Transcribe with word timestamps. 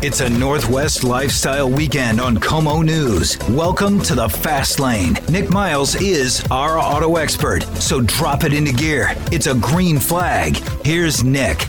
It's 0.00 0.20
a 0.20 0.30
Northwest 0.30 1.02
lifestyle 1.02 1.68
weekend 1.68 2.20
on 2.20 2.36
KOMO 2.36 2.84
News. 2.84 3.36
Welcome 3.48 4.00
to 4.02 4.14
the 4.14 4.28
Fast 4.28 4.78
Lane. 4.78 5.18
Nick 5.28 5.50
Miles 5.50 5.96
is 5.96 6.40
our 6.52 6.78
auto 6.78 7.16
expert, 7.16 7.64
so 7.80 8.00
drop 8.02 8.44
it 8.44 8.52
into 8.52 8.72
gear. 8.72 9.08
It's 9.32 9.48
a 9.48 9.56
green 9.56 9.98
flag. 9.98 10.54
Here's 10.86 11.24
Nick. 11.24 11.68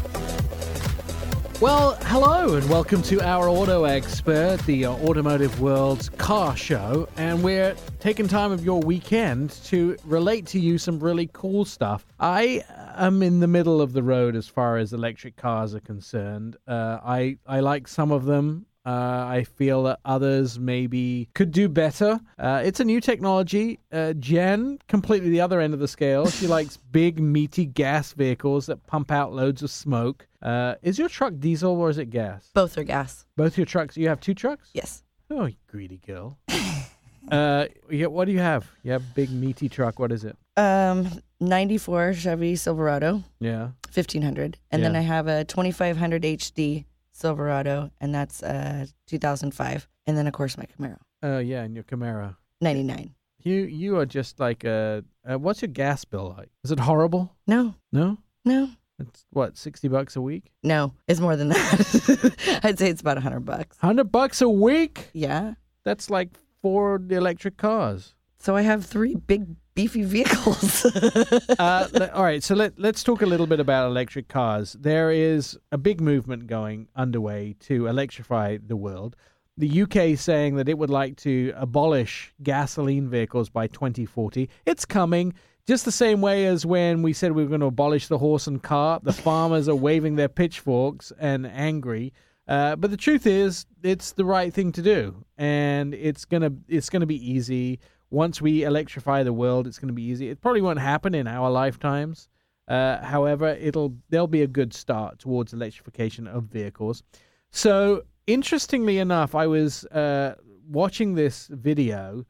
Well, 1.59 1.97
hello 2.03 2.55
and 2.55 2.69
welcome 2.69 3.01
to 3.01 3.19
our 3.19 3.49
Auto 3.49 3.85
Expert, 3.85 4.59
the 4.67 4.85
uh, 4.85 4.91
automotive 4.91 5.59
world's 5.59 6.07
car 6.07 6.55
show. 6.55 7.09
And 7.17 7.43
we're 7.43 7.75
taking 7.99 8.29
time 8.29 8.51
of 8.51 8.63
your 8.63 8.79
weekend 8.79 9.49
to 9.65 9.97
relate 10.05 10.45
to 10.47 10.59
you 10.59 10.77
some 10.77 10.99
really 10.99 11.29
cool 11.33 11.65
stuff. 11.65 12.05
I 12.19 12.63
am 13.05 13.21
in 13.23 13.39
the 13.39 13.47
middle 13.47 13.81
of 13.81 13.93
the 13.93 14.03
road 14.03 14.35
as 14.35 14.47
far 14.47 14.77
as 14.77 14.93
electric 14.93 15.35
cars 15.35 15.73
are 15.75 15.79
concerned. 15.79 16.57
Uh, 16.67 16.99
I, 17.03 17.37
I 17.47 17.59
like 17.59 17.87
some 17.87 18.11
of 18.11 18.25
them. 18.25 18.65
Uh, 18.85 19.25
I 19.27 19.43
feel 19.43 19.83
that 19.83 19.99
others 20.05 20.57
maybe 20.57 21.29
could 21.35 21.51
do 21.51 21.67
better. 21.67 22.19
Uh, 22.39 22.61
it's 22.63 22.79
a 22.79 22.85
new 22.85 23.01
technology. 23.01 23.79
Uh, 23.91 24.13
Jen, 24.13 24.79
completely 24.87 25.29
the 25.29 25.41
other 25.41 25.59
end 25.59 25.73
of 25.73 25.79
the 25.79 25.87
scale. 25.87 26.27
She 26.27 26.47
likes 26.57 26.77
big, 26.77 27.19
meaty 27.19 27.65
gas 27.65 28.13
vehicles 28.13 28.65
that 28.67 28.87
pump 28.87 29.11
out 29.11 29.33
loads 29.33 29.61
of 29.61 29.69
smoke. 29.69 30.27
Uh, 30.41 30.75
is 30.81 30.97
your 30.97 31.09
truck 31.09 31.33
diesel 31.39 31.73
or 31.73 31.89
is 31.89 31.97
it 31.97 32.09
gas? 32.09 32.49
Both 32.53 32.77
are 32.77 32.83
gas. 32.83 33.25
Both 33.35 33.57
your 33.57 33.65
trucks. 33.65 33.97
You 33.97 34.07
have 34.07 34.21
two 34.21 34.33
trucks? 34.33 34.69
Yes. 34.73 35.03
Oh, 35.29 35.45
you 35.45 35.55
greedy 35.67 35.97
girl. 35.97 36.39
uh, 37.31 37.65
yeah, 37.89 38.07
what 38.07 38.25
do 38.25 38.31
you 38.31 38.39
have? 38.39 38.71
You 38.81 38.93
have 38.93 39.03
a 39.03 39.13
big, 39.13 39.29
meaty 39.29 39.69
truck. 39.69 39.99
What 39.99 40.11
is 40.11 40.23
it? 40.23 40.37
Um, 40.57 41.09
94 41.39 42.13
Chevy 42.13 42.55
Silverado, 42.55 43.23
Yeah. 43.39 43.69
1500. 43.93 44.57
And 44.71 44.83
then 44.83 44.95
I 44.95 45.01
have 45.01 45.27
a 45.27 45.43
2500 45.45 46.23
HD 46.23 46.85
Silverado, 47.11 47.91
and 47.99 48.13
that's 48.13 48.41
uh 48.43 48.85
2005. 49.07 49.87
And 50.07 50.17
then, 50.17 50.27
of 50.27 50.33
course, 50.33 50.57
my 50.57 50.65
Camaro, 50.65 50.97
Oh, 51.21 51.39
yeah, 51.39 51.63
and 51.63 51.75
your 51.75 51.83
Camaro. 51.83 52.35
99. 52.61 53.13
You 53.41 53.53
you 53.63 53.97
are 53.97 54.05
just 54.05 54.39
like 54.39 54.63
a. 54.65 55.03
Uh, 55.29 55.37
what's 55.39 55.61
your 55.61 55.69
gas 55.69 56.03
bill 56.05 56.35
like? 56.37 56.49
Is 56.63 56.71
it 56.71 56.79
horrible? 56.79 57.35
No, 57.47 57.75
No. 57.91 58.17
no, 58.43 58.69
It's 58.99 59.25
what 59.29 59.57
sixty 59.57 59.87
bucks 59.87 60.15
a 60.17 60.21
week. 60.21 60.51
no. 60.63 60.93
It's 61.07 61.21
more 61.21 61.37
than 61.37 61.49
that. 61.49 62.59
I'd 62.63 62.77
say 62.79 62.89
it's 62.89 62.99
about 63.01 63.15
100 63.17 63.39
bucks. 63.41 63.77
Hundred 63.77 64.11
bucks 64.11 64.41
a 64.41 64.49
week. 64.49 65.09
Yeah. 65.13 65.53
That's 65.85 66.09
like 66.09 66.29
four 66.61 67.01
electric 67.09 67.55
cars. 67.55 68.13
So 68.39 68.55
I 68.57 68.61
have 68.63 68.85
three 68.85 69.15
big, 69.15 69.55
beefy 69.79 70.03
vehicles. 70.03 70.85
uh, 71.59 71.87
le- 71.93 72.11
all 72.13 72.23
right, 72.23 72.43
so 72.43 72.55
let, 72.55 72.77
let's 72.77 73.03
talk 73.03 73.21
a 73.21 73.25
little 73.25 73.47
bit 73.47 73.59
about 73.59 73.87
electric 73.87 74.27
cars. 74.27 74.75
There 74.79 75.11
is 75.11 75.57
a 75.71 75.77
big 75.77 76.01
movement 76.01 76.47
going 76.47 76.87
underway 76.95 77.55
to 77.61 77.87
electrify 77.87 78.57
the 78.65 78.75
world. 78.75 79.15
The 79.57 79.81
UK 79.83 80.17
saying 80.17 80.55
that 80.55 80.69
it 80.69 80.77
would 80.77 80.89
like 80.89 81.15
to 81.17 81.53
abolish 81.55 82.33
gasoline 82.43 83.09
vehicles 83.09 83.49
by 83.49 83.67
2040. 83.67 84.49
It's 84.65 84.85
coming. 84.85 85.33
Just 85.65 85.85
the 85.85 85.91
same 85.91 86.21
way 86.21 86.45
as 86.45 86.65
when 86.65 87.01
we 87.01 87.13
said 87.13 87.31
we 87.31 87.43
were 87.43 87.49
going 87.49 87.61
to 87.61 87.67
abolish 87.67 88.07
the 88.07 88.17
horse 88.17 88.47
and 88.47 88.61
cart, 88.61 89.03
the 89.03 89.13
farmers 89.13 89.69
are 89.69 89.75
waving 89.75 90.15
their 90.15 90.29
pitchforks 90.29 91.13
and 91.19 91.45
angry. 91.45 92.11
Uh, 92.49 92.75
but 92.75 92.89
the 92.89 92.97
truth 92.97 93.27
is, 93.27 93.67
it's 93.83 94.13
the 94.13 94.25
right 94.25 94.51
thing 94.51 94.71
to 94.71 94.81
do, 94.81 95.23
and 95.37 95.93
it's 95.93 96.25
gonna 96.25 96.51
it's 96.67 96.89
gonna 96.89 97.05
be 97.05 97.31
easy. 97.31 97.79
Once 98.11 98.41
we 98.41 98.63
electrify 98.63 99.23
the 99.23 99.33
world, 99.33 99.67
it's 99.67 99.79
gonna 99.79 99.93
be 99.93 100.03
easy. 100.03 100.29
It 100.29 100.41
probably 100.41 100.61
won't 100.61 100.79
happen 100.79 101.13
in 101.13 101.27
our 101.27 101.49
lifetimes. 101.49 102.27
Uh, 102.67 103.03
however, 103.03 103.47
it'll 103.47 103.95
there'll 104.09 104.27
be 104.27 104.43
a 104.43 104.47
good 104.47 104.73
start 104.73 105.19
towards 105.19 105.53
electrification 105.53 106.27
of 106.27 106.43
vehicles. 106.43 107.03
So 107.51 108.03
interestingly 108.27 108.99
enough, 108.99 109.33
I 109.33 109.47
was 109.47 109.85
uh, 109.85 110.35
watching 110.67 111.15
this 111.15 111.47
video 111.47 112.25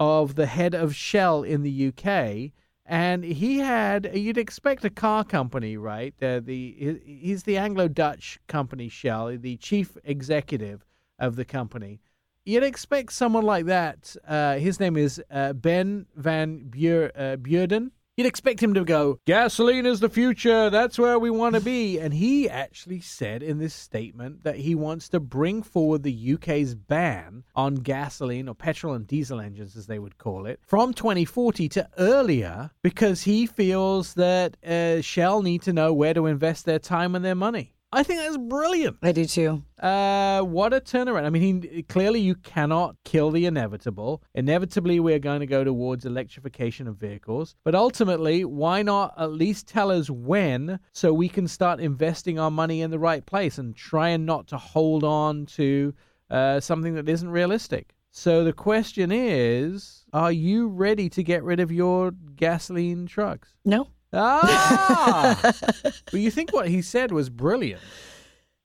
of 0.00 0.34
the 0.34 0.46
head 0.46 0.74
of 0.74 0.94
Shell 0.94 1.44
in 1.44 1.62
the 1.62 1.88
UK, 1.88 2.52
and 2.84 3.24
he 3.24 3.58
had 3.58 4.10
you'd 4.12 4.38
expect 4.38 4.84
a 4.84 4.90
car 4.90 5.24
company, 5.24 5.76
right? 5.76 6.14
Uh, 6.20 6.40
the 6.40 7.00
he's 7.04 7.44
the 7.44 7.56
Anglo-Dutch 7.56 8.40
company 8.48 8.88
Shell, 8.88 9.38
the 9.38 9.56
chief 9.56 9.96
executive 10.04 10.84
of 11.18 11.36
the 11.36 11.44
company. 11.44 12.00
You'd 12.46 12.62
expect 12.62 13.12
someone 13.12 13.44
like 13.44 13.66
that. 13.66 14.14
Uh, 14.26 14.54
his 14.58 14.78
name 14.78 14.96
is 14.96 15.20
uh, 15.32 15.52
Ben 15.52 16.06
Van 16.14 16.70
Beur- 16.70 17.10
uh, 17.16 17.36
Beurden. 17.36 17.90
You'd 18.16 18.28
expect 18.28 18.62
him 18.62 18.72
to 18.74 18.84
go, 18.84 19.18
gasoline 19.26 19.84
is 19.84 19.98
the 20.00 20.08
future. 20.08 20.70
That's 20.70 20.98
where 20.98 21.18
we 21.18 21.28
want 21.28 21.54
to 21.56 21.60
be. 21.60 21.98
And 22.06 22.14
he 22.14 22.48
actually 22.48 23.00
said 23.00 23.42
in 23.42 23.58
this 23.58 23.74
statement 23.74 24.44
that 24.44 24.56
he 24.56 24.76
wants 24.76 25.08
to 25.08 25.18
bring 25.18 25.64
forward 25.64 26.04
the 26.04 26.34
UK's 26.34 26.76
ban 26.76 27.42
on 27.56 27.74
gasoline 27.74 28.48
or 28.48 28.54
petrol 28.54 28.94
and 28.94 29.06
diesel 29.08 29.40
engines, 29.40 29.76
as 29.76 29.88
they 29.88 29.98
would 29.98 30.16
call 30.16 30.46
it, 30.46 30.60
from 30.64 30.94
2040 30.94 31.68
to 31.70 31.88
earlier 31.98 32.70
because 32.80 33.22
he 33.22 33.44
feels 33.44 34.14
that 34.14 34.56
uh, 34.64 35.00
Shell 35.00 35.42
need 35.42 35.62
to 35.62 35.72
know 35.72 35.92
where 35.92 36.14
to 36.14 36.26
invest 36.26 36.64
their 36.64 36.78
time 36.78 37.16
and 37.16 37.24
their 37.24 37.34
money. 37.34 37.75
I 37.92 38.02
think 38.02 38.20
that's 38.20 38.36
brilliant. 38.36 38.96
I 39.02 39.12
do 39.12 39.24
too. 39.24 39.62
Uh, 39.80 40.42
what 40.42 40.74
a 40.74 40.80
turnaround! 40.80 41.24
I 41.24 41.30
mean, 41.30 41.62
he, 41.62 41.82
clearly 41.82 42.20
you 42.20 42.34
cannot 42.34 42.96
kill 43.04 43.30
the 43.30 43.46
inevitable. 43.46 44.22
Inevitably, 44.34 45.00
we're 45.00 45.20
going 45.20 45.40
to 45.40 45.46
go 45.46 45.62
towards 45.62 46.04
electrification 46.04 46.88
of 46.88 46.96
vehicles. 46.96 47.54
But 47.64 47.74
ultimately, 47.74 48.44
why 48.44 48.82
not 48.82 49.14
at 49.16 49.32
least 49.32 49.68
tell 49.68 49.90
us 49.90 50.10
when, 50.10 50.80
so 50.92 51.12
we 51.12 51.28
can 51.28 51.46
start 51.46 51.80
investing 51.80 52.38
our 52.38 52.50
money 52.50 52.82
in 52.82 52.90
the 52.90 52.98
right 52.98 53.24
place 53.24 53.56
and 53.56 53.74
trying 53.74 54.24
not 54.24 54.48
to 54.48 54.58
hold 54.58 55.04
on 55.04 55.46
to 55.46 55.94
uh, 56.30 56.60
something 56.60 56.94
that 56.94 57.08
isn't 57.08 57.30
realistic. 57.30 57.94
So 58.10 58.44
the 58.44 58.52
question 58.52 59.12
is, 59.12 60.04
are 60.12 60.32
you 60.32 60.68
ready 60.68 61.08
to 61.10 61.22
get 61.22 61.44
rid 61.44 61.60
of 61.60 61.70
your 61.70 62.12
gasoline 62.34 63.06
trucks? 63.06 63.54
No. 63.64 63.90
Ah! 64.16 65.38
but 65.82 66.14
you 66.20 66.30
think 66.30 66.52
what 66.52 66.68
he 66.68 66.82
said 66.82 67.12
was 67.12 67.28
brilliant. 67.30 67.80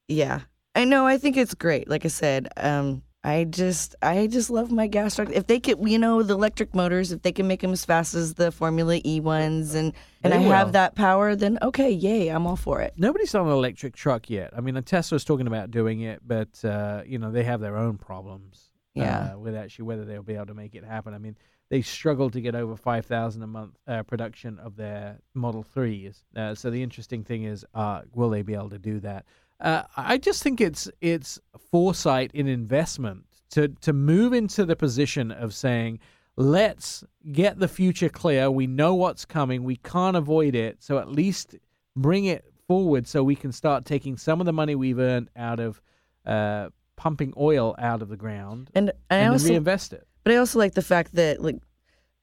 Yeah. 0.07 0.41
I 0.75 0.85
know. 0.85 1.05
I 1.05 1.17
think 1.17 1.37
it's 1.37 1.53
great. 1.53 1.89
Like 1.89 2.05
I 2.05 2.07
said, 2.07 2.47
um, 2.57 3.01
I 3.23 3.43
just, 3.43 3.93
I 4.01 4.27
just 4.27 4.49
love 4.49 4.71
my 4.71 4.87
gas 4.87 5.15
truck. 5.17 5.29
If 5.31 5.45
they 5.47 5.59
could, 5.59 5.77
you 5.87 5.99
know, 5.99 6.23
the 6.23 6.33
electric 6.33 6.73
motors, 6.73 7.11
if 7.11 7.21
they 7.21 7.31
can 7.31 7.47
make 7.47 7.59
them 7.61 7.71
as 7.73 7.83
fast 7.85 8.15
as 8.15 8.33
the 8.35 8.51
Formula 8.51 8.99
E 9.05 9.19
ones, 9.19 9.75
and 9.75 9.93
and 10.23 10.33
They 10.33 10.37
I 10.37 10.39
will. 10.39 10.51
have 10.51 10.71
that 10.71 10.95
power, 10.95 11.35
then 11.35 11.59
okay, 11.61 11.91
yay, 11.91 12.29
I'm 12.29 12.47
all 12.47 12.55
for 12.55 12.81
it. 12.81 12.93
Nobody's 12.97 13.31
done 13.31 13.45
an 13.45 13.51
electric 13.51 13.95
truck 13.95 14.29
yet. 14.29 14.51
I 14.57 14.61
mean, 14.61 14.81
Tesla's 14.83 15.23
talking 15.23 15.45
about 15.45 15.69
doing 15.71 16.01
it, 16.01 16.21
but 16.25 16.63
uh, 16.65 17.03
you 17.05 17.19
know 17.19 17.31
they 17.31 17.43
have 17.43 17.59
their 17.59 17.77
own 17.77 17.97
problems. 17.97 18.69
Yeah. 18.93 19.33
uh, 19.35 19.39
with 19.39 19.55
actually 19.55 19.85
whether 19.85 20.03
they'll 20.03 20.21
be 20.23 20.33
able 20.35 20.47
to 20.47 20.53
make 20.53 20.75
it 20.75 20.83
happen. 20.83 21.13
I 21.13 21.17
mean, 21.17 21.37
they 21.71 21.81
struggle 21.81 22.29
to 22.29 22.41
get 22.41 22.53
over 22.53 22.75
five 22.75 23.05
thousand 23.05 23.43
a 23.43 23.47
month 23.47 23.77
uh, 23.87 24.03
production 24.03 24.59
of 24.59 24.75
their 24.75 25.17
Model 25.33 25.63
Threes. 25.63 26.23
Uh, 26.35 26.53
so 26.53 26.69
the 26.69 26.83
interesting 26.83 27.23
thing 27.23 27.45
is, 27.45 27.65
uh, 27.73 28.01
will 28.13 28.29
they 28.29 28.43
be 28.43 28.53
able 28.53 28.69
to 28.69 28.77
do 28.91 28.99
that? 28.99 29.25
Uh, 29.59 29.83
I 29.95 30.17
just 30.17 30.43
think 30.43 30.59
it's 30.59 30.89
it's 30.99 31.39
foresight 31.71 32.31
in 32.33 32.47
investment 32.47 33.23
to 33.51 33.69
to 33.85 33.93
move 33.93 34.33
into 34.33 34.65
the 34.65 34.75
position 34.75 35.31
of 35.31 35.53
saying, 35.53 35.99
let's 36.35 37.05
get 37.31 37.57
the 37.57 37.67
future 37.67 38.09
clear. 38.09 38.51
We 38.51 38.67
know 38.67 38.93
what's 38.95 39.23
coming. 39.23 39.63
We 39.63 39.77
can't 39.77 40.17
avoid 40.17 40.55
it. 40.55 40.83
So 40.83 40.97
at 40.97 41.09
least 41.09 41.55
bring 41.95 42.25
it 42.25 42.43
forward 42.67 43.07
so 43.07 43.23
we 43.23 43.35
can 43.35 43.51
start 43.51 43.85
taking 43.85 44.17
some 44.17 44.41
of 44.41 44.45
the 44.45 44.53
money 44.53 44.75
we've 44.75 44.99
earned 44.99 45.29
out 45.35 45.59
of 45.59 45.81
uh, 46.25 46.69
pumping 46.95 47.33
oil 47.37 47.75
out 47.77 48.01
of 48.01 48.09
the 48.09 48.17
ground 48.17 48.69
And 48.75 48.91
and 49.09 49.23
then 49.23 49.31
also, 49.31 49.49
reinvest 49.49 49.93
it. 49.93 50.07
But 50.23 50.33
I 50.33 50.37
also 50.37 50.59
like 50.59 50.73
the 50.73 50.81
fact 50.81 51.15
that 51.15 51.41
like 51.41 51.57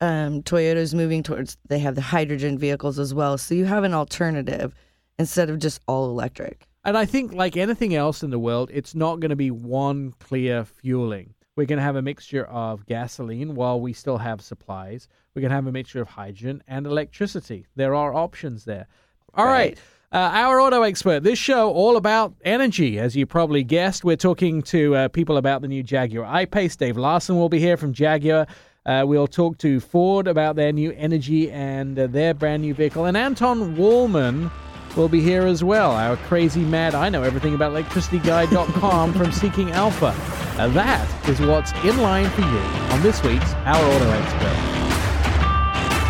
um, 0.01 0.43
Toyota's 0.43 0.95
moving 0.95 1.23
towards 1.23 1.57
they 1.69 1.79
have 1.81 1.95
the 1.95 2.01
hydrogen 2.01 2.59
vehicles 2.59 2.99
as 2.99 3.13
well, 3.15 3.39
so 3.39 3.55
you 3.55 3.65
have 3.65 3.85
an 3.85 3.95
alternative 3.95 4.75
instead 5.19 5.51
of 5.51 5.59
just 5.59 5.81
all 5.87 6.09
electric. 6.11 6.67
And 6.85 6.97
I 6.97 7.05
think, 7.05 7.33
like 7.33 7.57
anything 7.57 7.95
else 7.95 8.23
in 8.23 8.31
the 8.31 8.39
world, 8.39 8.71
it's 8.73 8.95
not 8.95 9.21
going 9.21 9.31
to 9.31 9.37
be 9.37 9.51
one 9.51 10.13
clear 10.21 10.65
fueling. 10.65 11.35
We're 11.57 11.67
going 11.67 11.79
to 11.79 11.83
have 11.83 11.97
a 11.97 12.03
mixture 12.03 12.45
of 12.47 12.87
gasoline 12.87 13.57
while 13.57 13.81
we 13.81 13.93
still 13.93 14.19
have 14.19 14.41
supplies. 14.41 15.09
We're 15.35 15.43
going 15.43 15.51
to 15.51 15.57
have 15.57 15.67
a 15.67 15.73
mixture 15.73 16.01
of 16.01 16.09
hydrogen 16.09 16.63
and 16.69 16.87
electricity. 16.87 17.67
There 17.75 17.97
are 17.97 18.15
options 18.15 18.65
there. 18.65 18.87
All 19.35 19.45
right. 19.45 19.77
Uh, 20.11 20.31
our 20.33 20.59
auto 20.59 20.83
expert. 20.83 21.23
This 21.23 21.39
show 21.39 21.71
all 21.71 21.99
about 21.99 22.33
energy, 22.43 22.99
as 22.99 23.15
you 23.15 23.27
probably 23.27 23.63
guessed. 23.63 24.05
We're 24.05 24.17
talking 24.17 24.63
to 24.63 24.95
uh, 24.97 25.09
people 25.09 25.37
about 25.37 25.61
the 25.61 25.69
new 25.69 25.83
Jaguar 25.83 26.25
I-Pace. 26.25 26.77
Dave 26.77 26.97
Larson 26.97 27.37
will 27.37 27.51
be 27.51 27.59
here 27.59 27.77
from 27.77 27.93
Jaguar. 27.93 28.47
Uh, 28.87 29.05
we'll 29.07 29.27
talk 29.27 29.59
to 29.59 29.81
Ford 29.81 30.27
about 30.27 30.57
their 30.57 30.73
new 30.73 30.93
energy 30.93 31.51
and 31.51 31.99
uh, 31.99 32.07
their 32.07 32.33
brand 32.33 32.63
new 32.63 32.73
vehicle. 32.73 33.05
And 33.05 33.19
Anton 33.19 33.77
Wahlman 33.77 34.51
will 34.97 35.11
be 35.11 35.21
here 35.21 35.43
as 35.43 35.63
well. 35.63 35.91
Our 35.91 36.17
crazy 36.17 36.63
mad, 36.63 36.95
I 36.95 37.11
know 37.11 37.23
everything 37.23 37.55
about 37.55 37.73
electricityguy.com 37.75 39.13
from 39.13 39.31
Seeking 39.31 39.73
Alpha. 39.73 40.17
And 40.59 40.73
that 40.73 41.29
is 41.29 41.39
what's 41.43 41.73
in 41.85 41.99
line 41.99 42.31
for 42.31 42.41
you 42.41 42.59
on 42.95 43.03
this 43.03 43.23
week's 43.23 43.53
Our 43.53 43.77
Auto 43.77 44.11
Expert. 44.13 44.78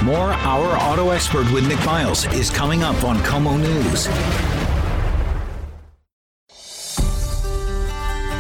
More 0.05 0.33
Our 0.33 0.77
Auto 0.77 1.11
Expert 1.11 1.51
with 1.53 1.67
Nick 1.67 1.85
Miles 1.85 2.25
is 2.33 2.51
coming 2.51 2.85
up 2.85 3.03
on 3.03 3.17
KOMO 3.19 3.59
News. 3.59 4.09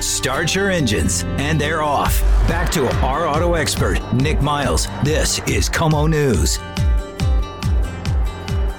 Start 0.00 0.54
your 0.54 0.70
engines, 0.70 1.24
and 1.38 1.60
they're 1.60 1.82
off. 1.82 2.20
Back 2.46 2.70
to 2.72 2.86
our 3.04 3.26
auto 3.26 3.54
expert, 3.54 4.00
Nick 4.14 4.40
Miles. 4.40 4.86
This 5.02 5.40
is 5.48 5.68
KOMO 5.68 6.08
News. 6.08 6.58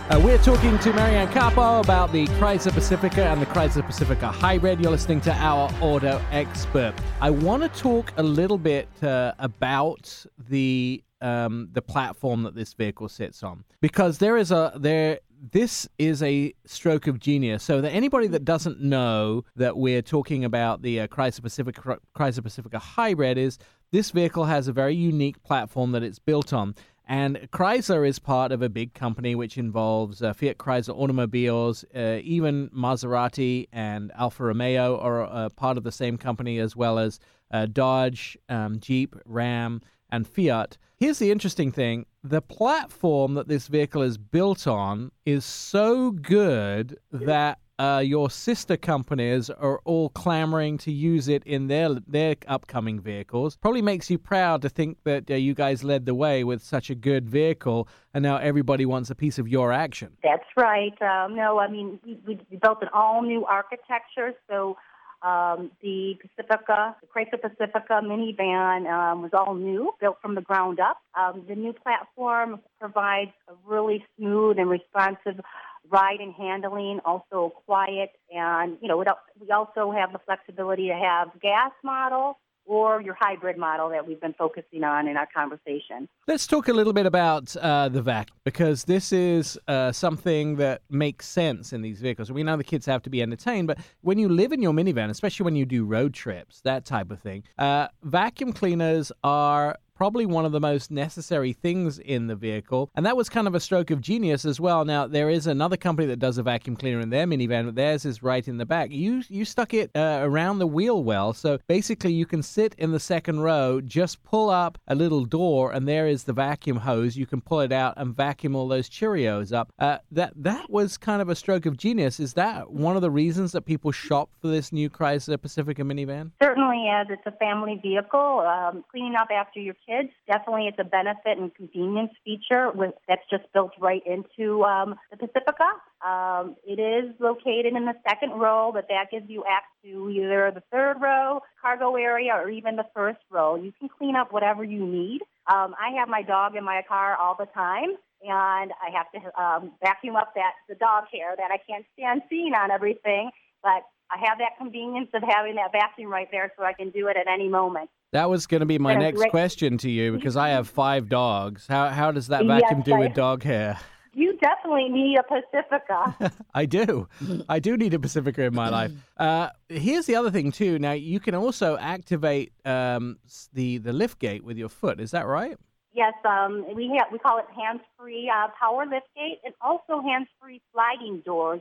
Uh, 0.09 0.19
we're 0.23 0.37
talking 0.37 0.79
to 0.79 0.93
Marianne 0.93 1.31
Capo 1.33 1.81
about 1.81 2.13
the 2.13 2.27
Chrysler 2.27 2.71
Pacifica 2.71 3.25
and 3.25 3.41
the 3.41 3.45
Chrysler 3.47 3.85
Pacifica 3.85 4.27
Hybrid. 4.29 4.79
You're 4.79 4.91
listening 4.91 5.19
to 5.21 5.33
our 5.33 5.69
auto 5.81 6.21
expert. 6.31 6.93
I 7.19 7.29
want 7.29 7.61
to 7.61 7.79
talk 7.79 8.13
a 8.15 8.23
little 8.23 8.57
bit 8.57 8.87
uh, 9.03 9.33
about 9.37 10.25
the 10.47 11.03
um, 11.21 11.69
the 11.71 11.81
platform 11.81 12.43
that 12.43 12.55
this 12.55 12.73
vehicle 12.73 13.09
sits 13.09 13.43
on 13.43 13.63
because 13.81 14.19
there 14.19 14.37
is 14.37 14.51
a 14.51 14.73
there 14.75 15.19
this 15.51 15.87
is 15.97 16.21
a 16.21 16.53
stroke 16.65 17.07
of 17.07 17.19
genius. 17.19 17.63
So 17.63 17.81
that 17.81 17.91
anybody 17.91 18.27
that 18.27 18.45
doesn't 18.45 18.81
know 18.81 19.45
that 19.55 19.77
we're 19.77 20.01
talking 20.01 20.43
about 20.43 20.81
the 20.81 21.01
uh, 21.01 21.07
Chrysler 21.07 21.43
Pacifica 21.43 21.99
Chrysler 22.15 22.43
Pacifica 22.43 22.79
Hybrid 22.79 23.37
is 23.37 23.57
this 23.91 24.11
vehicle 24.11 24.45
has 24.45 24.67
a 24.67 24.73
very 24.73 24.95
unique 24.95 25.41
platform 25.43 25.91
that 25.93 26.03
it's 26.03 26.19
built 26.19 26.53
on. 26.53 26.75
And 27.07 27.37
Chrysler 27.51 28.07
is 28.07 28.19
part 28.19 28.51
of 28.51 28.61
a 28.61 28.69
big 28.69 28.93
company 28.93 29.33
which 29.33 29.57
involves 29.57 30.21
uh, 30.21 30.31
Fiat 30.31 30.59
Chrysler 30.59 30.93
automobiles, 30.93 31.83
uh, 31.95 32.19
even 32.21 32.69
Maserati 32.69 33.67
and 33.73 34.11
Alfa 34.15 34.43
Romeo 34.43 34.99
are 34.99 35.23
uh, 35.23 35.49
part 35.49 35.77
of 35.77 35.83
the 35.83 35.91
same 35.91 36.19
company, 36.19 36.59
as 36.59 36.75
well 36.75 36.99
as 36.99 37.19
uh, 37.49 37.65
Dodge, 37.65 38.37
um, 38.47 38.79
Jeep, 38.79 39.15
Ram, 39.25 39.81
and 40.11 40.27
Fiat. 40.27 40.77
Here's 40.99 41.19
the 41.19 41.31
interesting 41.31 41.71
thing 41.71 42.07
the 42.25 42.41
platform 42.41 43.35
that 43.35 43.47
this 43.47 43.67
vehicle 43.67 44.01
is 44.01 44.17
built 44.17 44.67
on 44.67 45.11
is 45.25 45.45
so 45.45 46.11
good 46.11 46.97
that 47.09 47.59
uh, 47.79 48.03
your 48.05 48.29
sister 48.29 48.75
companies 48.75 49.49
are 49.49 49.79
all 49.85 50.09
clamoring 50.09 50.77
to 50.79 50.91
use 50.91 51.29
it 51.29 51.41
in 51.45 51.67
their 51.67 51.93
their 52.05 52.35
upcoming 52.49 52.99
vehicles. 52.99 53.55
Probably 53.55 53.81
makes 53.81 54.09
you 54.09 54.17
proud 54.17 54.61
to 54.63 54.67
think 54.67 54.97
that 55.05 55.31
uh, 55.31 55.35
you 55.35 55.53
guys 55.53 55.85
led 55.85 56.05
the 56.05 56.13
way 56.13 56.43
with 56.43 56.61
such 56.61 56.89
a 56.89 56.95
good 56.95 57.29
vehicle, 57.29 57.87
and 58.13 58.21
now 58.21 58.35
everybody 58.35 58.85
wants 58.85 59.09
a 59.09 59.15
piece 59.15 59.39
of 59.39 59.47
your 59.47 59.71
action. 59.71 60.17
That's 60.21 60.49
right. 60.57 61.01
Um, 61.01 61.33
no, 61.33 61.59
I 61.59 61.69
mean 61.69 61.97
we, 62.05 62.41
we 62.51 62.57
built 62.57 62.81
an 62.81 62.89
all 62.93 63.21
new 63.21 63.45
architecture, 63.45 64.33
so. 64.49 64.75
Um, 65.21 65.71
the 65.81 66.17
Pacifica, 66.21 66.95
the 67.01 67.07
Chrysler 67.07 67.41
Pacifica 67.41 68.01
minivan 68.01 68.89
um, 68.89 69.21
was 69.21 69.31
all 69.33 69.53
new, 69.53 69.93
built 69.99 70.17
from 70.21 70.35
the 70.35 70.41
ground 70.41 70.79
up. 70.79 70.97
Um, 71.19 71.43
the 71.47 71.55
new 71.55 71.73
platform 71.73 72.61
provides 72.79 73.31
a 73.49 73.53
really 73.65 74.05
smooth 74.17 74.57
and 74.57 74.69
responsive 74.69 75.41
ride 75.89 76.19
and 76.19 76.33
handling, 76.33 76.99
also 77.03 77.53
quiet, 77.65 78.11
and 78.33 78.77
you 78.81 78.87
know 78.87 78.97
we 78.97 79.51
also 79.51 79.91
have 79.91 80.13
the 80.13 80.19
flexibility 80.19 80.87
to 80.87 80.95
have 80.95 81.29
gas 81.41 81.71
model 81.83 82.37
or 82.69 83.01
your 83.01 83.15
hybrid 83.19 83.57
model 83.57 83.89
that 83.89 84.07
we've 84.07 84.21
been 84.21 84.33
focusing 84.33 84.83
on 84.83 85.07
in 85.07 85.17
our 85.17 85.27
conversation. 85.35 86.07
Let's 86.27 86.45
talk 86.45 86.67
a 86.67 86.73
little 86.73 86.93
bit 86.93 87.07
about 87.07 87.57
uh, 87.57 87.89
the 87.89 88.01
VAC 88.01 88.27
because 88.43 88.83
this 88.83 89.11
is 89.11 89.57
uh, 89.67 89.91
something 89.91 90.57
that 90.57 90.83
makes 90.87 91.27
sense 91.27 91.73
in 91.73 91.81
these 91.81 91.99
vehicles. 91.99 92.31
We 92.31 92.43
know 92.43 92.57
the 92.57 92.63
kids 92.63 92.85
have 92.85 93.01
to 93.03 93.09
be 93.09 93.23
entertained, 93.23 93.67
but 93.67 93.79
when 94.01 94.19
you 94.19 94.29
live 94.29 94.51
in 94.51 94.61
your 94.61 94.71
minivan, 94.71 95.09
especially 95.09 95.45
when 95.45 95.55
you 95.55 95.65
do 95.65 95.83
road 95.83 96.13
trips, 96.13 96.61
that 96.61 96.85
type 96.85 97.09
of 97.09 97.19
thing, 97.19 97.43
uh, 97.57 97.87
vacuum 98.03 98.53
cleaners 98.53 99.11
are 99.23 99.75
probably 99.99 100.25
one 100.25 100.45
of 100.45 100.53
the 100.53 100.61
most 100.61 100.91
necessary 100.91 101.51
things 101.51 101.99
in 101.99 102.27
the 102.27 102.35
vehicle. 102.35 102.89
And 102.95 103.05
that 103.05 103.17
was 103.17 103.27
kind 103.27 103.47
of 103.47 103.53
a 103.53 103.59
stroke 103.59 103.91
of 103.91 103.99
genius 103.99 104.45
as 104.45 104.57
well. 104.57 104.85
Now, 104.85 105.07
there 105.07 105.29
is 105.29 105.45
another 105.45 105.75
company 105.75 106.07
that 106.07 106.19
does 106.19 106.37
a 106.37 106.43
vacuum 106.43 106.77
cleaner 106.77 107.01
in 107.01 107.09
their 107.09 107.27
minivan, 107.27 107.65
but 107.65 107.75
theirs 107.75 108.05
is 108.05 108.23
right 108.23 108.47
in 108.47 108.55
the 108.55 108.65
back. 108.65 108.91
You 108.91 109.23
you 109.27 109.43
stuck 109.43 109.73
it 109.73 109.91
uh, 109.93 110.19
around 110.21 110.59
the 110.59 110.67
wheel 110.67 111.03
well. 111.03 111.33
So 111.33 111.59
basically, 111.67 112.13
you 112.13 112.25
can 112.25 112.41
sit 112.41 112.75
in 112.77 112.93
the 112.93 112.99
second 112.99 113.41
row, 113.41 113.81
just 113.81 114.23
pull 114.23 114.49
up 114.49 114.77
a 114.87 114.95
little 114.95 115.25
door, 115.25 115.73
and 115.73 115.85
there 115.85 116.07
is 116.07 116.23
the 116.23 116.31
vacuum 116.31 116.77
hose. 116.77 117.17
You 117.17 117.25
can 117.25 117.41
pull 117.41 117.59
it 117.59 117.73
out 117.73 117.95
and 117.97 118.15
vacuum 118.15 118.55
all 118.55 118.69
those 118.69 118.89
Cheerios 118.89 119.51
up. 119.51 119.73
Uh, 119.79 119.97
that, 120.13 120.31
that 120.37 120.69
was 120.69 120.95
kind 120.95 121.21
of 121.21 121.27
a 121.27 121.35
stroke 121.35 121.65
of 121.65 121.75
genius. 121.75 122.21
Is 122.21 122.35
that 122.35 122.71
one 122.71 122.95
of 122.95 123.01
the 123.01 123.11
reasons 123.11 123.51
that 123.51 123.63
people 123.63 123.91
shop 123.91 124.29
for 124.41 124.47
this 124.47 124.71
new 124.71 124.89
Chrysler 124.89 125.41
Pacifica 125.41 125.81
minivan? 125.81 126.31
Certainly, 126.41 126.87
as 126.89 127.07
it's 127.09 127.25
a 127.25 127.33
family 127.33 127.81
vehicle, 127.83 128.39
um, 128.47 128.85
cleaning 128.89 129.15
up 129.15 129.27
after 129.29 129.59
your 129.59 129.73
kids. 129.73 129.88
Definitely, 130.27 130.67
it's 130.67 130.77
a 130.79 130.83
benefit 130.83 131.37
and 131.37 131.53
convenience 131.55 132.11
feature 132.23 132.71
with, 132.71 132.93
that's 133.07 133.23
just 133.29 133.43
built 133.53 133.71
right 133.79 134.03
into 134.05 134.63
um, 134.63 134.95
the 135.09 135.17
Pacifica. 135.17 135.69
Um, 136.05 136.55
it 136.65 136.79
is 136.79 137.15
located 137.19 137.73
in 137.75 137.85
the 137.85 137.95
second 138.07 138.39
row, 138.39 138.71
but 138.71 138.87
that 138.89 139.05
gives 139.11 139.29
you 139.29 139.43
access 139.49 139.69
to 139.83 140.09
either 140.09 140.51
the 140.53 140.63
third 140.71 141.01
row, 141.01 141.41
cargo 141.61 141.95
area, 141.95 142.33
or 142.33 142.49
even 142.49 142.75
the 142.75 142.85
first 142.93 143.19
row. 143.31 143.55
You 143.55 143.73
can 143.79 143.89
clean 143.89 144.15
up 144.15 144.31
whatever 144.31 144.63
you 144.63 144.85
need. 144.85 145.21
Um, 145.51 145.73
I 145.79 145.97
have 145.97 146.07
my 146.07 146.21
dog 146.21 146.55
in 146.55 146.63
my 146.63 146.83
car 146.87 147.17
all 147.17 147.35
the 147.37 147.47
time, 147.47 147.97
and 148.21 148.71
I 148.71 148.91
have 148.93 149.11
to 149.13 149.41
um, 149.41 149.71
vacuum 149.81 150.15
up 150.15 150.33
that 150.35 150.53
the 150.67 150.75
dog 150.75 151.05
hair 151.11 151.35
that 151.35 151.49
I 151.51 151.57
can't 151.67 151.85
stand 151.93 152.21
seeing 152.29 152.53
on 152.53 152.69
everything. 152.69 153.31
But 153.63 153.83
I 154.11 154.17
have 154.27 154.39
that 154.39 154.57
convenience 154.57 155.09
of 155.13 155.21
having 155.27 155.55
that 155.55 155.71
vacuum 155.71 156.11
right 156.11 156.27
there, 156.31 156.51
so 156.57 156.63
I 156.63 156.73
can 156.73 156.89
do 156.89 157.07
it 157.07 157.17
at 157.17 157.27
any 157.27 157.47
moment. 157.47 157.89
That 158.11 158.29
was 158.29 158.47
going 158.47 158.61
to 158.61 158.65
be 158.65 158.79
my 158.79 158.95
next 158.95 159.23
question 159.29 159.77
to 159.79 159.89
you 159.89 160.13
because 160.13 160.35
I 160.35 160.49
have 160.49 160.67
five 160.67 161.09
dogs. 161.09 161.67
How 161.67 161.89
how 161.89 162.11
does 162.11 162.27
that 162.27 162.45
vacuum 162.45 162.79
yes, 162.79 162.85
do 162.85 162.97
with 162.97 163.13
dog 163.13 163.43
hair? 163.43 163.77
You 164.13 164.35
definitely 164.37 164.89
need 164.89 165.17
a 165.19 165.23
Pacifica. 165.23 166.33
I 166.53 166.65
do. 166.65 167.07
I 167.47 167.59
do 167.59 167.77
need 167.77 167.93
a 167.93 167.99
Pacifica 167.99 168.43
in 168.43 168.55
my 168.55 168.69
life. 168.69 168.91
Uh, 169.19 169.49
here's 169.67 170.05
the 170.05 170.15
other 170.15 170.31
thing 170.31 170.49
too. 170.49 170.79
Now 170.79 170.93
you 170.93 171.19
can 171.19 171.35
also 171.35 171.77
activate 171.77 172.53
um, 172.63 173.19
the 173.51 173.77
the 173.77 173.91
lift 173.91 174.17
gate 174.17 174.45
with 174.45 174.57
your 174.57 174.69
foot. 174.69 175.01
Is 175.01 175.11
that 175.11 175.27
right? 175.27 175.57
Yes, 175.93 176.13
um, 176.23 176.65
we 176.73 176.87
have 176.97 177.11
we 177.11 177.19
call 177.19 177.37
it 177.37 177.45
hands-free 177.53 178.31
uh, 178.33 178.47
power 178.57 178.85
lift 178.85 179.07
gate 179.13 179.39
and 179.43 179.53
also 179.59 180.01
hands-free 180.01 180.61
sliding 180.71 181.21
doors 181.25 181.59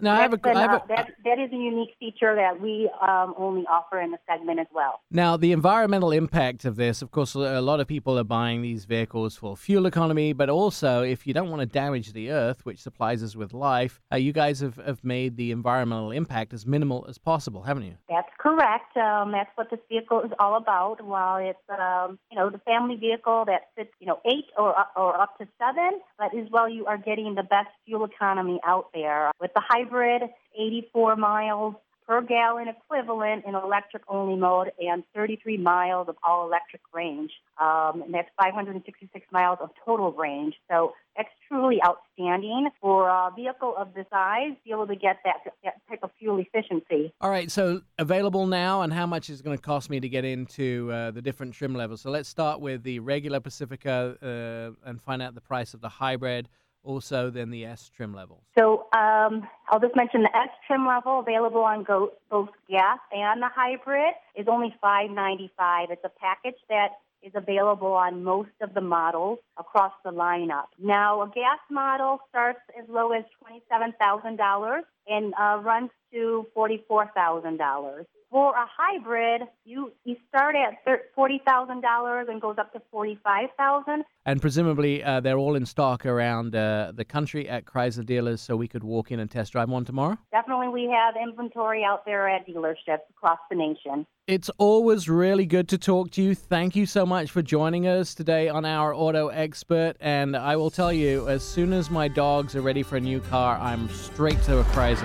now, 0.00 0.14
I 0.14 0.20
have 0.20 0.32
a, 0.32 0.40
I 0.44 0.60
have 0.60 0.72
a, 0.72 0.82
that, 0.88 1.10
that 1.24 1.38
is 1.38 1.52
a 1.52 1.56
unique 1.56 1.94
feature 1.98 2.34
that 2.34 2.60
we 2.60 2.90
um, 3.00 3.34
only 3.36 3.64
offer 3.66 4.00
in 4.00 4.10
the 4.10 4.18
segment 4.30 4.60
as 4.60 4.66
well. 4.72 5.00
Now, 5.10 5.36
the 5.36 5.52
environmental 5.52 6.12
impact 6.12 6.64
of 6.64 6.76
this, 6.76 7.02
of 7.02 7.10
course, 7.10 7.34
a 7.34 7.60
lot 7.60 7.80
of 7.80 7.86
people 7.86 8.18
are 8.18 8.24
buying 8.24 8.62
these 8.62 8.84
vehicles 8.84 9.36
for 9.36 9.56
fuel 9.56 9.86
economy, 9.86 10.32
but 10.32 10.48
also 10.48 11.02
if 11.02 11.26
you 11.26 11.34
don't 11.34 11.50
want 11.50 11.60
to 11.60 11.66
damage 11.66 12.12
the 12.12 12.30
earth, 12.30 12.64
which 12.64 12.80
supplies 12.80 13.22
us 13.22 13.34
with 13.34 13.52
life, 13.52 14.00
uh, 14.12 14.16
you 14.16 14.32
guys 14.32 14.60
have, 14.60 14.76
have 14.76 15.02
made 15.02 15.36
the 15.36 15.50
environmental 15.50 16.10
impact 16.12 16.52
as 16.52 16.66
minimal 16.66 17.04
as 17.08 17.18
possible, 17.18 17.62
haven't 17.62 17.84
you? 17.84 17.94
That's 18.08 18.30
correct. 18.38 18.96
Um, 18.96 19.32
that's 19.32 19.50
what 19.56 19.70
this 19.70 19.80
vehicle 19.88 20.22
is 20.22 20.30
all 20.38 20.56
about. 20.56 21.04
While 21.04 21.38
it's, 21.38 21.58
um, 21.68 22.18
you 22.30 22.36
know, 22.36 22.50
the 22.50 22.58
family 22.58 22.96
vehicle 22.96 23.44
that 23.46 23.70
fits, 23.76 23.90
you 24.00 24.06
know, 24.06 24.20
eight 24.24 24.46
or, 24.56 24.74
or 24.96 25.20
up 25.20 25.36
to 25.38 25.48
seven, 25.58 26.00
but 26.18 26.36
as 26.36 26.48
well 26.50 26.68
you 26.68 26.86
are 26.86 26.98
getting 26.98 27.34
the 27.34 27.42
best 27.42 27.68
fuel 27.84 28.04
economy 28.04 28.60
out 28.64 28.90
there 28.94 29.32
with 29.40 29.52
the 29.54 29.62
hybrid 29.66 29.87
hybrid, 29.88 30.22
84 30.56 31.16
miles 31.16 31.74
per 32.08 32.22
gallon 32.22 32.68
equivalent 32.68 33.44
in 33.44 33.54
electric 33.54 34.02
only 34.08 34.34
mode 34.34 34.72
and 34.80 35.04
33 35.14 35.58
miles 35.58 36.08
of 36.08 36.16
all 36.26 36.46
electric 36.46 36.80
range. 36.94 37.30
Um, 37.60 38.02
and 38.02 38.14
that's 38.14 38.30
566 38.40 39.26
miles 39.30 39.58
of 39.60 39.68
total 39.84 40.12
range. 40.12 40.54
So 40.70 40.94
that's 41.14 41.28
truly 41.46 41.80
outstanding 41.84 42.70
for 42.80 43.10
a 43.10 43.30
vehicle 43.36 43.74
of 43.76 43.92
this 43.92 44.06
size, 44.10 44.52
be 44.64 44.70
able 44.70 44.86
to 44.86 44.96
get 44.96 45.18
that, 45.26 45.52
that 45.62 45.74
type 45.86 45.98
of 46.02 46.10
fuel 46.18 46.38
efficiency. 46.38 47.12
All 47.20 47.28
right, 47.28 47.50
so 47.50 47.82
available 47.98 48.46
now, 48.46 48.80
and 48.80 48.90
how 48.90 49.06
much 49.06 49.28
is 49.28 49.40
it 49.40 49.42
going 49.44 49.58
to 49.58 49.62
cost 49.62 49.90
me 49.90 50.00
to 50.00 50.08
get 50.08 50.24
into 50.24 50.90
uh, 50.90 51.10
the 51.10 51.20
different 51.20 51.52
trim 51.52 51.74
levels? 51.74 52.00
So 52.00 52.10
let's 52.10 52.28
start 52.28 52.60
with 52.60 52.84
the 52.84 53.00
regular 53.00 53.40
Pacifica 53.40 54.16
uh, 54.22 54.88
and 54.88 54.98
find 55.02 55.20
out 55.20 55.34
the 55.34 55.42
price 55.42 55.74
of 55.74 55.82
the 55.82 55.90
hybrid 55.90 56.48
also 56.88 57.30
then 57.30 57.50
the 57.50 57.66
S 57.66 57.90
trim 57.94 58.14
levels? 58.14 58.40
So 58.58 58.86
um, 58.96 59.46
I'll 59.68 59.80
just 59.80 59.94
mention 59.94 60.22
the 60.22 60.34
S 60.34 60.48
trim 60.66 60.86
level 60.86 61.20
available 61.20 61.60
on 61.60 61.84
go- 61.84 62.12
both 62.30 62.48
gas 62.68 62.98
and 63.12 63.42
the 63.42 63.50
hybrid 63.54 64.14
is 64.34 64.46
only 64.48 64.74
five 64.80 65.10
ninety 65.10 65.50
five. 65.56 65.90
It's 65.90 66.04
a 66.04 66.08
package 66.08 66.58
that 66.68 66.92
is 67.22 67.32
available 67.34 67.92
on 67.92 68.22
most 68.22 68.50
of 68.60 68.74
the 68.74 68.80
models 68.80 69.38
across 69.58 69.92
the 70.04 70.10
lineup. 70.10 70.66
Now, 70.80 71.20
a 71.22 71.26
gas 71.28 71.58
model 71.70 72.20
starts 72.28 72.60
as 72.80 72.88
low 72.88 73.10
as 73.10 73.24
$27,000 73.72 74.82
and 75.08 75.34
uh, 75.34 75.60
runs 75.62 75.90
to 76.12 76.46
$44,000 76.56 78.04
for 78.30 78.52
a 78.52 78.66
hybrid, 78.76 79.42
you 79.64 79.92
you 80.04 80.16
start 80.28 80.54
at 80.54 80.78
forty 81.14 81.40
thousand 81.46 81.80
dollars 81.80 82.26
and 82.30 82.40
goes 82.40 82.56
up 82.58 82.72
to 82.72 82.82
forty 82.90 83.18
five 83.24 83.48
thousand. 83.56 84.04
And 84.26 84.40
presumably, 84.40 85.02
uh, 85.02 85.20
they're 85.20 85.38
all 85.38 85.56
in 85.56 85.64
stock 85.64 86.04
around 86.04 86.54
uh, 86.54 86.92
the 86.94 87.04
country 87.04 87.48
at 87.48 87.64
Chrysler 87.64 88.04
dealers, 88.04 88.42
so 88.42 88.56
we 88.56 88.68
could 88.68 88.84
walk 88.84 89.10
in 89.10 89.20
and 89.20 89.30
test 89.30 89.52
drive 89.52 89.70
one 89.70 89.84
tomorrow. 89.84 90.18
Definitely, 90.30 90.68
we 90.68 90.84
have 90.84 91.14
inventory 91.20 91.84
out 91.84 92.04
there 92.04 92.28
at 92.28 92.46
dealerships 92.46 93.08
across 93.10 93.38
the 93.50 93.56
nation. 93.56 94.06
It's 94.26 94.50
always 94.58 95.08
really 95.08 95.46
good 95.46 95.70
to 95.70 95.78
talk 95.78 96.10
to 96.10 96.22
you. 96.22 96.34
Thank 96.34 96.76
you 96.76 96.84
so 96.84 97.06
much 97.06 97.30
for 97.30 97.40
joining 97.40 97.86
us 97.86 98.14
today 98.14 98.50
on 98.50 98.66
our 98.66 98.92
Auto 98.92 99.28
Expert. 99.28 99.94
And 100.00 100.36
I 100.36 100.56
will 100.56 100.68
tell 100.68 100.92
you, 100.92 101.26
as 101.28 101.42
soon 101.42 101.72
as 101.72 101.88
my 101.88 102.08
dogs 102.08 102.54
are 102.54 102.60
ready 102.60 102.82
for 102.82 102.96
a 102.96 103.00
new 103.00 103.20
car, 103.20 103.56
I'm 103.56 103.88
straight 103.88 104.42
to 104.42 104.58
a 104.58 104.64
Chrysler 104.64 104.97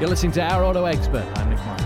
you're 0.00 0.08
listening 0.08 0.32
to 0.32 0.42
Our 0.42 0.64
Auto 0.64 0.84
Expert. 0.84 1.24
I'm 1.36 1.50
Nick 1.50 1.58
Miles. 1.58 1.82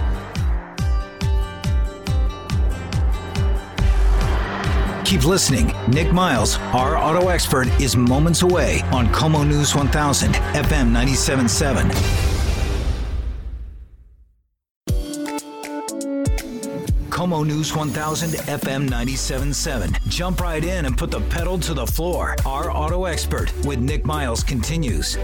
Keep 5.08 5.24
listening. 5.24 5.74
Nick 5.88 6.12
Miles, 6.12 6.58
Our 6.72 6.96
Auto 6.96 7.28
Expert, 7.28 7.66
is 7.80 7.96
moments 7.96 8.42
away 8.42 8.80
on 8.92 9.08
KOMO 9.08 9.46
News 9.46 9.74
1000, 9.74 10.34
FM 10.34 10.92
977. 10.92 11.90
KOMO 17.20 17.46
News 17.46 17.76
1000 17.76 18.30
FM 18.30 18.88
977. 18.88 19.94
Jump 20.08 20.40
right 20.40 20.64
in 20.64 20.86
and 20.86 20.96
put 20.96 21.10
the 21.10 21.20
pedal 21.22 21.58
to 21.58 21.74
the 21.74 21.86
floor. 21.86 22.34
Our 22.46 22.70
auto 22.70 23.04
expert 23.04 23.52
with 23.66 23.78
Nick 23.78 24.06
Miles 24.06 24.42
continues. 24.42 25.18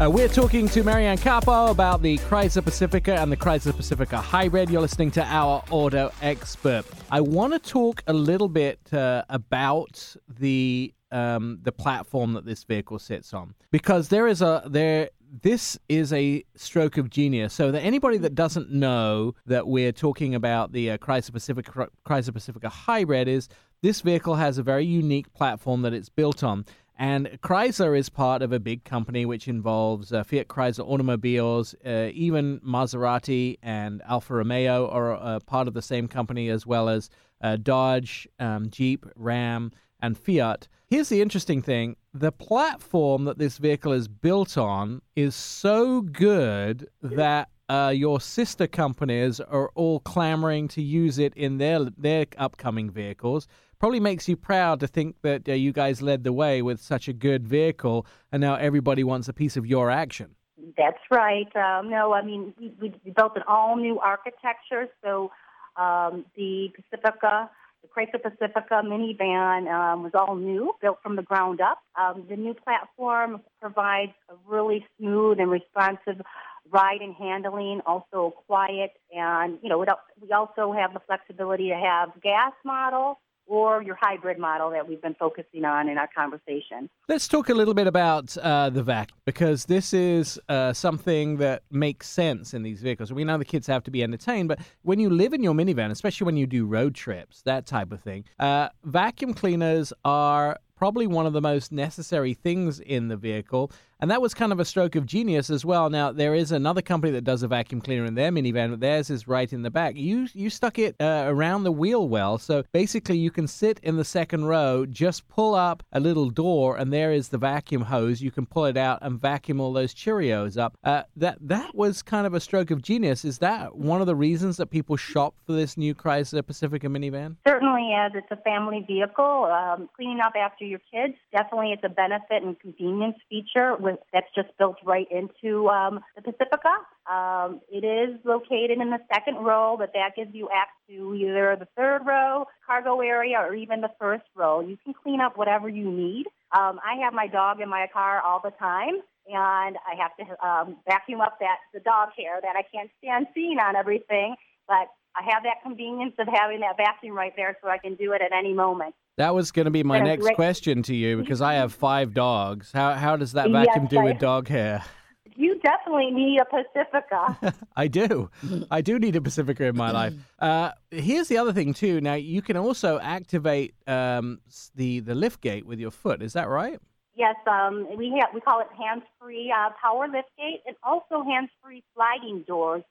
Uh, 0.00 0.10
we're 0.10 0.26
talking 0.26 0.66
to 0.66 0.82
Marianne 0.82 1.16
Capo 1.16 1.70
about 1.70 2.02
the 2.02 2.18
Chrysler 2.18 2.64
Pacifica 2.64 3.14
and 3.20 3.30
the 3.30 3.36
Chrysler 3.36 3.76
Pacifica 3.76 4.16
Hybrid. 4.16 4.68
You're 4.68 4.80
listening 4.80 5.12
to 5.12 5.22
our 5.22 5.62
auto 5.70 6.10
expert. 6.20 6.84
I 7.12 7.20
want 7.20 7.52
to 7.52 7.60
talk 7.60 8.02
a 8.08 8.12
little 8.12 8.48
bit 8.48 8.92
uh, 8.92 9.22
about 9.28 10.16
the 10.40 10.92
um, 11.12 11.60
the 11.62 11.70
platform 11.70 12.32
that 12.32 12.44
this 12.44 12.64
vehicle 12.64 12.98
sits 12.98 13.32
on 13.32 13.54
because 13.70 14.08
there 14.08 14.26
is 14.26 14.42
a 14.42 14.64
there 14.66 15.10
this 15.42 15.78
is 15.88 16.12
a 16.12 16.42
stroke 16.56 16.96
of 16.96 17.08
genius. 17.08 17.54
So 17.54 17.70
that 17.70 17.80
anybody 17.80 18.18
that 18.18 18.34
doesn't 18.34 18.72
know 18.72 19.36
that 19.46 19.68
we're 19.68 19.92
talking 19.92 20.34
about 20.34 20.72
the 20.72 20.90
uh, 20.90 20.98
Chrysler 20.98 21.34
Pacifica 21.34 21.88
Chrysler 22.04 22.32
Pacifica 22.32 22.68
Hybrid 22.68 23.28
is 23.28 23.48
this 23.84 24.00
vehicle 24.00 24.34
has 24.34 24.58
a 24.58 24.62
very 24.64 24.86
unique 24.86 25.32
platform 25.34 25.82
that 25.82 25.92
it's 25.92 26.08
built 26.08 26.42
on. 26.42 26.64
And 26.96 27.38
Chrysler 27.42 27.98
is 27.98 28.08
part 28.08 28.40
of 28.40 28.52
a 28.52 28.60
big 28.60 28.84
company 28.84 29.26
which 29.26 29.48
involves 29.48 30.12
uh, 30.12 30.22
Fiat 30.22 30.46
Chrysler 30.46 30.86
Automobiles, 30.86 31.74
uh, 31.84 32.10
even 32.12 32.60
Maserati 32.60 33.58
and 33.62 34.00
Alfa 34.08 34.34
Romeo 34.34 34.88
are 34.88 35.14
uh, 35.14 35.40
part 35.40 35.66
of 35.66 35.74
the 35.74 35.82
same 35.82 36.06
company, 36.06 36.48
as 36.48 36.66
well 36.66 36.88
as 36.88 37.10
uh, 37.40 37.56
Dodge, 37.56 38.28
um, 38.38 38.70
Jeep, 38.70 39.06
Ram, 39.16 39.72
and 40.00 40.16
Fiat. 40.16 40.68
Here's 40.86 41.08
the 41.08 41.20
interesting 41.20 41.62
thing 41.62 41.96
the 42.12 42.30
platform 42.30 43.24
that 43.24 43.38
this 43.38 43.58
vehicle 43.58 43.92
is 43.92 44.06
built 44.06 44.56
on 44.56 45.02
is 45.16 45.34
so 45.34 46.02
good 46.02 46.88
that 47.02 47.48
uh, 47.68 47.92
your 47.94 48.20
sister 48.20 48.66
companies 48.66 49.40
are 49.40 49.70
all 49.74 49.98
clamoring 50.00 50.68
to 50.68 50.82
use 50.82 51.18
it 51.18 51.34
in 51.34 51.58
their 51.58 51.84
their 51.96 52.26
upcoming 52.38 52.90
vehicles. 52.90 53.48
Probably 53.84 54.00
makes 54.00 54.30
you 54.30 54.36
proud 54.38 54.80
to 54.80 54.86
think 54.86 55.16
that 55.20 55.46
uh, 55.46 55.52
you 55.52 55.70
guys 55.70 56.00
led 56.00 56.24
the 56.24 56.32
way 56.32 56.62
with 56.62 56.80
such 56.80 57.06
a 57.06 57.12
good 57.12 57.46
vehicle, 57.46 58.06
and 58.32 58.40
now 58.40 58.54
everybody 58.54 59.04
wants 59.04 59.28
a 59.28 59.34
piece 59.34 59.58
of 59.58 59.66
your 59.66 59.90
action. 59.90 60.36
That's 60.78 61.04
right. 61.10 61.54
Um, 61.54 61.90
no, 61.90 62.14
I 62.14 62.22
mean 62.24 62.54
we, 62.58 62.94
we 63.04 63.10
built 63.10 63.36
an 63.36 63.42
all 63.46 63.76
new 63.76 64.00
architecture, 64.00 64.88
so 65.04 65.30
um, 65.76 66.24
the 66.34 66.70
Pacifica 66.74 67.50
the 67.82 67.88
Chrysler 67.88 68.22
Pacifica 68.22 68.80
minivan 68.82 69.70
um, 69.70 70.02
was 70.02 70.12
all 70.14 70.34
new, 70.34 70.72
built 70.80 70.96
from 71.02 71.16
the 71.16 71.22
ground 71.22 71.60
up. 71.60 71.80
Um, 71.94 72.24
the 72.26 72.36
new 72.36 72.54
platform 72.54 73.42
provides 73.60 74.12
a 74.30 74.34
really 74.46 74.86
smooth 74.98 75.38
and 75.40 75.50
responsive 75.50 76.22
ride 76.70 77.02
and 77.02 77.14
handling, 77.14 77.82
also 77.84 78.32
quiet, 78.46 78.92
and 79.14 79.58
you 79.62 79.68
know 79.68 79.78
we 79.78 80.32
also 80.32 80.72
have 80.72 80.94
the 80.94 81.00
flexibility 81.00 81.68
to 81.68 81.76
have 81.76 82.18
gas 82.22 82.54
model 82.64 83.18
or 83.46 83.82
your 83.82 83.96
hybrid 84.00 84.38
model 84.38 84.70
that 84.70 84.88
we've 84.88 85.02
been 85.02 85.14
focusing 85.14 85.64
on 85.64 85.88
in 85.88 85.98
our 85.98 86.08
conversation. 86.16 86.88
Let's 87.08 87.28
talk 87.28 87.48
a 87.48 87.54
little 87.54 87.74
bit 87.74 87.86
about 87.86 88.36
uh, 88.38 88.70
the 88.70 88.82
VAC 88.82 89.10
because 89.24 89.66
this 89.66 89.92
is 89.92 90.40
uh, 90.48 90.72
something 90.72 91.36
that 91.38 91.62
makes 91.70 92.08
sense 92.08 92.54
in 92.54 92.62
these 92.62 92.80
vehicles. 92.80 93.12
We 93.12 93.24
know 93.24 93.38
the 93.38 93.44
kids 93.44 93.66
have 93.66 93.82
to 93.84 93.90
be 93.90 94.02
entertained, 94.02 94.48
but 94.48 94.60
when 94.82 94.98
you 94.98 95.10
live 95.10 95.34
in 95.34 95.42
your 95.42 95.54
minivan, 95.54 95.90
especially 95.90 96.24
when 96.24 96.36
you 96.36 96.46
do 96.46 96.66
road 96.66 96.94
trips, 96.94 97.42
that 97.42 97.66
type 97.66 97.92
of 97.92 98.00
thing, 98.00 98.24
uh, 98.38 98.68
vacuum 98.84 99.34
cleaners 99.34 99.92
are 100.04 100.58
probably 100.76 101.06
one 101.06 101.26
of 101.26 101.32
the 101.32 101.40
most 101.40 101.72
necessary 101.72 102.34
things 102.34 102.80
in 102.80 103.08
the 103.08 103.16
vehicle. 103.16 103.70
And 104.04 104.10
that 104.10 104.20
was 104.20 104.34
kind 104.34 104.52
of 104.52 104.60
a 104.60 104.66
stroke 104.66 104.96
of 104.96 105.06
genius 105.06 105.48
as 105.48 105.64
well. 105.64 105.88
Now, 105.88 106.12
there 106.12 106.34
is 106.34 106.52
another 106.52 106.82
company 106.82 107.10
that 107.12 107.24
does 107.24 107.42
a 107.42 107.48
vacuum 107.48 107.80
cleaner 107.80 108.04
in 108.04 108.16
their 108.16 108.30
minivan, 108.30 108.68
but 108.68 108.80
theirs 108.80 109.08
is 109.08 109.26
right 109.26 109.50
in 109.50 109.62
the 109.62 109.70
back. 109.70 109.96
You 109.96 110.28
you 110.34 110.50
stuck 110.50 110.78
it 110.78 110.94
uh, 111.00 111.24
around 111.26 111.64
the 111.64 111.72
wheel 111.72 112.06
well. 112.06 112.36
So 112.36 112.64
basically, 112.72 113.16
you 113.16 113.30
can 113.30 113.48
sit 113.48 113.80
in 113.82 113.96
the 113.96 114.04
second 114.04 114.44
row, 114.44 114.84
just 114.84 115.26
pull 115.28 115.54
up 115.54 115.82
a 115.90 116.00
little 116.00 116.28
door, 116.28 116.76
and 116.76 116.92
there 116.92 117.12
is 117.12 117.30
the 117.30 117.38
vacuum 117.38 117.80
hose. 117.80 118.20
You 118.20 118.30
can 118.30 118.44
pull 118.44 118.66
it 118.66 118.76
out 118.76 118.98
and 119.00 119.18
vacuum 119.18 119.58
all 119.58 119.72
those 119.72 119.94
Cheerios 119.94 120.58
up. 120.58 120.76
Uh, 120.84 121.04
that, 121.16 121.38
that 121.40 121.74
was 121.74 122.02
kind 122.02 122.26
of 122.26 122.34
a 122.34 122.40
stroke 122.40 122.70
of 122.70 122.82
genius. 122.82 123.24
Is 123.24 123.38
that 123.38 123.74
one 123.74 124.02
of 124.02 124.06
the 124.06 124.14
reasons 124.14 124.58
that 124.58 124.66
people 124.66 124.98
shop 124.98 125.34
for 125.46 125.54
this 125.54 125.78
new 125.78 125.94
Chrysler 125.94 126.46
Pacifica 126.46 126.88
minivan? 126.88 127.36
Certainly, 127.48 127.94
as 127.96 128.12
it's 128.14 128.30
a 128.30 128.36
family 128.42 128.84
vehicle, 128.86 129.44
um, 129.44 129.88
cleaning 129.96 130.20
up 130.20 130.34
after 130.38 130.66
your 130.66 130.80
kids, 130.92 131.14
definitely 131.32 131.72
it's 131.72 131.84
a 131.84 131.88
benefit 131.88 132.42
and 132.42 132.60
convenience 132.60 133.16
feature 133.30 133.76
with 133.76 133.93
that's 134.12 134.26
just 134.34 134.48
built 134.58 134.76
right 134.84 135.06
into 135.10 135.68
um, 135.68 136.00
the 136.16 136.22
Pacifica. 136.22 136.74
Um, 137.10 137.60
it 137.70 137.84
is 137.84 138.18
located 138.24 138.80
in 138.80 138.90
the 138.90 138.98
second 139.12 139.36
row, 139.36 139.76
but 139.78 139.92
that 139.94 140.16
gives 140.16 140.34
you 140.34 140.48
access 140.54 140.74
to 140.88 141.14
either 141.14 141.56
the 141.58 141.68
third 141.76 142.06
row, 142.06 142.46
cargo 142.66 143.00
area, 143.00 143.38
or 143.38 143.54
even 143.54 143.80
the 143.80 143.90
first 143.98 144.24
row. 144.34 144.60
You 144.60 144.76
can 144.84 144.94
clean 144.94 145.20
up 145.20 145.36
whatever 145.36 145.68
you 145.68 145.90
need. 145.90 146.26
Um, 146.56 146.80
I 146.84 147.02
have 147.02 147.12
my 147.12 147.26
dog 147.26 147.60
in 147.60 147.68
my 147.68 147.86
car 147.92 148.20
all 148.20 148.40
the 148.42 148.52
time, 148.52 148.94
and 149.26 149.76
I 149.76 149.94
have 149.98 150.16
to 150.16 150.46
um, 150.46 150.76
vacuum 150.86 151.20
up 151.20 151.38
that 151.40 151.58
the 151.72 151.80
dog 151.80 152.10
hair 152.16 152.40
that 152.40 152.56
I 152.56 152.62
can't 152.62 152.90
stand 152.98 153.26
seeing 153.34 153.58
on 153.58 153.76
everything. 153.76 154.36
But 154.66 154.88
I 155.16 155.22
have 155.32 155.42
that 155.44 155.62
convenience 155.62 156.14
of 156.18 156.26
having 156.32 156.60
that 156.60 156.76
vacuum 156.76 157.16
right 157.16 157.32
there, 157.36 157.56
so 157.62 157.68
I 157.68 157.78
can 157.78 157.94
do 157.94 158.12
it 158.12 158.20
at 158.20 158.32
any 158.32 158.52
moment. 158.52 158.94
That 159.16 159.34
was 159.34 159.52
going 159.52 159.66
to 159.66 159.70
be 159.70 159.84
my 159.84 160.00
next 160.00 160.28
question 160.34 160.82
to 160.84 160.94
you 160.94 161.18
because 161.18 161.40
I 161.40 161.54
have 161.54 161.72
five 161.72 162.14
dogs. 162.14 162.72
How 162.72 162.94
how 162.94 163.16
does 163.16 163.32
that 163.32 163.50
vacuum 163.50 163.84
yes, 163.84 163.90
do 163.90 164.02
with 164.02 164.18
dog 164.18 164.48
hair? 164.48 164.82
You 165.36 165.58
definitely 165.58 166.12
need 166.12 166.38
a 166.38 166.44
Pacifica. 166.44 167.56
I 167.76 167.88
do. 167.88 168.30
I 168.70 168.82
do 168.82 169.00
need 169.00 169.16
a 169.16 169.20
Pacifica 169.20 169.64
in 169.64 169.76
my 169.76 169.90
life. 169.90 170.14
Uh, 170.38 170.70
here's 170.92 171.26
the 171.26 171.38
other 171.38 171.52
thing 171.52 171.74
too. 171.74 172.00
Now 172.00 172.14
you 172.14 172.40
can 172.40 172.56
also 172.56 173.00
activate 173.00 173.74
um, 173.88 174.40
the 174.76 175.00
the 175.00 175.16
lift 175.16 175.40
gate 175.40 175.66
with 175.66 175.80
your 175.80 175.90
foot. 175.90 176.22
Is 176.22 176.34
that 176.34 176.48
right? 176.48 176.78
Yes, 177.16 177.34
um, 177.48 177.88
we 177.96 178.16
have 178.20 178.30
we 178.32 178.40
call 178.40 178.60
it 178.60 178.68
hands-free 178.76 179.52
uh, 179.56 179.70
power 179.80 180.06
lift 180.06 180.30
gate 180.36 180.60
and 180.66 180.76
also 180.84 181.24
hands-free 181.24 181.82
sliding 181.94 182.44
doors. 182.46 182.84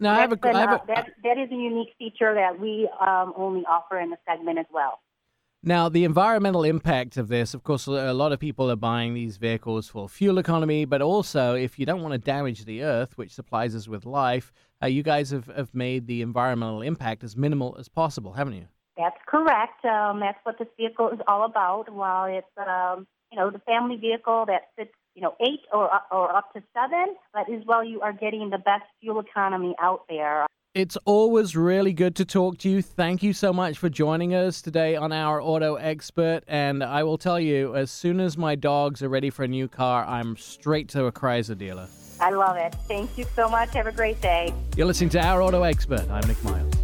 Now 0.00 0.14
I 0.14 0.20
have, 0.20 0.32
a, 0.32 0.38
I 0.42 0.60
have 0.60 0.72
a, 0.72 0.82
that, 0.88 1.10
that 1.22 1.38
is 1.38 1.50
a 1.50 1.54
unique 1.54 1.94
feature 1.98 2.34
that 2.34 2.58
we 2.58 2.88
um, 3.00 3.32
only 3.36 3.64
offer 3.66 4.00
in 4.00 4.10
the 4.10 4.16
segment 4.26 4.58
as 4.58 4.66
well. 4.72 5.00
Now, 5.62 5.90
the 5.90 6.04
environmental 6.04 6.64
impact 6.64 7.18
of 7.18 7.28
this, 7.28 7.52
of 7.52 7.64
course, 7.64 7.86
a 7.86 8.14
lot 8.14 8.32
of 8.32 8.40
people 8.40 8.70
are 8.70 8.76
buying 8.76 9.12
these 9.12 9.36
vehicles 9.36 9.88
for 9.88 10.08
fuel 10.08 10.38
economy, 10.38 10.86
but 10.86 11.02
also 11.02 11.54
if 11.54 11.78
you 11.78 11.84
don't 11.84 12.00
want 12.00 12.12
to 12.12 12.18
damage 12.18 12.64
the 12.64 12.82
earth, 12.82 13.18
which 13.18 13.34
supplies 13.34 13.74
us 13.74 13.86
with 13.86 14.06
life, 14.06 14.52
uh, 14.82 14.86
you 14.86 15.02
guys 15.02 15.30
have, 15.30 15.48
have 15.48 15.74
made 15.74 16.06
the 16.06 16.22
environmental 16.22 16.80
impact 16.80 17.22
as 17.22 17.36
minimal 17.36 17.76
as 17.78 17.88
possible, 17.88 18.32
haven't 18.32 18.54
you? 18.54 18.68
That's 18.96 19.18
correct. 19.26 19.84
Um, 19.84 20.20
that's 20.20 20.38
what 20.44 20.58
this 20.58 20.68
vehicle 20.78 21.10
is 21.10 21.20
all 21.28 21.44
about. 21.44 21.92
While 21.92 22.24
it's, 22.24 22.46
um, 22.56 23.06
you 23.30 23.38
know, 23.38 23.50
the 23.50 23.58
family 23.60 23.96
vehicle 23.96 24.46
that 24.46 24.70
fits, 24.76 24.94
you 25.14 25.22
know, 25.22 25.34
eight 25.40 25.60
or, 25.72 25.90
or 26.10 26.34
up 26.34 26.52
to 26.54 26.62
seven, 26.74 27.16
but 27.32 27.50
as 27.52 27.62
well 27.66 27.84
you 27.84 28.00
are 28.00 28.12
getting 28.12 28.50
the 28.50 28.58
best 28.58 28.84
fuel 29.00 29.20
economy 29.20 29.74
out 29.80 30.02
there. 30.08 30.46
It's 30.72 30.96
always 31.04 31.56
really 31.56 31.92
good 31.92 32.14
to 32.16 32.24
talk 32.24 32.58
to 32.58 32.68
you. 32.68 32.80
Thank 32.80 33.24
you 33.24 33.32
so 33.32 33.52
much 33.52 33.76
for 33.76 33.88
joining 33.88 34.36
us 34.36 34.62
today 34.62 34.94
on 34.94 35.10
our 35.10 35.42
Auto 35.42 35.74
Expert. 35.74 36.42
And 36.46 36.84
I 36.84 37.02
will 37.02 37.18
tell 37.18 37.40
you, 37.40 37.74
as 37.74 37.90
soon 37.90 38.20
as 38.20 38.38
my 38.38 38.54
dogs 38.54 39.02
are 39.02 39.08
ready 39.08 39.30
for 39.30 39.42
a 39.42 39.48
new 39.48 39.66
car, 39.66 40.04
I'm 40.06 40.36
straight 40.36 40.88
to 40.90 41.06
a 41.06 41.12
Chrysler 41.12 41.58
dealer. 41.58 41.88
I 42.20 42.30
love 42.30 42.56
it. 42.56 42.76
Thank 42.86 43.18
you 43.18 43.24
so 43.34 43.48
much. 43.48 43.74
Have 43.74 43.88
a 43.88 43.92
great 43.92 44.20
day. 44.20 44.54
You're 44.76 44.86
listening 44.86 45.10
to 45.10 45.26
Our 45.26 45.42
Auto 45.42 45.64
Expert. 45.64 46.08
I'm 46.08 46.26
Nick 46.28 46.42
Miles. 46.44 46.79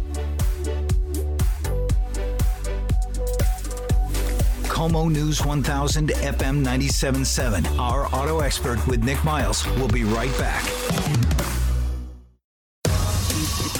KOMO 4.77 5.11
News 5.11 5.43
1000 5.43 6.09
FM 6.09 6.63
97.7. 6.63 7.79
Our 7.79 8.05
Auto 8.13 8.41
Expert 8.41 8.85
with 8.85 9.03
Nick 9.03 9.23
Miles. 9.23 9.65
will 9.69 9.87
be 9.87 10.03
right 10.03 10.29
back. 10.37 10.63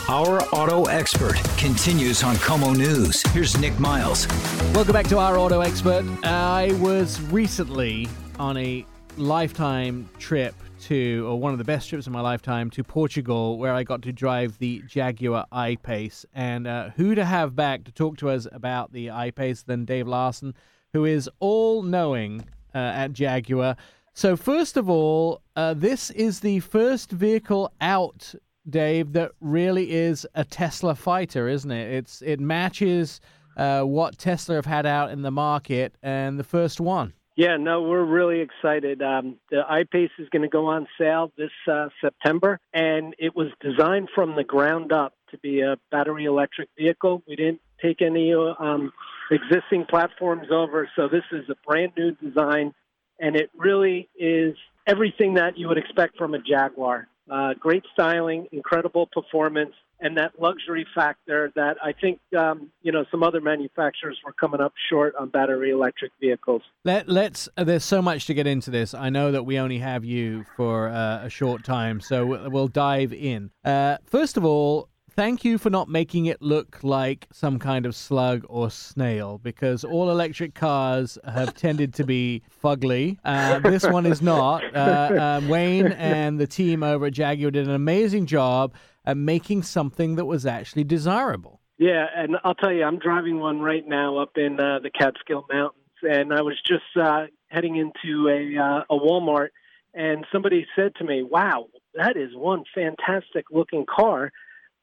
Our 0.09 0.41
Auto 0.45 0.85
Expert 0.85 1.35
continues 1.55 2.23
on 2.23 2.33
KOMO 2.37 2.75
News. 2.75 3.21
Here's 3.27 3.59
Nick 3.59 3.79
Miles. 3.79 4.27
Welcome 4.73 4.93
back 4.93 5.07
to 5.09 5.19
Our 5.19 5.37
Auto 5.37 5.61
Expert. 5.61 6.03
I 6.23 6.75
was 6.81 7.21
recently 7.21 8.09
on 8.39 8.57
a 8.57 8.83
lifetime 9.17 10.09
trip 10.17 10.55
to, 10.85 11.27
or 11.29 11.39
one 11.39 11.51
of 11.51 11.59
the 11.59 11.63
best 11.63 11.89
trips 11.89 12.07
of 12.07 12.13
my 12.13 12.21
lifetime, 12.21 12.71
to 12.71 12.83
Portugal, 12.83 13.59
where 13.59 13.75
I 13.75 13.83
got 13.83 14.01
to 14.01 14.11
drive 14.11 14.57
the 14.57 14.81
Jaguar 14.87 15.45
I-Pace. 15.51 16.25
And 16.33 16.65
uh, 16.65 16.89
who 16.95 17.13
to 17.13 17.23
have 17.23 17.55
back 17.55 17.83
to 17.83 17.91
talk 17.91 18.17
to 18.17 18.29
us 18.31 18.47
about 18.51 18.93
the 18.93 19.11
I-Pace 19.11 19.61
than 19.61 19.85
Dave 19.85 20.07
Larson, 20.07 20.55
who 20.97 21.05
is 21.05 21.29
all-knowing 21.39 22.43
uh, 22.73 22.77
at 22.77 23.13
Jaguar. 23.13 23.75
So 24.13 24.35
first 24.35 24.77
of 24.77 24.89
all, 24.89 25.41
uh, 25.55 25.75
this 25.75 26.09
is 26.09 26.39
the 26.39 26.59
first 26.61 27.11
vehicle 27.11 27.71
out 27.79 28.33
Dave, 28.67 29.13
that 29.13 29.31
really 29.39 29.91
is 29.91 30.27
a 30.35 30.43
Tesla 30.43 30.95
fighter, 30.95 31.47
isn't 31.47 31.71
it? 31.71 31.93
It's 31.93 32.21
it 32.21 32.39
matches 32.39 33.21
uh, 33.55 33.83
what 33.83 34.17
Tesla 34.17 34.55
have 34.55 34.65
had 34.65 34.85
out 34.85 35.11
in 35.11 35.21
the 35.21 35.31
market 35.31 35.95
and 36.03 36.37
the 36.37 36.43
first 36.43 36.81
one. 36.81 37.13
Yeah, 37.37 37.55
no, 37.57 37.83
we're 37.83 38.03
really 38.03 38.41
excited. 38.41 39.01
Um, 39.01 39.37
the 39.51 39.61
iPace 39.69 40.09
is 40.17 40.27
going 40.29 40.41
to 40.41 40.49
go 40.49 40.65
on 40.65 40.87
sale 40.97 41.31
this 41.37 41.51
uh, 41.71 41.89
September, 42.01 42.59
and 42.73 43.15
it 43.19 43.35
was 43.35 43.49
designed 43.61 44.09
from 44.13 44.35
the 44.35 44.43
ground 44.43 44.91
up 44.91 45.13
to 45.29 45.37
be 45.37 45.61
a 45.61 45.77
battery 45.91 46.25
electric 46.25 46.69
vehicle. 46.75 47.21
We 47.27 47.35
didn't 47.35 47.61
take 47.79 48.01
any 48.01 48.33
uh, 48.33 48.55
um, 48.59 48.91
existing 49.31 49.85
platforms 49.89 50.47
over, 50.51 50.89
so 50.95 51.07
this 51.07 51.23
is 51.31 51.49
a 51.49 51.55
brand 51.65 51.93
new 51.97 52.11
design, 52.11 52.73
and 53.19 53.35
it 53.35 53.49
really 53.55 54.09
is 54.17 54.55
everything 54.85 55.35
that 55.35 55.57
you 55.57 55.67
would 55.67 55.77
expect 55.77 56.17
from 56.17 56.33
a 56.33 56.39
Jaguar. 56.39 57.07
Uh, 57.29 57.53
great 57.59 57.83
styling, 57.91 58.47
incredible 58.53 59.07
performance, 59.11 59.73
and 59.99 60.17
that 60.17 60.39
luxury 60.39 60.85
factor 60.95 61.51
that 61.55 61.75
I 61.83 61.91
think 61.91 62.19
um, 62.37 62.71
you 62.81 62.91
know 62.93 63.03
some 63.11 63.21
other 63.21 63.41
manufacturers 63.41 64.17
were 64.25 64.31
coming 64.31 64.61
up 64.61 64.73
short 64.89 65.13
on 65.19 65.29
battery 65.29 65.71
electric 65.71 66.13
vehicles. 66.21 66.61
Let, 66.85 67.09
let's. 67.09 67.49
Uh, 67.57 67.65
there's 67.65 67.83
so 67.83 68.01
much 68.01 68.27
to 68.27 68.33
get 68.33 68.47
into 68.47 68.71
this. 68.71 68.93
I 68.93 69.09
know 69.09 69.31
that 69.33 69.43
we 69.43 69.59
only 69.59 69.79
have 69.79 70.05
you 70.05 70.45
for 70.55 70.87
uh, 70.87 71.25
a 71.25 71.29
short 71.29 71.65
time, 71.65 71.99
so 71.99 72.25
we'll, 72.25 72.49
we'll 72.49 72.67
dive 72.69 73.11
in. 73.11 73.51
Uh, 73.65 73.97
first 74.05 74.37
of 74.37 74.45
all, 74.45 74.87
thank 75.17 75.43
you 75.43 75.57
for 75.57 75.71
not 75.71 75.89
making 75.89 76.27
it 76.27 76.43
look 76.43 76.83
like 76.83 77.27
some 77.33 77.57
kind 77.57 77.87
of 77.87 77.95
slug 77.95 78.45
or 78.47 78.69
snail 78.69 79.39
because 79.39 79.83
all 79.83 80.11
electric 80.11 80.53
cars 80.53 81.17
have 81.25 81.55
tended 81.55 81.91
to 81.91 82.03
be 82.03 82.43
fugly. 82.63 83.17
Uh, 83.25 83.57
this 83.59 83.83
one 83.83 84.05
is 84.05 84.21
not. 84.21 84.63
Uh, 84.77 85.39
um, 85.39 85.49
Wayne 85.49 85.87
and 85.87 86.39
the 86.39 86.45
team 86.45 86.83
over 86.83 87.07
at 87.07 87.13
Jaguar 87.13 87.49
did 87.49 87.67
an 87.67 87.73
amazing 87.73 88.27
job 88.27 88.75
at 89.05 89.17
making 89.17 89.63
something 89.63 90.15
that 90.17 90.25
was 90.25 90.45
actually 90.45 90.83
desirable. 90.83 91.59
Yeah, 91.79 92.05
and 92.15 92.37
I'll 92.43 92.53
tell 92.53 92.71
you, 92.71 92.83
I'm 92.83 92.99
driving 92.99 93.39
one 93.39 93.59
right 93.59 93.87
now 93.87 94.19
up 94.19 94.37
in 94.37 94.59
uh, 94.59 94.79
the 94.83 94.91
Catskill 94.91 95.45
Mountains, 95.51 95.81
and 96.03 96.31
I 96.31 96.41
was 96.41 96.61
just 96.63 96.83
uh, 96.95 97.25
heading 97.47 97.75
into 97.77 98.29
a 98.29 98.61
uh, 98.61 98.95
a 98.95 98.99
Walmart, 98.99 99.49
and 99.95 100.27
somebody 100.31 100.67
said 100.75 100.93
to 100.97 101.03
me, 101.03 101.23
"Wow, 101.23 101.69
that 101.95 102.17
is 102.17 102.35
one 102.35 102.65
fantastic 102.75 103.45
looking 103.49 103.85
car." 103.87 104.31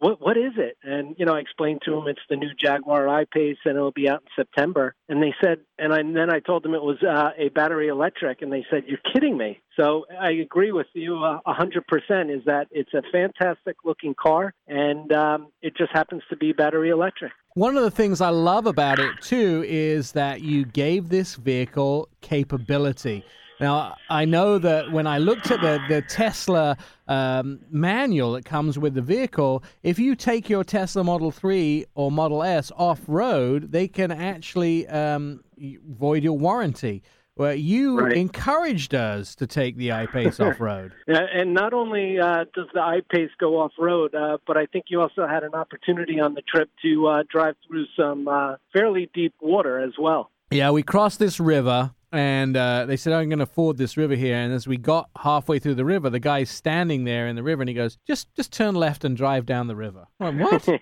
What 0.04 0.20
what 0.20 0.37
is 0.37 0.52
it? 0.58 0.76
And 0.82 1.16
you 1.18 1.25
know, 1.25 1.34
I 1.34 1.38
explained 1.38 1.80
to 1.87 1.92
them 1.92 2.06
it's 2.08 2.20
the 2.28 2.37
new 2.37 2.50
Jaguar 2.61 3.08
I-Pace, 3.08 3.56
and 3.64 3.76
it'll 3.76 3.90
be 3.90 4.06
out 4.06 4.20
in 4.20 4.28
September. 4.37 4.94
And 5.08 5.23
they 5.23 5.34
said, 5.42 5.61
and, 5.78 5.94
I, 5.94 6.00
and 6.00 6.14
then 6.14 6.30
I 6.30 6.40
told 6.40 6.62
them 6.62 6.75
it 6.75 6.82
was 6.82 7.02
uh, 7.02 7.30
a 7.38 7.49
battery 7.49 7.88
electric, 7.88 8.42
and 8.42 8.52
they 8.52 8.66
said, 8.70 8.82
"You're 8.87 8.99
kidding 9.14 9.38
me." 9.38 9.61
So 9.80 10.04
I 10.20 10.32
agree 10.32 10.73
with 10.73 10.88
you 10.92 11.16
a 11.25 11.40
hundred 11.46 11.87
percent. 11.87 12.30
Is 12.30 12.42
that 12.44 12.66
it's 12.70 12.92
a 12.92 13.02
fantastic 13.11 13.76
looking 13.82 14.14
car, 14.14 14.52
and 14.68 15.11
um, 15.12 15.49
it 15.62 15.75
just 15.75 15.92
happens 15.92 16.23
to 16.28 16.37
be 16.37 16.52
battery 16.52 16.90
electric. 16.90 17.32
One 17.54 17.75
of 17.78 17.82
the 17.82 17.90
things 17.90 18.20
I 18.20 18.28
love 18.28 18.66
about 18.66 18.99
it 18.99 19.23
too 19.23 19.64
is 19.66 20.12
that 20.12 20.42
you 20.42 20.66
gave 20.66 21.08
this 21.08 21.37
vehicle 21.37 22.11
capability. 22.20 23.25
Now, 23.61 23.94
I 24.11 24.25
know 24.25 24.58
that 24.58 24.90
when 24.90 25.06
I 25.06 25.18
looked 25.18 25.50
at 25.50 25.61
the, 25.61 25.80
the 25.88 26.02
Tesla 26.02 26.76
um, 27.08 27.61
manual 27.70 28.32
that 28.32 28.44
comes 28.44 28.78
with 28.78 28.94
the 28.94 29.02
vehicle, 29.02 29.62
if 29.82 29.99
you 29.99 30.14
take 30.14 30.49
your 30.49 30.64
Tesla 30.64 31.04
Model 31.04 31.30
3 31.30 31.87
or 31.94 32.11
Model 32.11 32.42
S 32.42 32.73
off 32.76 33.00
road, 33.06 33.73
they 33.73 33.88
can 33.88 34.11
actually 34.11 34.87
um, 34.88 35.42
void 35.58 36.23
your 36.23 36.38
warranty. 36.38 37.02
Well, 37.37 37.54
you 37.54 37.99
right. 37.99 38.16
encouraged 38.16 38.94
us 38.94 39.34
to 39.37 39.46
take 39.46 39.76
the 39.76 39.88
iPace 39.88 40.38
off 40.46 40.61
road. 40.61 40.92
And 41.08 41.52
not 41.52 41.73
only 41.73 42.18
uh, 42.20 42.44
does 42.54 42.68
the 42.73 42.80
iPace 42.80 43.30
go 43.40 43.61
off 43.61 43.73
road, 43.78 44.14
uh, 44.14 44.38
but 44.46 44.56
I 44.56 44.66
think 44.66 44.87
you 44.88 45.00
also 45.00 45.26
had 45.26 45.42
an 45.42 45.54
opportunity 45.54 46.20
on 46.20 46.34
the 46.34 46.42
trip 46.42 46.70
to 46.82 47.08
uh, 47.08 47.23
drive 47.28 47.56
through 47.66 47.87
some 47.98 48.28
uh, 48.28 48.57
fairly 48.72 49.11
deep 49.12 49.35
water 49.40 49.81
as 49.81 49.94
well. 49.98 50.31
Yeah, 50.52 50.70
we 50.70 50.85
crossed 50.85 51.18
this 51.18 51.40
river 51.40 51.92
and 52.14 52.57
uh, 52.57 52.87
they 52.87 52.96
said, 52.96 53.12
I'm 53.12 53.29
going 53.29 53.40
to 53.40 53.46
ford 53.46 53.77
this 53.77 53.96
river 53.96 54.14
here. 54.14 54.37
And 54.37 54.53
as 54.53 54.68
we 54.68 54.77
got 54.77 55.11
halfway 55.20 55.59
through 55.59 55.74
the 55.74 55.85
river, 55.85 56.11
the 56.11 56.20
guy's 56.20 56.48
standing 56.48 57.05
there 57.05 57.27
in 57.27 57.35
the 57.35 57.42
river, 57.42 57.62
and 57.62 57.68
he 57.68 57.74
goes, 57.74 57.98
"Just, 58.07 58.33
just 58.35 58.53
turn 58.53 58.74
left 58.74 59.05
and 59.05 59.16
drive 59.16 59.46
down 59.46 59.66
the 59.66 59.77
river." 59.77 60.07
I'm 60.20 60.38
like, 60.38 60.66
what? 60.66 60.81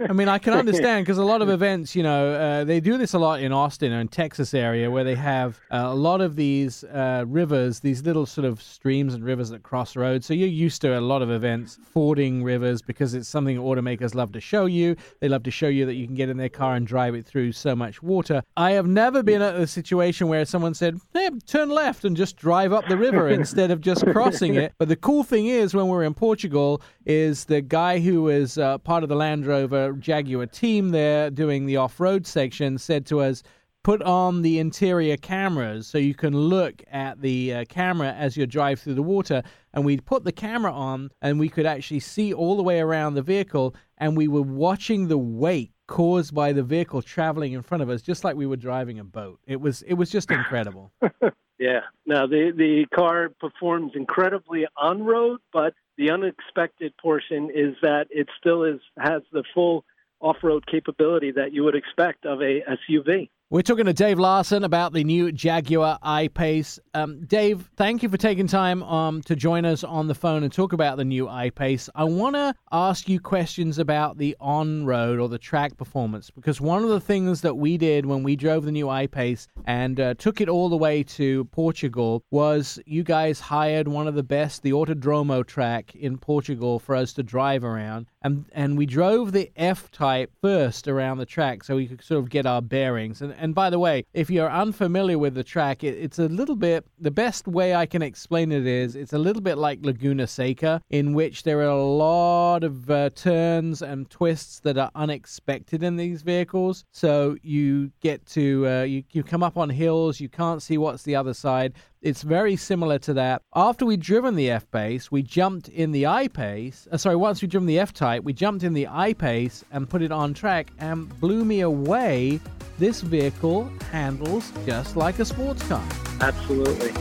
I 0.10 0.12
mean, 0.12 0.28
I 0.28 0.38
can 0.38 0.54
understand 0.54 1.04
because 1.04 1.18
a 1.18 1.24
lot 1.24 1.40
of 1.40 1.48
events, 1.48 1.94
you 1.94 2.02
know, 2.02 2.32
uh, 2.32 2.64
they 2.64 2.80
do 2.80 2.98
this 2.98 3.14
a 3.14 3.18
lot 3.18 3.40
in 3.40 3.52
Austin 3.52 3.92
or 3.92 4.00
in 4.00 4.08
Texas 4.08 4.54
area, 4.54 4.90
where 4.90 5.04
they 5.04 5.14
have 5.14 5.60
uh, 5.70 5.82
a 5.84 5.94
lot 5.94 6.20
of 6.20 6.36
these 6.36 6.84
uh, 6.84 7.24
rivers, 7.28 7.80
these 7.80 8.02
little 8.02 8.26
sort 8.26 8.44
of 8.44 8.60
streams 8.60 9.14
and 9.14 9.24
rivers 9.24 9.50
that 9.50 9.62
cross 9.62 9.94
roads. 9.94 10.26
So 10.26 10.34
you're 10.34 10.48
used 10.48 10.82
to 10.82 10.98
a 10.98 11.00
lot 11.00 11.22
of 11.22 11.30
events 11.30 11.78
fording 11.92 12.42
rivers 12.42 12.82
because 12.82 13.14
it's 13.14 13.28
something 13.28 13.56
automakers 13.56 14.14
love 14.14 14.32
to 14.32 14.40
show 14.40 14.66
you. 14.66 14.96
They 15.20 15.28
love 15.28 15.44
to 15.44 15.50
show 15.50 15.68
you 15.68 15.86
that 15.86 15.94
you 15.94 16.06
can 16.06 16.16
get 16.16 16.28
in 16.28 16.36
their 16.36 16.48
car 16.48 16.74
and 16.74 16.86
drive 16.86 17.14
it 17.14 17.24
through 17.24 17.52
so 17.52 17.76
much 17.76 18.02
water. 18.02 18.42
I 18.56 18.72
have 18.72 18.86
never 18.86 19.22
been 19.22 19.42
at 19.42 19.54
a 19.54 19.66
situation 19.66 20.28
where 20.28 20.44
someone 20.44 20.71
someone 20.74 21.00
said, 21.00 21.08
hey, 21.14 21.30
turn 21.46 21.68
left 21.68 22.04
and 22.04 22.16
just 22.16 22.36
drive 22.36 22.72
up 22.72 22.86
the 22.88 22.96
river 22.96 23.28
instead 23.40 23.70
of 23.70 23.80
just 23.80 24.06
crossing 24.06 24.54
it. 24.54 24.72
But 24.78 24.88
the 24.88 24.96
cool 24.96 25.22
thing 25.22 25.46
is, 25.46 25.74
when 25.74 25.88
we're 25.88 26.04
in 26.04 26.14
Portugal, 26.14 26.82
is 27.04 27.44
the 27.44 27.60
guy 27.60 27.98
who 27.98 28.28
is 28.28 28.58
uh, 28.58 28.78
part 28.78 29.02
of 29.02 29.08
the 29.08 29.16
Land 29.16 29.46
Rover 29.46 29.92
Jaguar 29.92 30.46
team 30.46 30.90
there 30.90 31.30
doing 31.30 31.66
the 31.66 31.76
off 31.76 32.00
road 32.00 32.26
section 32.26 32.78
said 32.78 33.06
to 33.06 33.20
us, 33.20 33.42
put 33.82 34.00
on 34.02 34.42
the 34.42 34.60
interior 34.60 35.16
cameras 35.16 35.88
so 35.88 35.98
you 35.98 36.14
can 36.14 36.36
look 36.36 36.84
at 36.92 37.20
the 37.20 37.52
uh, 37.52 37.64
camera 37.68 38.12
as 38.12 38.36
you 38.36 38.46
drive 38.46 38.80
through 38.80 38.94
the 38.94 39.02
water. 39.02 39.42
And 39.74 39.84
we 39.84 39.98
put 39.98 40.24
the 40.24 40.32
camera 40.32 40.72
on, 40.72 41.10
and 41.20 41.40
we 41.40 41.48
could 41.48 41.66
actually 41.66 42.00
see 42.00 42.32
all 42.32 42.56
the 42.56 42.62
way 42.62 42.80
around 42.80 43.14
the 43.14 43.22
vehicle, 43.22 43.74
and 43.98 44.16
we 44.16 44.28
were 44.28 44.42
watching 44.42 45.08
the 45.08 45.18
wake 45.18 45.72
caused 45.92 46.34
by 46.34 46.54
the 46.54 46.62
vehicle 46.62 47.02
traveling 47.02 47.52
in 47.52 47.60
front 47.60 47.82
of 47.82 47.90
us, 47.90 48.00
just 48.00 48.24
like 48.24 48.34
we 48.34 48.46
were 48.46 48.56
driving 48.56 48.98
a 48.98 49.04
boat. 49.04 49.38
It 49.46 49.60
was 49.60 49.82
it 49.82 49.92
was 49.92 50.08
just 50.08 50.30
incredible. 50.30 50.90
yeah. 51.58 51.80
Now 52.06 52.26
the 52.26 52.50
the 52.56 52.86
car 52.94 53.28
performs 53.38 53.92
incredibly 53.94 54.64
on 54.74 55.02
road, 55.02 55.40
but 55.52 55.74
the 55.98 56.10
unexpected 56.10 56.96
portion 56.96 57.50
is 57.54 57.74
that 57.82 58.06
it 58.08 58.26
still 58.40 58.64
is 58.64 58.80
has 58.98 59.20
the 59.32 59.44
full 59.52 59.84
off 60.18 60.38
road 60.42 60.64
capability 60.66 61.30
that 61.32 61.52
you 61.52 61.62
would 61.62 61.76
expect 61.76 62.24
of 62.24 62.40
a 62.40 62.62
SUV. 62.62 63.28
We're 63.52 63.60
talking 63.60 63.84
to 63.84 63.92
Dave 63.92 64.18
Larson 64.18 64.64
about 64.64 64.94
the 64.94 65.04
new 65.04 65.30
Jaguar 65.30 65.98
I-Pace. 66.02 66.80
Um, 66.94 67.26
Dave, 67.26 67.68
thank 67.76 68.02
you 68.02 68.08
for 68.08 68.16
taking 68.16 68.46
time 68.46 68.82
um, 68.84 69.20
to 69.24 69.36
join 69.36 69.66
us 69.66 69.84
on 69.84 70.08
the 70.08 70.14
phone 70.14 70.42
and 70.42 70.50
talk 70.50 70.72
about 70.72 70.96
the 70.96 71.04
new 71.04 71.28
I-Pace. 71.28 71.90
I 71.94 72.04
want 72.04 72.34
to 72.34 72.54
ask 72.72 73.10
you 73.10 73.20
questions 73.20 73.78
about 73.78 74.16
the 74.16 74.34
on-road 74.40 75.20
or 75.20 75.28
the 75.28 75.36
track 75.36 75.76
performance 75.76 76.30
because 76.30 76.62
one 76.62 76.82
of 76.82 76.88
the 76.88 76.98
things 76.98 77.42
that 77.42 77.58
we 77.58 77.76
did 77.76 78.06
when 78.06 78.22
we 78.22 78.36
drove 78.36 78.64
the 78.64 78.72
new 78.72 78.88
I-Pace 78.88 79.48
and 79.66 80.00
uh, 80.00 80.14
took 80.14 80.40
it 80.40 80.48
all 80.48 80.70
the 80.70 80.76
way 80.78 81.02
to 81.02 81.44
Portugal 81.52 82.24
was 82.30 82.78
you 82.86 83.02
guys 83.02 83.38
hired 83.38 83.86
one 83.86 84.08
of 84.08 84.14
the 84.14 84.22
best, 84.22 84.62
the 84.62 84.72
Autodromo 84.72 85.46
track 85.46 85.94
in 85.94 86.16
Portugal 86.16 86.78
for 86.78 86.94
us 86.94 87.12
to 87.12 87.22
drive 87.22 87.64
around. 87.64 88.06
And, 88.24 88.44
and 88.52 88.78
we 88.78 88.86
drove 88.86 89.32
the 89.32 89.50
F-Type 89.56 90.30
first 90.40 90.88
around 90.88 91.18
the 91.18 91.26
track 91.26 91.64
so 91.64 91.76
we 91.76 91.88
could 91.88 92.02
sort 92.02 92.22
of 92.22 92.30
get 92.30 92.46
our 92.46 92.62
bearings. 92.62 93.20
And, 93.20 93.34
and 93.34 93.54
by 93.54 93.70
the 93.70 93.78
way, 93.78 94.04
if 94.14 94.30
you're 94.30 94.50
unfamiliar 94.50 95.18
with 95.18 95.34
the 95.34 95.44
track, 95.44 95.82
it, 95.82 95.98
it's 95.98 96.18
a 96.18 96.28
little 96.28 96.56
bit, 96.56 96.84
the 96.98 97.10
best 97.10 97.48
way 97.48 97.74
I 97.74 97.86
can 97.86 98.02
explain 98.02 98.52
it 98.52 98.66
is 98.66 98.94
it's 98.96 99.12
a 99.12 99.18
little 99.18 99.42
bit 99.42 99.58
like 99.58 99.80
Laguna 99.82 100.26
Seca, 100.26 100.80
in 100.90 101.14
which 101.14 101.42
there 101.42 101.58
are 101.60 101.64
a 101.64 101.82
lot 101.82 102.64
of 102.64 102.90
uh, 102.90 103.10
turns 103.10 103.82
and 103.82 104.08
twists 104.08 104.60
that 104.60 104.78
are 104.78 104.90
unexpected 104.94 105.82
in 105.82 105.96
these 105.96 106.22
vehicles. 106.22 106.84
So 106.92 107.36
you 107.42 107.90
get 108.00 108.24
to, 108.26 108.66
uh, 108.68 108.82
you, 108.82 109.04
you 109.12 109.22
come 109.22 109.42
up 109.42 109.56
on 109.56 109.70
hills, 109.70 110.20
you 110.20 110.28
can't 110.28 110.62
see 110.62 110.78
what's 110.78 111.02
the 111.02 111.16
other 111.16 111.34
side. 111.34 111.74
It's 112.02 112.22
very 112.22 112.56
similar 112.56 112.98
to 112.98 113.14
that. 113.14 113.42
After 113.54 113.86
we'd 113.86 114.00
driven 114.00 114.34
the 114.34 114.50
F 114.50 114.68
Pace, 114.72 115.12
we 115.12 115.22
jumped 115.22 115.68
in 115.68 115.92
the 115.92 116.08
I 116.08 116.26
Pace. 116.26 116.88
Uh, 116.90 116.96
sorry, 116.96 117.14
once 117.14 117.40
we'd 117.40 117.52
driven 117.52 117.68
the 117.68 117.78
F 117.78 117.92
Type, 117.92 118.24
we 118.24 118.32
jumped 118.32 118.64
in 118.64 118.72
the 118.72 118.88
I 118.88 119.12
Pace 119.12 119.64
and 119.70 119.88
put 119.88 120.02
it 120.02 120.10
on 120.10 120.34
track 120.34 120.72
and 120.80 121.08
blew 121.20 121.44
me 121.44 121.60
away 121.60 122.40
this 122.76 123.02
vehicle 123.02 123.70
handles 123.92 124.52
just 124.66 124.96
like 124.96 125.20
a 125.20 125.24
sports 125.24 125.62
car. 125.68 125.84
Absolutely. 126.20 126.92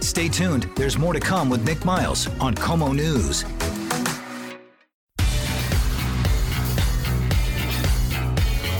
Stay 0.00 0.28
tuned. 0.28 0.68
There's 0.74 0.98
more 0.98 1.12
to 1.12 1.20
come 1.20 1.48
with 1.48 1.64
Nick 1.64 1.84
Miles 1.84 2.26
on 2.40 2.56
KOMO 2.56 2.96
News. 2.96 3.44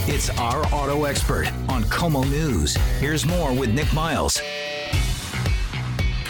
It's 0.09 0.31
our 0.31 0.65
auto 0.75 1.05
expert 1.05 1.47
on 1.69 1.85
KOMO 1.85 2.29
News. 2.29 2.75
Here's 2.99 3.25
more 3.25 3.55
with 3.55 3.73
Nick 3.73 3.93
Miles. 3.93 4.41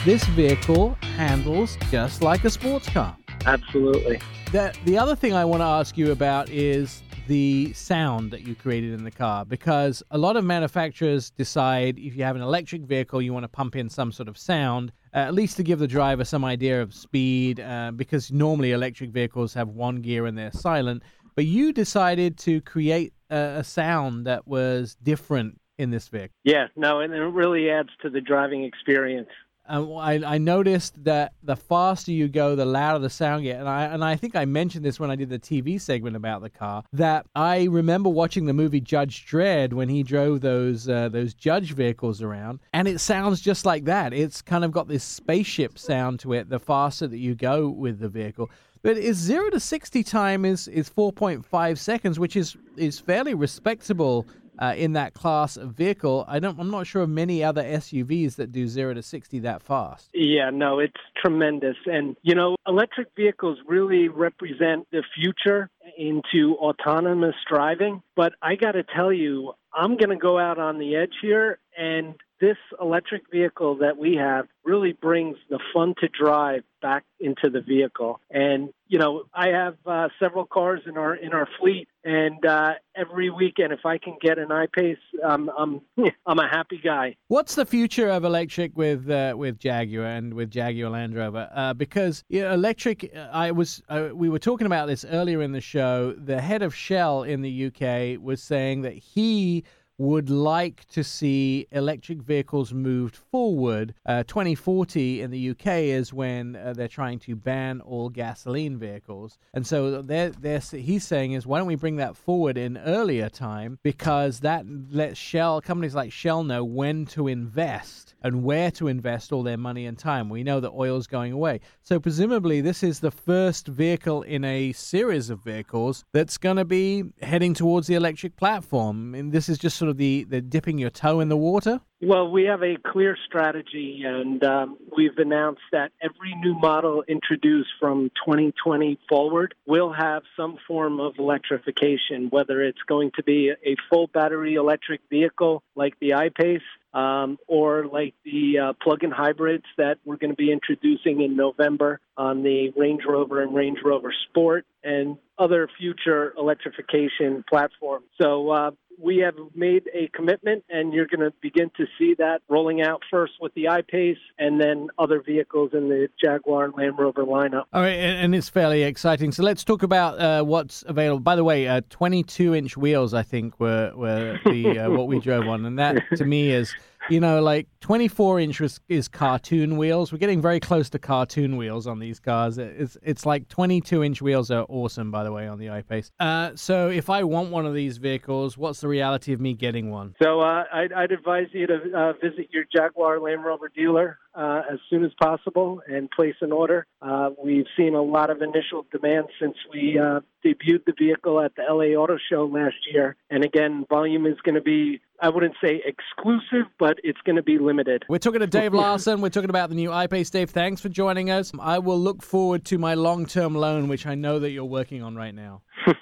This 0.08 0.24
vehicle 0.28 0.96
handles 1.02 1.76
just 1.90 2.22
like 2.22 2.42
a 2.46 2.48
sports 2.48 2.88
car. 2.88 3.14
Absolutely. 3.44 4.18
The, 4.52 4.74
the 4.86 4.96
other 4.96 5.14
thing 5.14 5.34
I 5.34 5.44
want 5.44 5.60
to 5.60 5.66
ask 5.66 5.98
you 5.98 6.12
about 6.12 6.48
is 6.48 7.02
the 7.26 7.74
sound 7.74 8.30
that 8.30 8.40
you 8.40 8.54
created 8.54 8.94
in 8.94 9.04
the 9.04 9.10
car 9.10 9.44
because 9.44 10.02
a 10.10 10.16
lot 10.16 10.38
of 10.38 10.46
manufacturers 10.46 11.28
decide 11.28 11.98
if 11.98 12.16
you 12.16 12.24
have 12.24 12.36
an 12.36 12.40
electric 12.40 12.84
vehicle, 12.84 13.20
you 13.20 13.34
want 13.34 13.44
to 13.44 13.48
pump 13.48 13.76
in 13.76 13.90
some 13.90 14.10
sort 14.10 14.30
of 14.30 14.38
sound, 14.38 14.92
uh, 15.12 15.18
at 15.18 15.34
least 15.34 15.58
to 15.58 15.62
give 15.62 15.78
the 15.78 15.86
driver 15.86 16.24
some 16.24 16.42
idea 16.42 16.80
of 16.80 16.94
speed, 16.94 17.60
uh, 17.60 17.92
because 17.94 18.32
normally 18.32 18.72
electric 18.72 19.10
vehicles 19.10 19.52
have 19.52 19.68
one 19.68 19.96
gear 19.96 20.24
and 20.24 20.38
they're 20.38 20.50
silent. 20.52 21.02
But 21.36 21.44
you 21.44 21.70
decided 21.70 22.38
to 22.38 22.62
create 22.62 23.12
a, 23.28 23.56
a 23.58 23.62
sound 23.62 24.26
that 24.26 24.48
was 24.48 24.96
different 25.02 25.60
in 25.76 25.90
this 25.90 26.08
vehicle. 26.08 26.34
Yeah, 26.44 26.68
no, 26.76 27.00
and 27.00 27.12
it 27.12 27.20
really 27.20 27.70
adds 27.70 27.90
to 28.00 28.08
the 28.08 28.22
driving 28.22 28.64
experience. 28.64 29.28
I, 29.68 30.34
I 30.34 30.38
noticed 30.38 31.02
that 31.04 31.32
the 31.42 31.56
faster 31.56 32.10
you 32.10 32.28
go, 32.28 32.56
the 32.56 32.64
louder 32.64 32.98
the 32.98 33.10
sound 33.10 33.42
get, 33.42 33.60
and 33.60 33.68
I 33.68 33.84
and 33.84 34.04
I 34.04 34.16
think 34.16 34.34
I 34.34 34.44
mentioned 34.44 34.84
this 34.84 34.98
when 34.98 35.10
I 35.10 35.16
did 35.16 35.28
the 35.28 35.38
TV 35.38 35.80
segment 35.80 36.16
about 36.16 36.42
the 36.42 36.50
car. 36.50 36.84
That 36.92 37.26
I 37.34 37.64
remember 37.64 38.08
watching 38.08 38.46
the 38.46 38.52
movie 38.52 38.80
Judge 38.80 39.26
Dredd 39.26 39.72
when 39.72 39.88
he 39.88 40.02
drove 40.02 40.40
those 40.40 40.88
uh, 40.88 41.08
those 41.08 41.34
judge 41.34 41.72
vehicles 41.72 42.22
around, 42.22 42.60
and 42.72 42.88
it 42.88 43.00
sounds 43.00 43.40
just 43.40 43.66
like 43.66 43.84
that. 43.84 44.12
It's 44.12 44.42
kind 44.42 44.64
of 44.64 44.72
got 44.72 44.88
this 44.88 45.04
spaceship 45.04 45.78
sound 45.78 46.20
to 46.20 46.32
it. 46.32 46.48
The 46.48 46.58
faster 46.58 47.06
that 47.06 47.18
you 47.18 47.34
go 47.34 47.68
with 47.68 48.00
the 48.00 48.08
vehicle, 48.08 48.50
but 48.82 48.96
is 48.96 49.16
zero 49.16 49.50
to 49.50 49.60
sixty 49.60 50.02
time 50.02 50.44
is 50.44 50.68
is 50.68 50.88
four 50.88 51.12
point 51.12 51.44
five 51.44 51.78
seconds, 51.78 52.18
which 52.18 52.36
is 52.36 52.56
is 52.76 52.98
fairly 52.98 53.34
respectable 53.34 54.26
uh, 54.58 54.74
in 54.76 54.92
that 54.94 55.14
class 55.14 55.56
of 55.56 55.70
vehicle. 55.72 56.24
I 56.28 56.38
don't. 56.38 56.58
I'm 56.58 56.70
not 56.70 56.86
sure 56.86 57.02
of 57.02 57.08
many 57.08 57.42
other 57.44 57.62
SUVs 57.62 58.36
that 58.36 58.52
do 58.52 58.66
zero 58.66 58.94
to 58.94 59.02
sixty 59.02 59.38
that 59.40 59.62
fast. 59.62 60.10
Yeah, 60.12 60.50
no, 60.50 60.78
it's 60.78 61.00
tremendous, 61.20 61.76
and 61.86 62.16
you 62.22 62.34
know, 62.34 62.56
electric 62.66 63.08
vehicles 63.16 63.58
really 63.66 64.08
represent 64.08 64.86
the 64.90 65.02
future 65.14 65.70
into 65.96 66.56
autonomous 66.56 67.34
driving. 67.48 68.02
But 68.16 68.34
I 68.42 68.56
got 68.56 68.72
to 68.72 68.82
tell 68.82 69.12
you, 69.12 69.52
I'm 69.72 69.96
going 69.96 70.10
to 70.10 70.16
go 70.16 70.38
out 70.38 70.58
on 70.58 70.78
the 70.78 70.96
edge 70.96 71.14
here 71.22 71.58
and 71.76 72.14
this 72.40 72.56
electric 72.80 73.30
vehicle 73.30 73.78
that 73.78 73.96
we 73.96 74.16
have 74.16 74.46
really 74.64 74.92
brings 74.92 75.36
the 75.48 75.58
fun 75.72 75.94
to 76.00 76.08
drive 76.08 76.62
back 76.80 77.04
into 77.18 77.50
the 77.50 77.60
vehicle. 77.60 78.20
And 78.30 78.70
you 78.86 78.98
know, 78.98 79.24
I 79.34 79.48
have 79.48 79.76
uh, 79.84 80.08
several 80.18 80.46
cars 80.46 80.80
in 80.86 80.96
our 80.96 81.14
in 81.14 81.32
our 81.32 81.48
fleet, 81.58 81.88
and 82.04 82.44
uh, 82.44 82.72
every 82.96 83.28
weekend, 83.28 83.72
if 83.72 83.84
I 83.84 83.98
can 83.98 84.16
get 84.20 84.38
an 84.38 84.50
I-Pace, 84.50 84.96
um, 85.22 85.50
I'm 85.58 85.80
I'm 86.26 86.38
a 86.38 86.48
happy 86.48 86.80
guy. 86.82 87.16
What's 87.28 87.54
the 87.54 87.66
future 87.66 88.08
of 88.08 88.24
electric 88.24 88.76
with 88.76 89.10
uh, 89.10 89.34
with 89.36 89.58
Jaguar 89.58 90.06
and 90.06 90.34
with 90.34 90.50
Jaguar 90.50 90.90
Land 90.90 91.14
Rover? 91.16 91.50
Uh, 91.52 91.74
because 91.74 92.24
you 92.28 92.42
know, 92.42 92.54
electric, 92.54 93.10
uh, 93.14 93.28
I 93.32 93.50
was 93.50 93.82
uh, 93.88 94.08
we 94.14 94.28
were 94.28 94.38
talking 94.38 94.66
about 94.66 94.86
this 94.86 95.04
earlier 95.04 95.42
in 95.42 95.52
the 95.52 95.60
show. 95.60 96.12
The 96.12 96.40
head 96.40 96.62
of 96.62 96.74
Shell 96.74 97.24
in 97.24 97.42
the 97.42 97.66
UK 97.66 98.22
was 98.22 98.42
saying 98.42 98.82
that 98.82 98.94
he 98.94 99.64
would 99.98 100.30
like 100.30 100.86
to 100.86 101.02
see 101.02 101.66
electric 101.72 102.22
vehicles 102.22 102.72
moved 102.72 103.16
forward. 103.16 103.94
Uh, 104.06 104.22
2040 104.22 105.22
in 105.22 105.30
the 105.30 105.50
UK 105.50 105.66
is 105.66 106.12
when 106.12 106.54
uh, 106.56 106.72
they're 106.72 106.86
trying 106.86 107.18
to 107.18 107.34
ban 107.34 107.80
all 107.80 108.08
gasoline 108.08 108.78
vehicles, 108.78 109.38
and 109.54 109.66
so 109.66 110.00
they're, 110.00 110.30
they're, 110.30 110.60
he's 110.60 111.04
saying 111.04 111.32
is 111.32 111.46
why 111.46 111.58
don't 111.58 111.66
we 111.66 111.74
bring 111.74 111.96
that 111.96 112.16
forward 112.16 112.56
in 112.56 112.78
earlier 112.78 113.28
time 113.28 113.78
because 113.82 114.40
that 114.40 114.64
lets 114.90 115.18
Shell 115.18 115.62
companies 115.62 115.94
like 115.94 116.12
Shell 116.12 116.44
know 116.44 116.64
when 116.64 117.04
to 117.06 117.26
invest 117.26 118.14
and 118.22 118.44
where 118.44 118.70
to 118.70 118.88
invest 118.88 119.32
all 119.32 119.42
their 119.42 119.56
money 119.56 119.86
and 119.86 119.98
time. 119.98 120.28
We 120.28 120.44
know 120.44 120.60
that 120.60 120.70
oil's 120.70 121.06
going 121.06 121.32
away, 121.32 121.60
so 121.82 121.98
presumably 121.98 122.60
this 122.60 122.82
is 122.82 123.00
the 123.00 123.10
first 123.10 123.66
vehicle 123.66 124.22
in 124.22 124.44
a 124.44 124.72
series 124.72 125.28
of 125.30 125.42
vehicles 125.42 126.04
that's 126.12 126.38
going 126.38 126.56
to 126.56 126.64
be 126.64 127.04
heading 127.20 127.54
towards 127.54 127.88
the 127.88 127.94
electric 127.94 128.36
platform, 128.36 129.14
and 129.14 129.32
this 129.32 129.48
is 129.48 129.58
just 129.58 129.76
sort 129.76 129.87
sort 129.88 129.94
of 129.94 129.98
the, 129.98 130.24
the 130.24 130.40
dipping 130.42 130.78
your 130.78 130.90
toe 130.90 131.20
in 131.20 131.28
the 131.28 131.36
water? 131.36 131.80
Well, 132.00 132.30
we 132.30 132.44
have 132.44 132.62
a 132.62 132.76
clear 132.76 133.16
strategy, 133.26 134.02
and 134.04 134.44
um, 134.44 134.76
we've 134.96 135.16
announced 135.16 135.62
that 135.72 135.90
every 136.00 136.34
new 136.36 136.56
model 136.56 137.02
introduced 137.08 137.70
from 137.80 138.10
2020 138.24 138.98
forward 139.08 139.54
will 139.66 139.92
have 139.92 140.22
some 140.36 140.58
form 140.68 141.00
of 141.00 141.14
electrification, 141.18 142.28
whether 142.30 142.62
it's 142.62 142.82
going 142.86 143.10
to 143.16 143.22
be 143.24 143.50
a 143.50 143.76
full 143.90 144.06
battery 144.06 144.54
electric 144.54 145.00
vehicle 145.10 145.62
like 145.74 145.98
the 146.00 146.14
I-Pace 146.14 146.60
um, 146.94 147.38
or 147.48 147.86
like 147.86 148.14
the 148.24 148.58
uh, 148.58 148.72
plug-in 148.80 149.10
hybrids 149.10 149.64
that 149.76 149.98
we're 150.04 150.16
going 150.16 150.30
to 150.30 150.36
be 150.36 150.52
introducing 150.52 151.20
in 151.20 151.34
November 151.34 152.00
on 152.16 152.42
the 152.42 152.70
Range 152.76 153.02
Rover 153.08 153.42
and 153.42 153.54
Range 153.54 153.78
Rover 153.84 154.14
Sport 154.28 154.66
and 154.84 155.18
other 155.38 155.68
future 155.78 156.32
electrification 156.38 157.44
platforms. 157.48 158.06
So 158.20 158.50
uh, 158.50 158.70
we 159.00 159.18
have 159.18 159.34
made 159.54 159.88
a 159.94 160.08
commitment, 160.14 160.64
and 160.68 160.92
you're 160.92 161.06
going 161.06 161.20
to 161.20 161.32
begin 161.40 161.70
to 161.76 161.86
see 161.98 162.14
that 162.18 162.40
rolling 162.48 162.82
out 162.82 163.02
first 163.10 163.34
with 163.40 163.54
the 163.54 163.68
I-Pace 163.68 164.18
and 164.38 164.60
then 164.60 164.88
other 164.98 165.22
vehicles 165.22 165.70
in 165.72 165.88
the 165.88 166.08
Jaguar 166.22 166.64
and 166.64 166.74
Land 166.74 166.98
Rover 166.98 167.24
lineup. 167.24 167.64
All 167.72 167.82
right, 167.82 167.90
and 167.90 168.34
it's 168.34 168.48
fairly 168.48 168.82
exciting. 168.82 169.32
So 169.32 169.42
let's 169.42 169.64
talk 169.64 169.82
about 169.82 170.18
uh, 170.20 170.42
what's 170.44 170.84
available. 170.86 171.20
By 171.20 171.36
the 171.36 171.44
way, 171.44 171.68
uh, 171.68 171.82
22-inch 171.90 172.76
wheels, 172.76 173.14
I 173.14 173.22
think, 173.22 173.58
were 173.60 173.92
were 173.94 174.38
the 174.44 174.78
uh, 174.78 174.90
what 174.90 175.06
we 175.06 175.20
drove 175.28 175.46
on, 175.46 175.64
and 175.64 175.78
that 175.78 176.02
to 176.16 176.24
me 176.24 176.50
is 176.50 176.74
you 177.08 177.20
know, 177.20 177.40
like 177.40 177.66
24 177.80 178.40
inch 178.40 178.60
is, 178.60 178.80
is, 178.88 179.08
cartoon 179.08 179.76
wheels. 179.76 180.12
We're 180.12 180.18
getting 180.18 180.42
very 180.42 180.60
close 180.60 180.90
to 180.90 180.98
cartoon 180.98 181.56
wheels 181.56 181.86
on 181.86 181.98
these 181.98 182.20
cars. 182.20 182.58
It's 182.58 182.96
it's 183.02 183.24
like 183.24 183.48
22 183.48 184.04
inch 184.04 184.20
wheels 184.20 184.50
are 184.50 184.66
awesome, 184.68 185.10
by 185.10 185.24
the 185.24 185.32
way, 185.32 185.48
on 185.48 185.58
the 185.58 185.70
I-Pace. 185.70 186.10
Uh, 186.20 186.50
so 186.54 186.88
if 186.88 187.08
I 187.10 187.24
want 187.24 187.50
one 187.50 187.66
of 187.66 187.74
these 187.74 187.98
vehicles, 187.98 188.58
what's 188.58 188.80
the 188.80 188.88
reality 188.88 189.32
of 189.32 189.40
me 189.40 189.54
getting 189.54 189.90
one? 189.90 190.14
So 190.22 190.40
uh, 190.40 190.64
I'd, 190.72 190.92
I'd, 190.92 191.12
advise 191.12 191.48
you 191.52 191.66
to 191.66 191.74
uh, 191.96 192.12
visit 192.14 192.48
your 192.52 192.64
Jaguar 192.70 193.18
Land 193.20 193.44
Rover 193.44 193.70
dealer 193.74 194.18
uh, 194.34 194.62
as 194.70 194.78
soon 194.88 195.04
as 195.04 195.10
possible 195.20 195.82
and 195.88 196.10
place 196.10 196.36
an 196.40 196.52
order. 196.52 196.86
Uh, 197.02 197.30
we've 197.42 197.66
seen 197.76 197.94
a 197.94 198.02
lot 198.02 198.30
of 198.30 198.40
initial 198.40 198.86
demand 198.92 199.26
since 199.40 199.56
we 199.72 199.98
uh, 199.98 200.20
debuted 200.44 200.84
the 200.86 200.94
vehicle 200.96 201.40
at 201.40 201.54
the 201.56 201.62
LA 201.68 202.00
Auto 202.00 202.18
Show 202.30 202.46
last 202.46 202.76
year. 202.92 203.16
And 203.30 203.44
again, 203.44 203.84
volume 203.88 204.26
is 204.26 204.36
going 204.44 204.54
to 204.54 204.60
be, 204.60 205.00
I 205.20 205.28
wouldn't 205.28 205.54
say 205.62 205.82
exclusive, 205.84 206.70
but 206.78 206.98
it's 207.02 207.20
going 207.24 207.36
to 207.36 207.42
be 207.42 207.58
limited. 207.58 208.04
We're 208.08 208.18
talking 208.18 208.40
to 208.40 208.46
Dave 208.46 208.72
Larson. 208.72 209.20
We're 209.20 209.30
talking 209.30 209.50
about 209.50 209.68
the 209.68 209.74
new 209.74 209.92
I-Pace. 209.92 210.30
Dave, 210.30 210.50
thanks 210.50 210.80
for 210.80 210.88
joining 210.88 211.30
us. 211.30 211.52
I 211.58 211.78
will 211.78 211.98
look 211.98 212.22
forward 212.22 212.64
to 212.66 212.78
my 212.78 212.94
long 212.94 213.26
term 213.26 213.54
loan, 213.54 213.88
which 213.88 214.06
I 214.06 214.14
know 214.14 214.38
that 214.38 214.50
you're 214.50 214.64
working 214.64 215.02
on 215.02 215.16
right 215.16 215.34
now. 215.34 215.62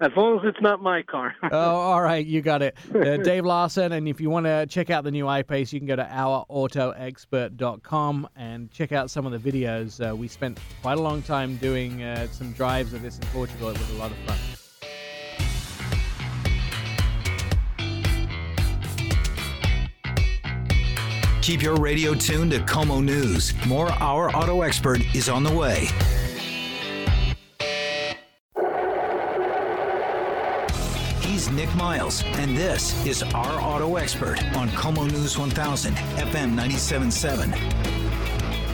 as 0.00 0.10
long 0.16 0.38
as 0.38 0.44
it's 0.44 0.60
not 0.60 0.80
my 0.82 1.02
car. 1.02 1.34
oh, 1.50 1.58
all 1.58 2.02
right, 2.02 2.24
you 2.24 2.40
got 2.40 2.62
it. 2.62 2.76
Uh, 2.94 3.16
Dave 3.18 3.44
Larson, 3.44 3.92
and 3.92 4.08
if 4.08 4.18
you 4.20 4.30
want 4.30 4.46
to 4.46 4.66
check 4.66 4.88
out 4.90 5.04
the 5.04 5.10
new 5.10 5.28
I-Pace, 5.28 5.70
you 5.72 5.80
can 5.80 5.86
go 5.86 5.96
to 5.96 6.04
ourautoexpert.com 6.04 8.28
and 8.36 8.70
check 8.70 8.92
out 8.92 9.10
some 9.10 9.26
of 9.26 9.32
the 9.32 9.52
videos. 9.52 10.06
Uh, 10.06 10.14
we 10.16 10.28
spent 10.28 10.60
quite 10.82 10.98
a 10.98 11.02
long 11.02 11.22
time 11.22 11.56
doing 11.56 12.02
uh, 12.02 12.26
some 12.28 12.52
drives 12.52 12.92
of 12.94 13.02
this 13.02 13.18
in 13.18 13.26
Portugal. 13.28 13.70
It 13.70 13.78
was 13.78 13.90
a 13.90 13.94
lot 13.94 14.10
of 14.10 14.16
fun. 14.18 14.36
Keep 21.44 21.60
your 21.60 21.76
radio 21.76 22.14
tuned 22.14 22.52
to 22.52 22.60
KOMO 22.60 23.04
News. 23.04 23.52
More 23.66 23.90
Our 24.00 24.34
Auto 24.34 24.62
Expert 24.62 25.02
is 25.14 25.28
on 25.28 25.42
the 25.44 25.52
way. 25.52 25.88
He's 31.20 31.50
Nick 31.50 31.68
Miles, 31.74 32.24
and 32.38 32.56
this 32.56 33.04
is 33.04 33.22
Our 33.22 33.60
Auto 33.60 33.96
Expert 33.96 34.42
on 34.56 34.70
Como 34.70 35.04
News 35.04 35.36
1000, 35.36 35.94
FM 35.94 36.54
97.7. 36.54 38.03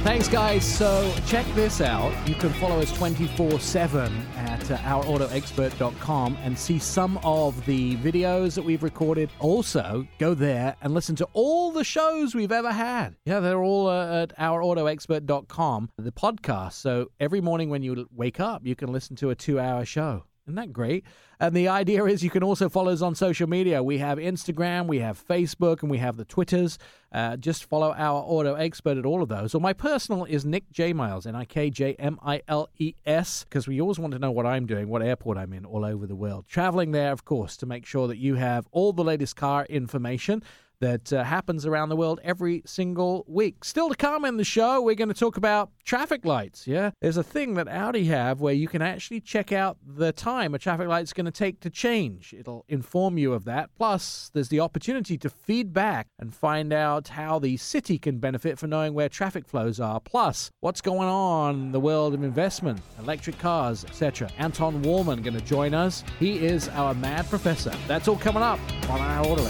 Thanks, 0.02 0.28
guys. 0.28 0.64
So 0.64 1.12
check 1.26 1.44
this 1.54 1.82
out. 1.82 2.10
You 2.26 2.34
can 2.34 2.48
follow 2.54 2.80
us 2.80 2.90
24 2.96 3.60
7 3.60 4.26
at 4.36 4.70
uh, 4.70 4.78
ourautoexpert.com 4.78 6.38
and 6.42 6.58
see 6.58 6.78
some 6.78 7.18
of 7.22 7.64
the 7.66 7.96
videos 7.96 8.54
that 8.54 8.64
we've 8.64 8.82
recorded. 8.82 9.28
Also, 9.40 10.06
go 10.18 10.32
there 10.32 10.74
and 10.80 10.94
listen 10.94 11.16
to 11.16 11.28
all 11.34 11.70
the 11.70 11.84
shows 11.84 12.34
we've 12.34 12.50
ever 12.50 12.72
had. 12.72 13.14
Yeah, 13.26 13.40
they're 13.40 13.62
all 13.62 13.88
uh, 13.88 14.22
at 14.22 14.36
ourautoexpert.com, 14.38 15.90
the 15.98 16.12
podcast. 16.12 16.72
So 16.72 17.10
every 17.20 17.42
morning 17.42 17.68
when 17.68 17.82
you 17.82 18.08
wake 18.10 18.40
up, 18.40 18.66
you 18.66 18.74
can 18.74 18.90
listen 18.90 19.16
to 19.16 19.28
a 19.28 19.34
two 19.34 19.60
hour 19.60 19.84
show. 19.84 20.24
Isn't 20.50 20.56
that 20.56 20.72
great? 20.72 21.04
And 21.38 21.54
the 21.54 21.68
idea 21.68 22.04
is 22.06 22.24
you 22.24 22.28
can 22.28 22.42
also 22.42 22.68
follow 22.68 22.92
us 22.92 23.02
on 23.02 23.14
social 23.14 23.48
media. 23.48 23.84
We 23.84 23.98
have 23.98 24.18
Instagram, 24.18 24.88
we 24.88 24.98
have 24.98 25.24
Facebook, 25.24 25.82
and 25.82 25.90
we 25.90 25.98
have 25.98 26.16
the 26.16 26.24
Twitters. 26.24 26.76
Uh, 27.12 27.36
just 27.36 27.64
follow 27.64 27.94
our 27.96 28.20
auto 28.20 28.54
expert 28.54 28.98
at 28.98 29.06
all 29.06 29.22
of 29.22 29.28
those. 29.28 29.54
Or 29.54 29.60
my 29.60 29.72
personal 29.72 30.24
is 30.24 30.44
Nick 30.44 30.68
J 30.72 30.92
Miles, 30.92 31.24
N 31.24 31.36
I 31.36 31.44
K 31.44 31.70
J 31.70 31.94
M 32.00 32.18
I 32.24 32.42
L 32.48 32.68
E 32.78 32.94
S, 33.06 33.44
because 33.44 33.68
we 33.68 33.80
always 33.80 34.00
want 34.00 34.12
to 34.12 34.18
know 34.18 34.32
what 34.32 34.44
I'm 34.44 34.66
doing, 34.66 34.88
what 34.88 35.02
airport 35.02 35.38
I'm 35.38 35.52
in 35.52 35.64
all 35.64 35.84
over 35.84 36.04
the 36.04 36.16
world. 36.16 36.46
Traveling 36.48 36.90
there, 36.90 37.12
of 37.12 37.24
course, 37.24 37.56
to 37.58 37.66
make 37.66 37.86
sure 37.86 38.08
that 38.08 38.18
you 38.18 38.34
have 38.34 38.66
all 38.72 38.92
the 38.92 39.04
latest 39.04 39.36
car 39.36 39.66
information 39.66 40.42
that 40.80 41.12
uh, 41.12 41.24
happens 41.24 41.66
around 41.66 41.88
the 41.88 41.96
world 41.96 42.20
every 42.24 42.62
single 42.66 43.24
week. 43.28 43.64
Still 43.64 43.88
to 43.88 43.94
come 43.94 44.24
in 44.24 44.36
the 44.36 44.44
show, 44.44 44.80
we're 44.80 44.94
going 44.94 45.08
to 45.08 45.14
talk 45.14 45.36
about 45.36 45.70
traffic 45.84 46.24
lights. 46.24 46.66
Yeah, 46.66 46.90
there's 47.00 47.16
a 47.16 47.22
thing 47.22 47.54
that 47.54 47.68
Audi 47.68 48.04
have 48.06 48.40
where 48.40 48.54
you 48.54 48.68
can 48.68 48.82
actually 48.82 49.20
check 49.20 49.52
out 49.52 49.76
the 49.86 50.12
time 50.12 50.54
a 50.54 50.58
traffic 50.58 50.88
light's 50.88 51.12
going 51.12 51.26
to 51.26 51.30
take 51.30 51.60
to 51.60 51.70
change. 51.70 52.34
It'll 52.36 52.64
inform 52.68 53.18
you 53.18 53.32
of 53.32 53.44
that. 53.44 53.70
Plus, 53.76 54.30
there's 54.32 54.48
the 54.48 54.60
opportunity 54.60 55.16
to 55.18 55.30
feed 55.30 55.72
back 55.72 56.08
and 56.18 56.34
find 56.34 56.72
out 56.72 57.08
how 57.08 57.38
the 57.38 57.56
city 57.56 57.98
can 57.98 58.18
benefit 58.18 58.58
from 58.58 58.70
knowing 58.70 58.94
where 58.94 59.08
traffic 59.08 59.46
flows 59.46 59.80
are. 59.80 60.00
Plus, 60.00 60.50
what's 60.60 60.80
going 60.80 61.08
on 61.08 61.54
in 61.56 61.72
the 61.72 61.80
world 61.80 62.14
of 62.14 62.22
investment, 62.22 62.80
electric 62.98 63.38
cars, 63.38 63.84
etc. 63.84 64.30
Anton 64.38 64.82
Wahlman 64.82 65.22
going 65.22 65.38
to 65.38 65.44
join 65.44 65.74
us. 65.74 66.04
He 66.18 66.38
is 66.38 66.68
our 66.70 66.94
mad 66.94 67.28
professor. 67.28 67.72
That's 67.86 68.08
all 68.08 68.16
coming 68.16 68.42
up 68.42 68.60
on 68.88 69.00
our 69.00 69.26
Auto 69.26 69.44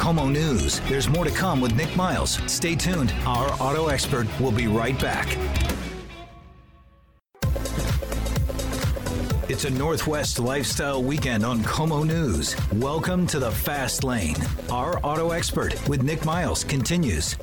KOMO 0.00 0.32
News. 0.32 0.80
There's 0.88 1.10
more 1.10 1.26
to 1.26 1.30
come 1.30 1.60
with 1.60 1.76
Nick 1.76 1.94
Miles. 1.94 2.40
Stay 2.50 2.74
tuned. 2.74 3.12
Our 3.26 3.50
auto 3.60 3.88
expert 3.88 4.26
will 4.40 4.50
be 4.50 4.66
right 4.66 4.98
back. 4.98 5.36
It's 9.50 9.66
a 9.66 9.70
Northwest 9.70 10.38
lifestyle 10.38 11.02
weekend 11.02 11.44
on 11.44 11.58
KOMO 11.60 12.06
News. 12.06 12.56
Welcome 12.72 13.26
to 13.26 13.38
the 13.38 13.50
Fast 13.50 14.02
Lane. 14.02 14.36
Our 14.70 14.98
auto 15.04 15.32
expert 15.32 15.86
with 15.86 16.02
Nick 16.02 16.24
Miles 16.24 16.64
continues. 16.64 17.36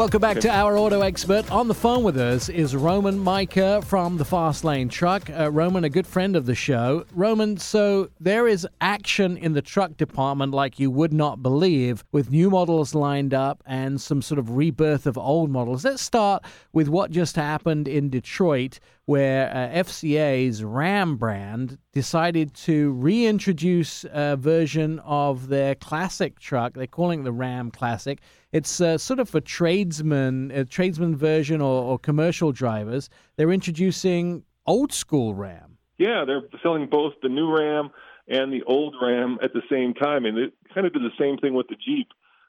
Welcome 0.00 0.22
back 0.22 0.40
to 0.40 0.48
our 0.48 0.78
auto 0.78 1.02
expert. 1.02 1.52
On 1.52 1.68
the 1.68 1.74
phone 1.74 2.02
with 2.02 2.16
us 2.16 2.48
is 2.48 2.74
Roman 2.74 3.22
Mica 3.22 3.82
from 3.82 4.16
the 4.16 4.24
Fast 4.24 4.64
Lane 4.64 4.88
Truck. 4.88 5.28
Uh, 5.28 5.50
Roman, 5.50 5.84
a 5.84 5.90
good 5.90 6.06
friend 6.06 6.36
of 6.36 6.46
the 6.46 6.54
show. 6.54 7.04
Roman, 7.12 7.58
so 7.58 8.08
there 8.18 8.48
is 8.48 8.66
action 8.80 9.36
in 9.36 9.52
the 9.52 9.60
truck 9.60 9.98
department 9.98 10.54
like 10.54 10.80
you 10.80 10.90
would 10.90 11.12
not 11.12 11.42
believe, 11.42 12.02
with 12.12 12.30
new 12.30 12.48
models 12.48 12.94
lined 12.94 13.34
up 13.34 13.62
and 13.66 14.00
some 14.00 14.22
sort 14.22 14.38
of 14.38 14.56
rebirth 14.56 15.06
of 15.06 15.18
old 15.18 15.50
models. 15.50 15.84
Let's 15.84 16.00
start 16.00 16.44
with 16.72 16.88
what 16.88 17.10
just 17.10 17.36
happened 17.36 17.86
in 17.86 18.08
Detroit, 18.08 18.80
where 19.10 19.50
uh, 19.50 19.82
FCA's 19.82 20.62
Ram 20.62 21.16
brand 21.16 21.78
decided 21.92 22.54
to 22.54 22.92
reintroduce 22.92 24.06
a 24.12 24.36
version 24.36 25.00
of 25.00 25.48
their 25.48 25.74
classic 25.74 26.38
truck. 26.38 26.74
They're 26.74 26.86
calling 26.86 27.22
it 27.22 27.24
the 27.24 27.32
Ram 27.32 27.72
Classic. 27.72 28.20
It's 28.52 28.80
uh, 28.80 28.98
sort 28.98 29.18
of 29.18 29.28
for 29.28 29.40
tradesmen, 29.40 30.52
a 30.52 30.64
tradesman 30.64 31.16
version 31.16 31.60
or, 31.60 31.82
or 31.82 31.98
commercial 31.98 32.52
drivers. 32.52 33.10
They're 33.34 33.50
introducing 33.50 34.44
old 34.64 34.92
school 34.92 35.34
Ram. 35.34 35.78
Yeah, 35.98 36.22
they're 36.24 36.42
selling 36.62 36.86
both 36.88 37.14
the 37.20 37.28
new 37.28 37.52
Ram 37.52 37.90
and 38.28 38.52
the 38.52 38.62
old 38.62 38.94
Ram 39.02 39.38
at 39.42 39.52
the 39.52 39.62
same 39.68 39.92
time, 39.92 40.24
and 40.24 40.36
they 40.36 40.72
kind 40.72 40.86
of 40.86 40.92
do 40.92 41.00
the 41.00 41.10
same 41.18 41.36
thing 41.38 41.54
with 41.54 41.66
the 41.66 41.74
Jeep. 41.84 42.06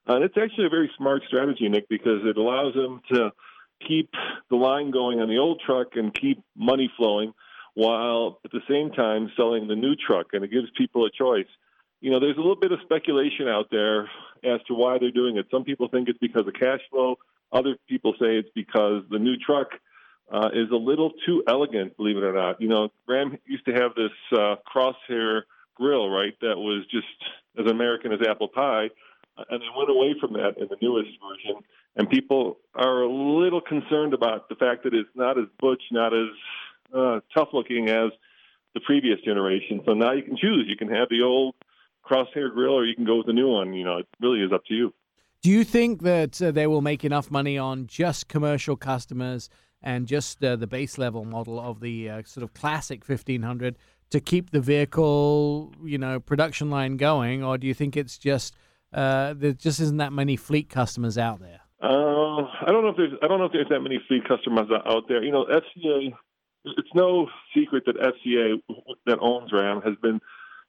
Uh, 0.07 0.17
and 0.17 0.23
it's 0.23 0.37
actually 0.37 0.67
a 0.67 0.69
very 0.69 0.91
smart 0.95 1.23
strategy, 1.25 1.67
Nick, 1.69 1.89
because 1.89 2.21
it 2.23 2.37
allows 2.37 2.75
them 2.75 3.01
to 3.13 3.31
keep 3.87 4.09
the 4.49 4.55
line 4.55 4.91
going 4.91 5.19
on 5.19 5.29
the 5.29 5.37
old 5.37 5.61
truck 5.65 5.95
and 5.95 6.13
keep 6.13 6.43
money 6.55 6.91
flowing 6.97 7.33
while 7.73 8.39
at 8.43 8.51
the 8.51 8.61
same 8.69 8.91
time 8.91 9.31
selling 9.35 9.67
the 9.67 9.75
new 9.75 9.95
truck. 9.95 10.27
And 10.33 10.43
it 10.43 10.51
gives 10.51 10.67
people 10.77 11.05
a 11.05 11.09
choice. 11.11 11.47
You 12.01 12.11
know, 12.11 12.19
there's 12.19 12.37
a 12.37 12.41
little 12.41 12.55
bit 12.55 12.71
of 12.71 12.79
speculation 12.83 13.47
out 13.47 13.67
there 13.71 14.09
as 14.43 14.59
to 14.67 14.73
why 14.73 14.97
they're 14.97 15.11
doing 15.11 15.37
it. 15.37 15.45
Some 15.51 15.63
people 15.63 15.87
think 15.87 16.09
it's 16.09 16.19
because 16.19 16.47
of 16.47 16.53
cash 16.53 16.81
flow. 16.89 17.17
Other 17.51 17.75
people 17.87 18.13
say 18.13 18.37
it's 18.37 18.49
because 18.55 19.03
the 19.09 19.19
new 19.19 19.35
truck 19.37 19.69
uh, 20.31 20.49
is 20.53 20.71
a 20.71 20.75
little 20.75 21.11
too 21.25 21.43
elegant, 21.47 21.97
believe 21.97 22.17
it 22.17 22.23
or 22.23 22.33
not. 22.33 22.61
You 22.61 22.69
know, 22.69 22.89
Ram 23.07 23.37
used 23.45 23.65
to 23.65 23.73
have 23.73 23.93
this 23.95 24.11
uh, 24.31 24.55
crosshair 24.73 25.41
grill, 25.75 26.09
right, 26.09 26.33
that 26.41 26.57
was 26.57 26.85
just 26.89 27.07
as 27.59 27.69
American 27.69 28.13
as 28.13 28.19
apple 28.27 28.47
pie. 28.47 28.89
And 29.49 29.61
they 29.61 29.71
went 29.75 29.89
away 29.89 30.15
from 30.19 30.33
that 30.33 30.57
in 30.57 30.67
the 30.69 30.77
newest 30.81 31.11
version 31.21 31.63
and 31.95 32.09
people 32.09 32.57
are 32.75 33.01
a 33.01 33.11
little 33.11 33.61
concerned 33.61 34.13
about 34.13 34.49
the 34.49 34.55
fact 34.55 34.83
that 34.83 34.93
it's 34.93 35.09
not 35.15 35.37
as 35.37 35.45
butch, 35.59 35.81
not 35.91 36.13
as 36.13 36.29
uh, 36.95 37.19
tough 37.33 37.49
looking 37.53 37.89
as 37.89 38.11
the 38.73 38.79
previous 38.85 39.19
generation. 39.21 39.81
So 39.85 39.93
now 39.93 40.13
you 40.13 40.23
can 40.23 40.37
choose. 40.37 40.65
You 40.67 40.77
can 40.77 40.89
have 40.89 41.09
the 41.09 41.21
old 41.23 41.55
crosshair 42.09 42.53
grill, 42.53 42.73
or 42.73 42.85
you 42.85 42.95
can 42.95 43.05
go 43.05 43.17
with 43.17 43.27
the 43.27 43.33
new 43.33 43.49
one. 43.49 43.73
You 43.73 43.83
know, 43.83 43.97
it 43.97 44.07
really 44.21 44.39
is 44.39 44.51
up 44.53 44.65
to 44.65 44.73
you. 44.73 44.93
Do 45.41 45.49
you 45.49 45.63
think 45.63 46.03
that 46.03 46.41
uh, 46.41 46.51
they 46.51 46.67
will 46.67 46.81
make 46.81 47.03
enough 47.03 47.29
money 47.29 47.57
on 47.57 47.87
just 47.87 48.27
commercial 48.27 48.77
customers 48.77 49.49
and 49.81 50.07
just 50.07 50.43
uh, 50.43 50.55
the 50.55 50.67
base 50.67 50.97
level 50.97 51.25
model 51.25 51.59
of 51.59 51.79
the 51.81 52.09
uh, 52.09 52.21
sort 52.23 52.43
of 52.43 52.53
classic 52.53 53.07
1500 53.07 53.75
to 54.11 54.19
keep 54.19 54.51
the 54.51 54.61
vehicle, 54.61 55.73
you 55.83 55.97
know, 55.97 56.19
production 56.19 56.69
line 56.69 56.97
going, 56.97 57.43
or 57.43 57.57
do 57.57 57.65
you 57.65 57.73
think 57.73 57.97
it's 57.97 58.17
just 58.17 58.55
uh, 58.93 59.33
there 59.35 59.53
just 59.53 59.79
isn't 59.79 59.97
that 59.97 60.13
many 60.13 60.35
fleet 60.35 60.69
customers 60.69 61.17
out 61.17 61.39
there? 61.39 61.61
Uh, 61.81 62.43
I 62.43 62.67
don't 62.67 62.83
know 62.83 62.89
if 62.89 62.97
there's 62.97 63.13
I 63.23 63.27
don't 63.27 63.39
know 63.39 63.45
if 63.45 63.51
there's 63.51 63.69
that 63.69 63.81
many 63.81 63.99
fleet 64.07 64.27
customers 64.27 64.67
out 64.85 65.07
there. 65.07 65.23
You 65.23 65.31
know, 65.31 65.45
FCA. 65.45 66.13
It's 66.63 66.93
no 66.93 67.27
secret 67.55 67.85
that 67.87 67.95
FCA 67.95 68.61
that 69.07 69.17
owns 69.19 69.51
Ram 69.51 69.81
has 69.81 69.95
been 69.99 70.19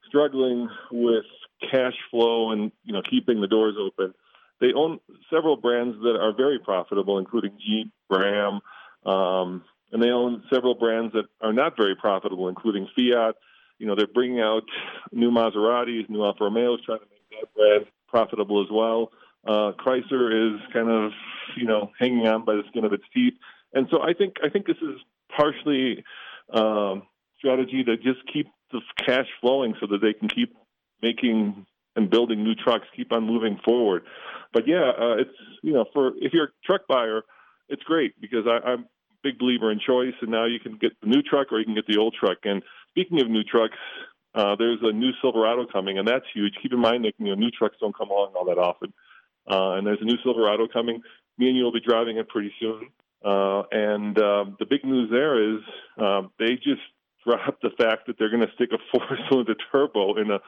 struggling 0.09 0.71
with 0.91 1.25
cash 1.71 1.95
flow 2.11 2.51
and 2.53 2.73
you 2.85 2.93
know 2.93 3.03
keeping 3.09 3.41
the 3.41 3.47
doors 3.47 3.75
open. 3.79 4.15
They 4.61 4.73
own 4.75 5.01
several 5.29 5.57
brands 5.57 5.97
that 6.03 6.17
are 6.21 6.35
very 6.35 6.59
profitable, 6.61 7.19
including 7.19 7.59
Jeep, 7.59 7.93
Ram, 8.09 8.61
um, 9.05 9.65
and 9.91 10.03
they 10.03 10.11
own 10.11 10.45
several 10.53 10.75
brands 10.77 11.13
that 11.15 11.25
are 11.41 11.53
not 11.53 11.77
very 11.77 11.97
profitable, 11.97 12.49
including 12.49 12.89
Fiat. 12.97 13.35
You 13.79 13.87
know, 13.87 13.97
they're 13.97 14.07
bringing 14.07 14.41
out 14.41 14.63
new 15.11 15.31
Maseratis, 15.33 16.09
new 16.09 16.25
Alfa 16.25 16.45
Romeos, 16.45 16.81
trying 16.87 17.01
to 17.01 17.07
make 17.11 17.41
that 17.41 17.55
brand 17.55 17.87
profitable 18.13 18.63
as 18.63 18.69
well. 18.71 19.11
Uh, 19.45 19.73
Chrysler 19.73 20.55
is 20.55 20.61
kind 20.73 20.89
of, 20.89 21.11
you 21.57 21.67
know, 21.67 21.91
hanging 21.99 22.29
on 22.29 22.45
by 22.45 22.55
the 22.55 22.63
skin 22.69 22.85
of 22.85 22.93
its 22.93 23.03
teeth, 23.13 23.35
and 23.73 23.89
so 23.91 24.01
I 24.01 24.13
think 24.13 24.37
I 24.45 24.49
think 24.49 24.67
this 24.67 24.77
is 24.77 25.01
partially 25.37 26.05
um, 26.53 27.03
strategy 27.39 27.83
to 27.83 27.97
just 27.97 28.21
keep 28.33 28.47
the 28.71 28.81
cash 28.99 29.27
flowing 29.41 29.75
so 29.81 29.87
that 29.89 30.01
they 30.01 30.13
can 30.13 30.29
keep 30.29 30.55
making 31.03 31.67
and 31.97 32.09
building 32.09 32.43
new 32.43 32.55
trucks, 32.55 32.87
keep 32.97 33.13
on 33.13 33.25
moving 33.25 33.59
forward. 33.65 34.05
But 34.53 34.69
yeah, 34.69 34.93
uh, 34.99 35.17
it's 35.19 35.37
you 35.63 35.73
know, 35.73 35.87
for 35.93 36.13
if 36.21 36.33
you're 36.33 36.45
a 36.45 36.53
truck 36.65 36.87
buyer, 36.87 37.23
it's 37.69 37.83
great 37.83 38.21
because 38.21 38.47
I, 38.47 38.67
I'm 38.67 38.81
a 38.81 38.85
big 39.23 39.39
believer 39.39 39.73
in 39.73 39.81
choice, 39.85 40.15
and 40.21 40.31
now 40.31 40.47
you 40.47 40.61
can 40.61 40.77
get 40.77 40.93
the 41.01 41.09
new 41.09 41.23
truck 41.23 41.51
or 41.51 41.59
you 41.59 41.65
can 41.65 41.75
get 41.75 41.87
the 41.87 41.99
old 41.99 42.15
truck. 42.19 42.39
And 42.45 42.63
speaking 42.91 43.21
of 43.21 43.29
new 43.29 43.43
trucks, 43.43 43.79
uh, 44.35 44.57
there's 44.57 44.79
a 44.83 44.93
new 44.93 45.11
Silverado 45.21 45.67
coming, 45.71 45.99
and 45.99 46.09
that's 46.09 46.25
huge. 46.35 46.55
Keep 46.63 46.73
in 46.73 46.81
mind 46.81 47.05
that 47.05 47.13
you 47.19 47.27
know 47.27 47.35
new 47.35 47.51
trucks 47.51 47.77
don't 47.81 47.97
come 47.97 48.11
along 48.11 48.33
all 48.35 48.47
that 48.47 48.59
often. 48.59 48.93
Uh, 49.51 49.73
and 49.73 49.87
there's 49.87 49.99
a 50.01 50.05
new 50.05 50.17
Silverado 50.23 50.69
coming. 50.73 51.03
Me 51.39 51.49
and 51.49 51.57
you 51.57 51.65
will 51.65 51.73
be 51.73 51.81
driving 51.81 52.19
it 52.19 52.29
pretty 52.29 52.53
soon. 52.61 52.89
Uh, 53.25 53.63
and 53.71 54.19
um, 54.19 54.57
the 54.59 54.67
big 54.69 54.85
news 54.85 55.09
there 55.11 55.55
is 55.55 55.61
um, 55.99 56.31
they 56.39 56.55
just 56.55 56.81
dropped 57.25 57.63
the 57.63 57.71
fact 57.79 58.07
that 58.07 58.19
they're 58.19 58.31
going 58.31 58.45
to 58.45 58.53
stick 58.55 58.71
a 58.73 58.79
four-cylinder 58.91 59.55
turbo 59.71 60.17
in 60.17 60.31
a 60.31 60.41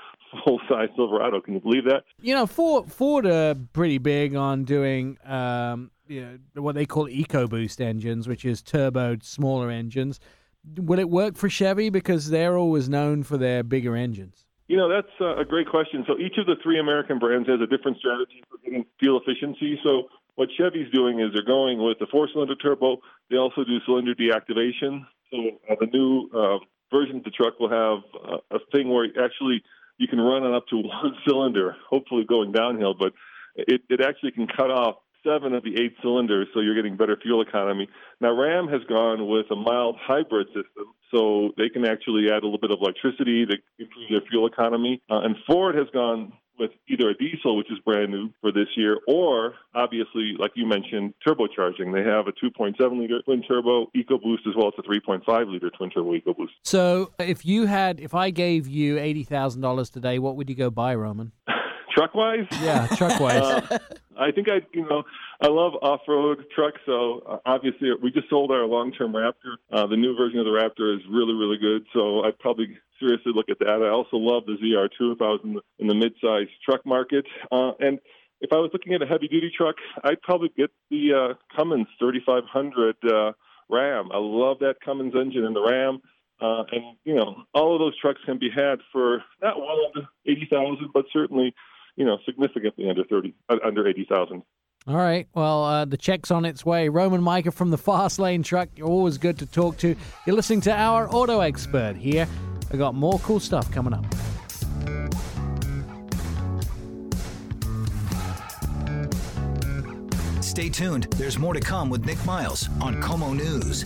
full-size 0.44 0.88
Silverado. 0.97 1.40
Can 1.40 1.55
you 1.55 1.61
believe 1.61 1.85
that? 1.85 2.03
You 2.20 2.35
know, 2.35 2.47
Ford 2.47 2.90
Ford 2.90 3.27
are 3.27 3.55
pretty 3.73 3.99
big 3.99 4.35
on 4.35 4.64
doing 4.64 5.18
um, 5.25 5.90
you 6.09 6.40
know, 6.55 6.62
what 6.62 6.75
they 6.75 6.87
call 6.87 7.07
EcoBoost 7.07 7.81
engines, 7.81 8.27
which 8.27 8.44
is 8.44 8.62
turboed 8.62 9.23
smaller 9.25 9.70
engines. 9.70 10.20
Will 10.77 10.98
it 10.98 11.11
work 11.11 11.37
for 11.37 11.48
Chevy 11.48 11.90
because 11.90 12.31
they're 12.31 12.57
always 12.57 12.88
known 12.88 13.22
for 13.22 13.37
their 13.37 13.62
bigger 13.62 13.96
engines? 13.96 14.46
You 14.66 14.79
know, 14.79 14.88
that's 14.88 15.12
a 15.20 15.44
great 15.44 15.68
question. 15.68 16.05
So 16.07 16.18
each 16.18 16.38
of 16.38 16.46
the 16.46 16.57
three 16.62 16.79
American 16.79 17.18
brands 17.18 17.48
has 17.48 17.61
a 17.61 17.66
different 17.66 17.98
strategy 17.98 18.42
for 18.48 18.57
getting 18.64 18.87
fuel 18.98 19.20
efficiency. 19.20 19.79
So 19.85 20.05
what 20.37 20.48
Chevy's 20.57 20.90
doing 20.92 21.20
is 21.20 21.31
they're 21.35 21.44
going 21.44 21.83
with 21.83 21.98
the 21.98 22.07
four-cylinder 22.11 22.57
turbo. 22.57 22.96
They 23.31 23.37
also 23.37 23.62
do 23.64 23.79
cylinder 23.85 24.14
deactivation. 24.14 25.05
So 25.31 25.37
uh, 25.70 25.74
the 25.81 25.87
new 25.92 26.31
uh, 26.35 26.59
version 26.90 27.18
of 27.18 27.24
the 27.24 27.31
truck 27.31 27.61
will 27.61 27.70
have 27.70 27.98
uh, 28.14 28.57
a 28.57 28.59
thing 28.72 28.88
where 28.88 29.07
actually 29.22 29.62
you 29.98 30.09
can 30.09 30.20
run 30.20 30.44
it 30.44 30.55
up 30.55 30.66
to 30.68 30.77
one 30.83 31.14
cylinder, 31.29 31.77
hopefully 31.88 32.24
going 32.24 32.53
downhill, 32.53 32.94
but 32.98 33.12
it, 33.57 33.83
it 33.88 34.00
actually 34.00 34.33
can 34.33 34.46
cut 34.46 34.70
off 34.70 34.96
seven 35.24 35.54
of 35.54 35.64
the 35.64 35.80
eight 35.80 35.94
cylinders, 36.02 36.48
so 36.54 36.60
you're 36.60 36.74
getting 36.74 36.96
better 36.96 37.16
fuel 37.20 37.42
economy. 37.42 37.88
Now, 38.20 38.32
Ram 38.32 38.68
has 38.68 38.82
gone 38.88 39.26
with 39.28 39.46
a 39.50 39.56
mild 39.56 39.96
hybrid 40.00 40.48
system, 40.48 40.94
so 41.12 41.50
they 41.56 41.68
can 41.68 41.84
actually 41.84 42.26
add 42.26 42.42
a 42.42 42.46
little 42.46 42.58
bit 42.58 42.70
of 42.70 42.78
electricity 42.80 43.46
to 43.46 43.56
improve 43.78 44.10
their 44.10 44.20
fuel 44.28 44.46
economy. 44.46 45.02
Uh, 45.10 45.20
and 45.20 45.37
Ford 45.46 45.74
has 45.74 45.87
gone 45.92 46.32
with 46.58 46.70
either 46.88 47.10
a 47.10 47.14
diesel, 47.14 47.56
which 47.56 47.70
is 47.70 47.78
brand 47.84 48.12
new 48.12 48.30
for 48.40 48.52
this 48.52 48.68
year, 48.76 48.98
or 49.08 49.54
obviously, 49.74 50.34
like 50.38 50.52
you 50.54 50.66
mentioned, 50.66 51.14
turbocharging. 51.26 51.92
They 51.92 52.08
have 52.08 52.28
a 52.28 52.32
2.7 52.32 52.98
liter 52.98 53.22
twin 53.22 53.42
turbo 53.42 53.87
EcoBoost 53.96 54.46
as 54.48 54.54
well 54.56 54.68
as 54.68 54.74
a 54.78 54.82
3.5 54.82 55.52
liter 55.52 55.70
twin 55.70 55.90
turbo 55.90 56.12
EcoBoost. 56.12 56.50
So, 56.62 57.12
if 57.18 57.44
you 57.44 57.66
had, 57.66 58.00
if 58.00 58.14
I 58.14 58.30
gave 58.30 58.68
you 58.68 58.98
eighty 58.98 59.24
thousand 59.24 59.62
dollars 59.62 59.90
today, 59.90 60.18
what 60.18 60.37
would 60.37 60.48
you 60.48 60.54
go 60.54 60.70
buy, 60.70 60.94
Roman? 60.94 61.32
truck 61.94 62.14
wise? 62.14 62.46
Yeah, 62.61 62.87
truck 62.96 63.20
wise. 63.20 63.40
uh, 63.40 63.78
I 64.18 64.30
think 64.30 64.48
I, 64.48 64.61
you 64.72 64.87
know, 64.88 65.02
I 65.40 65.48
love 65.48 65.72
off-road 65.83 66.44
trucks. 66.54 66.80
So 66.87 67.22
uh, 67.28 67.38
obviously, 67.46 67.90
we 68.02 68.11
just 68.11 68.28
sold 68.30 68.50
our 68.50 68.64
long-term 68.64 69.12
Raptor. 69.12 69.57
Uh, 69.72 69.87
the 69.87 69.96
new 69.96 70.16
version 70.16 70.38
of 70.38 70.44
the 70.44 70.50
Raptor 70.52 70.94
is 70.94 71.02
really, 71.11 71.35
really 71.35 71.59
good. 71.59 71.85
So 71.92 72.24
I'd 72.24 72.38
probably 72.38 72.76
seriously 73.00 73.33
look 73.35 73.48
at 73.48 73.59
that. 73.61 73.83
I 73.83 73.88
also 73.90 74.16
love 74.16 74.44
the 74.46 74.52
ZR2 74.52 75.14
if 75.14 75.22
I 75.22 75.28
was 75.28 75.40
in 75.44 75.54
the, 75.54 75.61
in 75.78 75.87
the 75.88 75.94
mid-size 75.94 76.48
truck 76.64 76.85
market. 76.87 77.24
Uh, 77.50 77.72
and 77.80 77.98
if 78.40 78.52
I 78.52 78.57
was 78.57 78.70
looking 78.72 78.94
at 78.94 79.02
a 79.02 79.07
heavy-duty 79.07 79.52
truck, 79.57 79.76
I'd 80.02 80.20
probably 80.22 80.50
get 80.57 80.70
the 80.90 81.12
uh, 81.12 81.57
Cummins 81.57 81.87
3500 81.98 82.96
uh, 83.04 83.33
Ram. 83.70 84.11
I 84.12 84.18
love 84.18 84.59
that 84.61 84.76
Cummins 84.85 85.14
engine 85.14 85.44
in 85.44 85.54
the 85.54 85.62
Ram. 85.62 86.00
Uh, 86.40 86.64
and 86.72 86.96
you 87.04 87.14
know, 87.14 87.44
all 87.54 87.74
of 87.74 87.78
those 87.78 87.98
trucks 87.98 88.20
can 88.26 88.38
be 88.38 88.50
had 88.54 88.80
for 88.92 89.22
not 89.40 89.57
well 89.57 89.78
under 89.87 90.09
eighty 90.26 90.46
thousand, 90.50 90.88
but 90.92 91.04
certainly, 91.12 91.54
you 91.96 92.04
know, 92.04 92.18
significantly 92.24 92.88
under 92.88 93.04
thirty, 93.04 93.35
uh, 93.48 93.57
under 93.64 93.87
eighty 93.87 94.07
thousand. 94.09 94.42
All 94.87 94.96
right. 94.96 95.26
Well, 95.35 95.64
uh, 95.64 95.85
the 95.87 95.96
check's 95.96 96.30
on 96.30 96.44
its 96.44 96.64
way. 96.66 96.90
Roman 96.90 97.22
Mica 97.22 97.50
from 97.50 97.70
the 97.70 97.78
Fast 97.78 98.18
Lane 98.18 98.42
Truck. 98.42 98.68
You're 98.76 98.88
always 98.88 99.16
good 99.16 99.38
to 99.38 99.46
talk 99.46 99.78
to. 99.78 99.96
You're 100.26 100.37
listening 100.37 100.61
to 100.62 100.72
our 100.72 101.09
auto 101.11 101.40
expert 101.40 101.96
here. 101.96 102.28
I 102.70 102.76
got 102.76 102.94
more 102.94 103.18
cool 103.20 103.40
stuff 103.40 103.70
coming 103.70 103.94
up. 103.94 104.04
Stay 110.42 110.68
tuned. 110.68 111.04
There's 111.16 111.38
more 111.38 111.54
to 111.54 111.61
come 111.61 111.88
with 111.88 112.04
Nick 112.04 112.24
Miles 112.26 112.68
on 112.80 113.00
KOMO 113.00 113.35
News. 113.35 113.85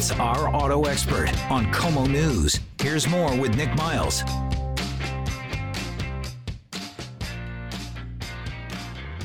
It's 0.00 0.12
our 0.12 0.48
auto 0.56 0.84
expert 0.84 1.28
on 1.50 1.70
KOMO 1.74 2.10
News. 2.10 2.58
Here's 2.80 3.06
more 3.06 3.36
with 3.36 3.54
Nick 3.54 3.68
Miles. 3.76 4.22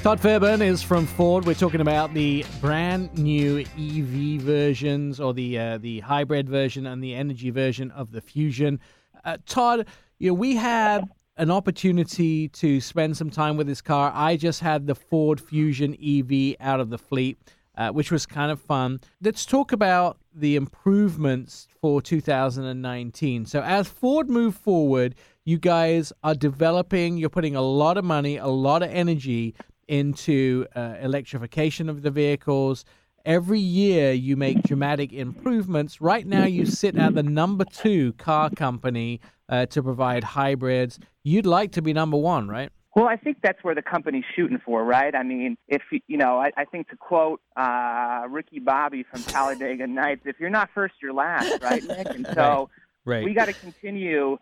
Todd 0.04 0.20
Fairburn 0.20 0.62
is 0.62 0.84
from 0.84 1.06
Ford. 1.06 1.46
We're 1.46 1.54
talking 1.54 1.80
about 1.80 2.14
the 2.14 2.46
brand 2.60 3.18
new 3.18 3.60
EV 3.60 4.42
versions, 4.42 5.22
or 5.22 5.34
the 5.34 5.58
uh, 5.58 5.78
the 5.78 6.02
hybrid 6.02 6.50
version 6.50 6.88
and 6.88 7.02
the 7.02 7.14
energy 7.14 7.52
version 7.52 7.90
of 7.92 8.12
the 8.12 8.20
Fusion. 8.20 8.82
Uh, 9.24 9.38
Todd, 9.46 9.88
you 10.20 10.32
know, 10.32 10.34
we 10.34 10.58
had 10.58 11.06
an 11.38 11.52
opportunity 11.52 12.50
to 12.50 12.82
spend 12.82 13.16
some 13.16 13.30
time 13.30 13.56
with 13.56 13.68
this 13.68 13.80
car. 13.80 14.12
I 14.14 14.36
just 14.36 14.60
had 14.60 14.88
the 14.88 14.96
Ford 14.96 15.40
Fusion 15.40 15.94
EV 15.94 16.58
out 16.60 16.82
of 16.82 16.90
the 16.90 16.98
fleet 16.98 17.38
uh, 17.78 17.90
which 17.90 18.12
was 18.12 18.26
kind 18.26 18.52
of 18.52 18.60
fun. 18.60 19.00
Let's 19.22 19.46
talk 19.46 19.72
about 19.72 20.18
the 20.34 20.56
improvements 20.56 21.68
for 21.82 22.02
2019. 22.02 23.46
So, 23.46 23.62
as 23.62 23.88
Ford 23.88 24.30
move 24.30 24.56
forward, 24.56 25.16
you 25.44 25.58
guys 25.58 26.12
are 26.24 26.36
developing, 26.36 27.18
you're 27.18 27.30
putting 27.30 27.56
a 27.56 27.62
lot 27.62 27.98
of 27.98 28.06
money, 28.06 28.38
a 28.38 28.48
lot 28.48 28.84
of 28.84 28.90
energy 28.90 29.56
into 29.88 30.66
uh, 30.76 30.96
electrification 31.00 31.90
of 31.90 32.02
the 32.02 32.12
vehicles. 32.12 32.86
Every 33.26 33.60
year, 33.60 34.12
you 34.12 34.38
make 34.38 34.62
dramatic 34.64 35.12
improvements. 35.12 36.00
Right 36.00 36.28
now, 36.28 36.46
you 36.46 36.66
sit 36.66 36.96
at 36.96 37.16
the 37.16 37.24
number 37.24 37.66
two 37.66 38.14
car 38.14 38.50
company 38.52 39.20
uh, 39.50 39.66
to 39.68 39.82
provide 39.82 40.24
hybrids. 40.24 41.00
You'd 41.24 41.46
like 41.46 41.72
to 41.74 41.82
be 41.82 41.94
number 41.94 42.18
one, 42.18 42.48
right? 42.48 42.72
Well, 42.96 43.08
I 43.10 43.18
think 43.18 43.40
that's 43.44 43.62
where 43.62 43.76
the 43.76 43.82
company's 43.82 44.24
shooting 44.38 44.60
for, 44.64 44.82
right? 44.84 45.14
I 45.14 45.24
mean, 45.24 45.58
if 45.68 45.82
you 46.08 46.18
know, 46.18 46.40
I, 46.40 46.52
I 46.56 46.64
think 46.64 46.88
to 46.90 46.96
quote 46.96 47.42
uh, 47.58 48.24
Ricky 48.30 48.60
Bobby 48.60 49.04
from 49.04 49.22
Talladega 49.24 49.86
Nights, 49.86 50.22
if 50.26 50.40
you're 50.40 50.50
not 50.50 50.70
first, 50.74 50.96
you're 51.02 51.14
last, 51.14 51.62
right, 51.62 51.84
Nick? 51.84 52.08
And 52.08 52.26
so 52.34 52.70
right. 53.04 53.18
Right. 53.18 53.26
we 53.26 53.34
got 53.34 53.46
to 53.46 53.54
continue 53.54 54.38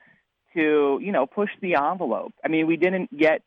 to, 0.55 0.99
you 1.01 1.11
know, 1.11 1.25
push 1.25 1.49
the 1.61 1.75
envelope. 1.75 2.33
I 2.45 2.47
mean, 2.47 2.67
we 2.67 2.77
didn't 2.77 3.17
get 3.17 3.41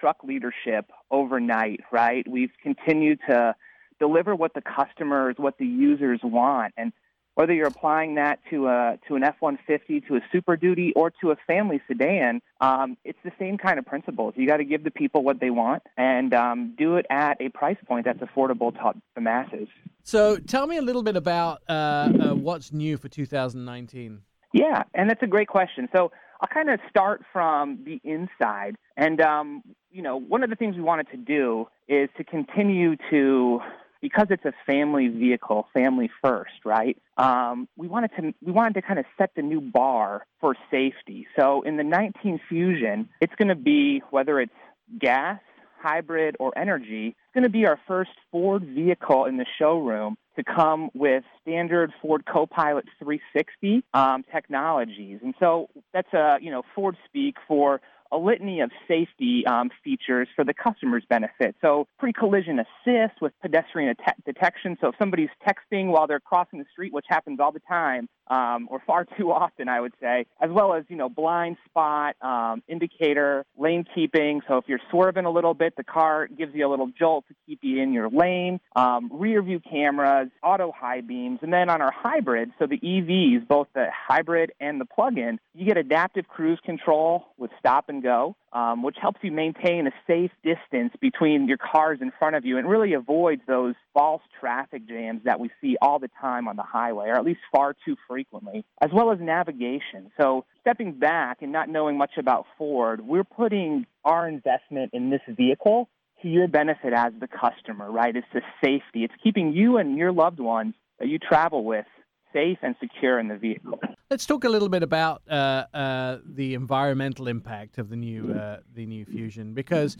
truck 0.00 0.24
leadership 0.24 0.90
overnight, 1.10 1.80
right? 1.92 2.26
We've 2.26 2.52
continued 2.62 3.20
to 3.28 3.54
deliver 4.00 4.34
what 4.34 4.54
the 4.54 4.62
customers, 4.62 5.34
what 5.36 5.58
the 5.58 5.66
users 5.66 6.20
want, 6.22 6.72
and 6.78 6.92
whether 7.38 7.54
you're 7.54 7.68
applying 7.68 8.16
that 8.16 8.40
to 8.50 8.66
a 8.66 8.98
to 9.06 9.14
an 9.14 9.22
F-150, 9.22 10.08
to 10.08 10.16
a 10.16 10.20
Super 10.32 10.56
Duty, 10.56 10.92
or 10.96 11.12
to 11.20 11.30
a 11.30 11.36
family 11.46 11.80
sedan, 11.86 12.42
um, 12.60 12.96
it's 13.04 13.18
the 13.22 13.30
same 13.38 13.56
kind 13.56 13.78
of 13.78 13.86
principles. 13.86 14.34
You 14.36 14.44
got 14.44 14.56
to 14.56 14.64
give 14.64 14.82
the 14.82 14.90
people 14.90 15.22
what 15.22 15.38
they 15.38 15.50
want 15.50 15.84
and 15.96 16.34
um, 16.34 16.74
do 16.76 16.96
it 16.96 17.06
at 17.10 17.40
a 17.40 17.48
price 17.50 17.76
point 17.86 18.06
that's 18.06 18.18
affordable 18.18 18.72
to 18.72 19.00
the 19.14 19.20
masses. 19.20 19.68
So, 20.02 20.38
tell 20.38 20.66
me 20.66 20.78
a 20.78 20.82
little 20.82 21.04
bit 21.04 21.14
about 21.14 21.62
uh, 21.68 21.72
uh, 21.72 22.34
what's 22.34 22.72
new 22.72 22.96
for 22.96 23.08
2019. 23.08 24.20
Yeah, 24.52 24.82
and 24.92 25.08
that's 25.08 25.22
a 25.22 25.28
great 25.28 25.46
question. 25.46 25.88
So, 25.94 26.10
I'll 26.40 26.48
kind 26.52 26.70
of 26.70 26.80
start 26.90 27.22
from 27.32 27.84
the 27.84 28.00
inside. 28.02 28.74
And, 28.96 29.20
um, 29.20 29.62
you 29.92 30.02
know, 30.02 30.16
one 30.16 30.42
of 30.42 30.50
the 30.50 30.56
things 30.56 30.74
we 30.74 30.82
wanted 30.82 31.08
to 31.12 31.16
do 31.16 31.68
is 31.86 32.08
to 32.16 32.24
continue 32.24 32.96
to 33.10 33.60
because 34.00 34.26
it's 34.30 34.44
a 34.44 34.52
family 34.66 35.08
vehicle, 35.08 35.66
family 35.72 36.10
first, 36.22 36.64
right? 36.64 36.96
Um, 37.16 37.68
we 37.76 37.88
wanted 37.88 38.10
to 38.16 38.34
we 38.44 38.52
wanted 38.52 38.74
to 38.74 38.82
kind 38.82 38.98
of 38.98 39.04
set 39.16 39.30
the 39.34 39.42
new 39.42 39.60
bar 39.60 40.26
for 40.40 40.54
safety. 40.70 41.26
So 41.38 41.62
in 41.62 41.76
the 41.76 41.84
19 41.84 42.40
Fusion, 42.48 43.08
it's 43.20 43.34
going 43.36 43.48
to 43.48 43.54
be 43.54 44.02
whether 44.10 44.40
it's 44.40 44.52
gas, 44.98 45.40
hybrid, 45.80 46.36
or 46.38 46.56
energy. 46.56 47.08
It's 47.08 47.34
going 47.34 47.44
to 47.44 47.50
be 47.50 47.66
our 47.66 47.78
first 47.86 48.10
Ford 48.30 48.64
vehicle 48.64 49.24
in 49.24 49.36
the 49.36 49.46
showroom 49.58 50.16
to 50.36 50.44
come 50.44 50.90
with 50.94 51.24
standard 51.42 51.92
Ford 52.00 52.24
Copilot 52.24 52.84
360 53.00 53.82
um, 53.92 54.24
technologies, 54.32 55.18
and 55.22 55.34
so 55.40 55.68
that's 55.92 56.12
a 56.12 56.38
you 56.40 56.50
know 56.50 56.62
Ford 56.74 56.96
speak 57.06 57.36
for 57.48 57.80
a 58.12 58.16
litany 58.16 58.60
of 58.60 58.70
safety 58.86 59.44
um, 59.46 59.70
features 59.84 60.28
for 60.34 60.44
the 60.44 60.54
customer's 60.54 61.04
benefit. 61.08 61.56
So, 61.60 61.86
pre 61.98 62.12
collision 62.12 62.58
assist 62.58 63.20
with 63.20 63.32
pedestrian 63.40 63.90
att- 63.90 64.24
detection. 64.24 64.76
So, 64.80 64.88
if 64.88 64.94
somebody's 64.98 65.28
texting 65.46 65.88
while 65.88 66.06
they're 66.06 66.20
crossing 66.20 66.58
the 66.58 66.64
street, 66.72 66.92
which 66.92 67.06
happens 67.08 67.40
all 67.40 67.52
the 67.52 67.60
time, 67.60 68.08
um, 68.28 68.68
or 68.70 68.82
far 68.86 69.04
too 69.18 69.32
often, 69.32 69.68
I 69.68 69.80
would 69.80 69.94
say, 70.00 70.26
as 70.40 70.50
well 70.50 70.74
as, 70.74 70.84
you 70.88 70.96
know, 70.96 71.08
blind 71.08 71.56
spot, 71.68 72.16
um, 72.22 72.62
indicator, 72.68 73.44
lane 73.56 73.84
keeping. 73.94 74.40
So, 74.48 74.56
if 74.58 74.64
you're 74.68 74.80
swerving 74.90 75.24
a 75.24 75.30
little 75.30 75.54
bit, 75.54 75.74
the 75.76 75.84
car 75.84 76.28
gives 76.28 76.54
you 76.54 76.66
a 76.66 76.70
little 76.70 76.90
jolt 76.98 77.26
to 77.28 77.34
keep 77.46 77.60
you 77.62 77.82
in 77.82 77.92
your 77.92 78.08
lane, 78.08 78.60
um, 78.76 79.10
rear 79.12 79.42
view 79.42 79.60
cameras, 79.60 80.28
auto 80.42 80.72
high 80.72 81.00
beams. 81.00 81.40
And 81.42 81.52
then 81.52 81.70
on 81.70 81.82
our 81.82 81.92
hybrid, 81.92 82.50
so 82.58 82.66
the 82.66 82.78
EVs, 82.78 83.46
both 83.46 83.68
the 83.74 83.86
hybrid 83.92 84.52
and 84.60 84.80
the 84.80 84.84
plug 84.84 85.18
in, 85.18 85.38
you 85.54 85.66
get 85.66 85.76
adaptive 85.76 86.28
cruise 86.28 86.60
control 86.64 87.26
with 87.36 87.50
stop 87.58 87.88
and 87.88 87.97
and 87.98 88.02
go, 88.02 88.36
um, 88.52 88.82
which 88.82 88.96
helps 89.00 89.18
you 89.22 89.32
maintain 89.32 89.86
a 89.86 89.90
safe 90.06 90.30
distance 90.42 90.92
between 91.00 91.48
your 91.48 91.58
cars 91.58 91.98
in 92.00 92.12
front 92.18 92.36
of 92.36 92.44
you 92.44 92.58
and 92.58 92.68
really 92.68 92.94
avoids 92.94 93.42
those 93.46 93.74
false 93.92 94.22
traffic 94.40 94.88
jams 94.88 95.22
that 95.24 95.40
we 95.40 95.50
see 95.60 95.76
all 95.82 95.98
the 95.98 96.10
time 96.20 96.48
on 96.48 96.56
the 96.56 96.62
highway, 96.62 97.08
or 97.08 97.14
at 97.14 97.24
least 97.24 97.40
far 97.52 97.74
too 97.84 97.96
frequently, 98.06 98.64
as 98.80 98.90
well 98.92 99.10
as 99.10 99.18
navigation. 99.20 100.10
So, 100.20 100.44
stepping 100.60 100.92
back 100.98 101.38
and 101.42 101.52
not 101.52 101.68
knowing 101.68 101.98
much 101.98 102.12
about 102.18 102.46
Ford, 102.56 103.00
we're 103.00 103.24
putting 103.24 103.86
our 104.04 104.28
investment 104.28 104.90
in 104.92 105.10
this 105.10 105.20
vehicle 105.28 105.88
to 106.22 106.28
your 106.28 106.48
benefit 106.48 106.92
as 106.92 107.12
the 107.20 107.28
customer, 107.28 107.90
right? 107.90 108.14
It's 108.14 108.26
the 108.32 108.42
safety. 108.62 109.04
It's 109.04 109.14
keeping 109.22 109.52
you 109.52 109.78
and 109.78 109.96
your 109.96 110.12
loved 110.12 110.40
ones 110.40 110.74
that 110.98 111.08
you 111.08 111.18
travel 111.18 111.64
with 111.64 111.86
safe 112.32 112.58
and 112.62 112.74
secure 112.80 113.18
in 113.18 113.28
the 113.28 113.36
vehicle. 113.36 113.80
Let's 114.10 114.26
talk 114.26 114.44
a 114.44 114.48
little 114.48 114.68
bit 114.68 114.82
about 114.82 115.22
uh, 115.28 115.64
uh, 115.74 116.18
the 116.24 116.54
environmental 116.54 117.28
impact 117.28 117.78
of 117.78 117.90
the 117.90 117.96
new 117.96 118.32
uh, 118.32 118.58
the 118.74 118.86
new 118.86 119.04
Fusion 119.04 119.54
because 119.54 119.96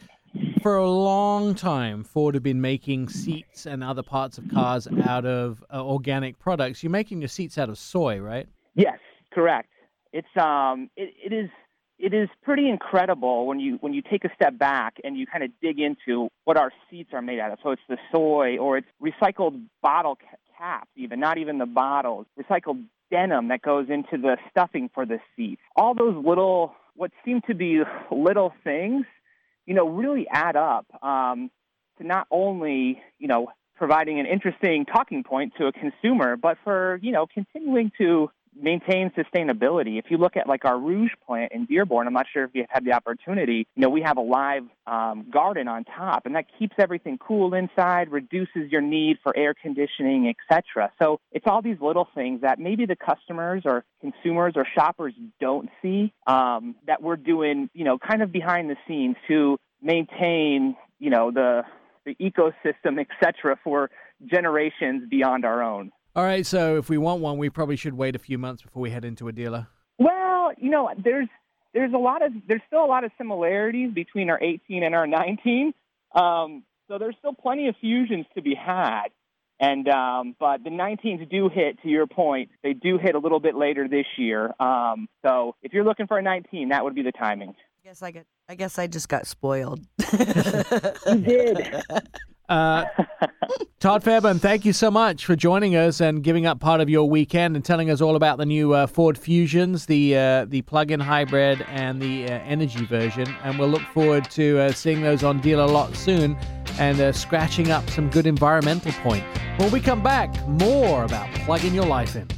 for 0.63 0.77
a 0.77 0.91
long 0.91 1.55
time 1.55 2.05
Ford 2.05 2.35
have 2.35 2.43
been 2.43 2.61
making 2.61 3.09
seats 3.09 3.67
and 3.67 3.85
other 3.85 4.03
parts 4.03 4.39
of 4.39 4.49
cars 4.49 4.89
out 5.05 5.27
of 5.27 5.63
uh, 5.73 5.85
organic 5.85 6.39
products. 6.39 6.83
You're 6.83 6.91
making 6.91 7.21
your 7.21 7.29
seats 7.29 7.59
out 7.59 7.69
of 7.69 7.79
soy, 7.79 8.19
right? 8.19 8.49
Yes, 8.75 8.99
correct. 9.33 9.69
It's 10.13 10.37
um 10.37 10.91
it, 10.97 11.15
it 11.25 11.33
is 11.35 11.51
it 11.99 12.15
is 12.15 12.29
pretty 12.43 12.69
incredible 12.69 13.47
when 13.47 13.59
you 13.59 13.77
when 13.81 13.93
you 13.93 14.03
take 14.03 14.25
a 14.25 14.31
step 14.35 14.57
back 14.57 14.95
and 15.03 15.17
you 15.17 15.27
kind 15.27 15.43
of 15.43 15.51
dig 15.61 15.81
into 15.81 16.29
what 16.45 16.57
our 16.57 16.73
seats 16.91 17.11
are 17.13 17.23
made 17.23 17.41
out 17.41 17.51
of. 17.51 17.59
So 17.63 17.71
it's 17.71 17.83
the 17.89 17.99
soy 18.13 18.57
or 18.59 18.79
it's 18.79 18.89
recycled 19.03 19.61
bottle 19.83 20.17
caps, 20.59 20.91
even 20.97 21.21
not 21.21 21.39
even 21.39 21.59
the 21.59 21.67
bottles, 21.67 22.27
recycled 22.39 22.85
denim 23.11 23.49
that 23.49 23.63
goes 23.63 23.87
into 23.89 24.19
the 24.19 24.37
stuffing 24.51 24.91
for 24.93 25.07
the 25.07 25.19
seats. 25.37 25.63
All 25.77 25.95
those 25.95 26.17
little, 26.25 26.75
what 26.95 27.11
seem 27.25 27.41
to 27.47 27.55
be 27.55 27.81
little 28.11 28.53
things, 28.65 29.07
you 29.65 29.75
know, 29.75 29.89
really 29.89 30.27
add 30.31 30.57
up 30.57 30.87
um, 31.03 31.51
to 31.99 32.07
not 32.07 32.27
only, 32.31 33.01
you 33.19 33.29
know, 33.29 33.49
providing 33.77 34.19
an 34.19 34.27
interesting 34.27 34.85
talking 34.85 35.23
point 35.23 35.53
to 35.59 35.67
a 35.67 35.73
consumer, 35.73 36.37
but 36.37 36.59
for, 36.65 36.99
you 37.01 37.13
know, 37.13 37.27
continuing 37.33 37.93
to 37.99 38.31
maintain 38.55 39.11
sustainability. 39.11 39.99
If 39.99 40.07
you 40.11 40.19
look 40.19 40.37
at 40.37 40.47
like 40.47 40.65
our 40.65 40.79
Rouge 40.79 41.13
plant 41.27 41.53
in 41.53 41.67
Dearborn, 41.67 42.07
I'm 42.07 42.13
not 42.13 42.27
sure 42.33 42.45
if 42.45 42.51
you've 42.55 42.67
had 42.69 42.85
the 42.85 42.93
opportunity, 42.93 43.67
you 43.75 43.83
know, 43.83 43.89
we 43.89 44.03
have 44.03 44.17
a 44.17 44.23
live 44.23 44.65
um, 44.87 45.27
garden 45.33 45.69
on 45.69 45.85
top 45.85 46.27
and 46.27 46.35
that 46.35 46.47
keeps 46.59 46.75
everything 46.79 47.19
cool 47.19 47.55
inside, 47.55 48.11
reduces 48.11 48.71
your 48.71 48.81
need 48.81 49.19
for 49.23 49.37
air 49.37 49.55
conditioning, 49.55 50.33
etc. 50.51 50.91
So 51.01 51.21
it's 51.33 51.47
all 51.47 51.63
these 51.63 51.81
little 51.81 52.09
things 52.15 52.41
that 52.43 52.59
maybe 52.59 52.87
the 52.87 52.97
customers 52.97 53.63
or 53.65 53.85
consumers 54.01 54.55
or 54.57 54.67
shoppers 54.75 55.15
don't 55.41 55.69
see 55.83 56.13
um, 56.27 56.77
that 56.87 57.03
we're 57.03 57.17
doing, 57.17 57.71
you 57.75 57.85
know, 57.85 57.99
kind 57.99 58.23
of 58.23 58.33
behind 58.33 58.71
the 58.71 58.77
scenes 58.87 59.17
to 59.29 59.59
maintain, 59.83 60.77
you 60.99 61.11
know, 61.11 61.31
the 61.31 61.63
the 62.05 62.15
ecosystem, 62.15 62.99
etc., 62.99 63.59
for 63.63 63.91
generations 64.25 65.09
beyond 65.09 65.45
our 65.45 65.63
own. 65.63 65.93
All 66.19 66.25
right, 66.25 66.45
so 66.45 66.79
if 66.79 66.89
we 66.89 66.99
want 66.99 67.21
one, 67.21 67.39
we 67.39 67.49
probably 67.49 67.77
should 67.77 67.95
wait 67.95 68.17
a 68.17 68.19
few 68.19 68.39
months 68.39 68.61
before 68.61 68.83
we 68.83 68.91
head 68.91 69.05
into 69.05 69.29
a 69.29 69.33
dealer. 69.33 69.69
Well, 70.01 70.51
you 70.59 70.69
know, 70.69 70.91
there's 71.05 71.29
there's 71.73 71.93
a 71.93 71.97
lot 71.97 72.27
of 72.27 72.33
there's 72.49 72.61
still 72.67 72.85
a 72.85 72.91
lot 72.91 73.05
of 73.05 73.13
similarities 73.17 73.95
between 73.95 74.29
our 74.29 74.43
18 74.43 74.83
and 74.83 74.97
our 74.97 75.07
19. 75.07 75.73
Um, 76.17 76.65
so 76.89 76.99
there's 76.99 77.15
still 77.21 77.35
plenty 77.35 77.69
of 77.69 77.77
fusions 77.81 78.27
to 78.35 78.43
be 78.43 78.57
had. 78.57 79.11
And 79.61 79.89
um, 79.89 80.35
but 80.41 80.65
the 80.65 80.71
19s 80.71 81.31
do 81.31 81.49
hit. 81.49 81.81
To 81.85 81.89
your 81.89 82.09
point, 82.09 82.51
they 82.65 82.73
do 82.73 82.99
hit 82.99 83.15
a 83.15 83.21
little 83.21 83.39
bit 83.39 83.55
later 83.55 83.87
this 83.87 84.07
year. 84.17 84.53
Um, 84.59 85.09
so 85.25 85.55
if 85.63 85.73
you're 85.73 85.85
looking 85.85 86.09
for 86.09 86.19
a 86.19 86.23
19, 86.23 86.71
that 86.71 86.83
would 86.83 86.97
be 86.97 87.03
the 87.03 87.13
timing. 87.13 87.51
I 87.51 87.89
guess 87.89 88.03
I 88.03 88.11
get. 88.11 88.27
I 88.49 88.57
guess 88.57 88.77
I 88.77 88.89
just 88.89 89.09
got 89.09 89.29
spoiled. 89.29 89.87
You 90.11 91.21
did. 91.21 91.81
Uh, 92.49 92.85
Todd 93.81 94.03
Fairburn, 94.03 94.39
thank 94.39 94.65
you 94.65 94.73
so 94.73 94.91
much 94.91 95.25
for 95.25 95.37
joining 95.37 95.77
us 95.77 96.01
and 96.01 96.23
giving 96.25 96.47
up 96.47 96.61
part 96.61 96.81
of 96.81 96.89
your 96.89 97.09
weekend 97.09 97.55
and 97.55 97.65
telling 97.65 97.91
us 97.91 98.01
all 98.01 98.17
about 98.17 98.39
the 98.39 98.47
new 98.47 98.73
uh, 98.73 98.87
Ford 98.87 99.19
Fusions, 99.19 99.87
the 99.87 100.17
uh, 100.17 100.45
the 100.47 100.63
plug-in 100.63 100.99
hybrid 101.01 101.65
and 101.69 102.01
the 102.01 102.25
uh, 102.25 102.31
energy 102.41 102.85
version. 102.87 103.29
And 103.45 103.59
we'll 103.59 103.69
look 103.69 103.83
forward 103.95 104.31
to 104.33 104.59
uh, 104.59 104.73
seeing 104.73 105.03
those 105.03 105.23
on 105.23 105.41
deal 105.41 105.65
a 105.65 105.67
lot 105.67 105.95
soon 105.95 106.37
and 106.79 107.01
uh, 107.01 107.13
scratching 107.13 107.71
up 107.71 107.89
some 107.91 108.09
good 108.09 108.27
environmental 108.27 108.93
points. 108.93 109.27
When 109.59 109.71
we 109.71 109.81
come 109.81 110.03
back, 110.03 110.35
more 110.49 111.05
about 111.05 111.33
plugging 111.35 111.75
your 111.75 111.87
life 111.87 112.17
in. 112.17 112.29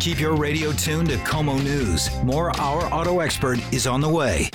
Keep 0.00 0.20
your 0.20 0.36
radio 0.36 0.70
tuned 0.70 1.08
to 1.08 1.16
KOMO 1.18 1.62
News. 1.64 2.08
More 2.22 2.50
Our 2.60 2.84
Auto 2.94 3.18
Expert 3.18 3.58
is 3.72 3.88
on 3.88 4.00
the 4.00 4.08
way. 4.08 4.50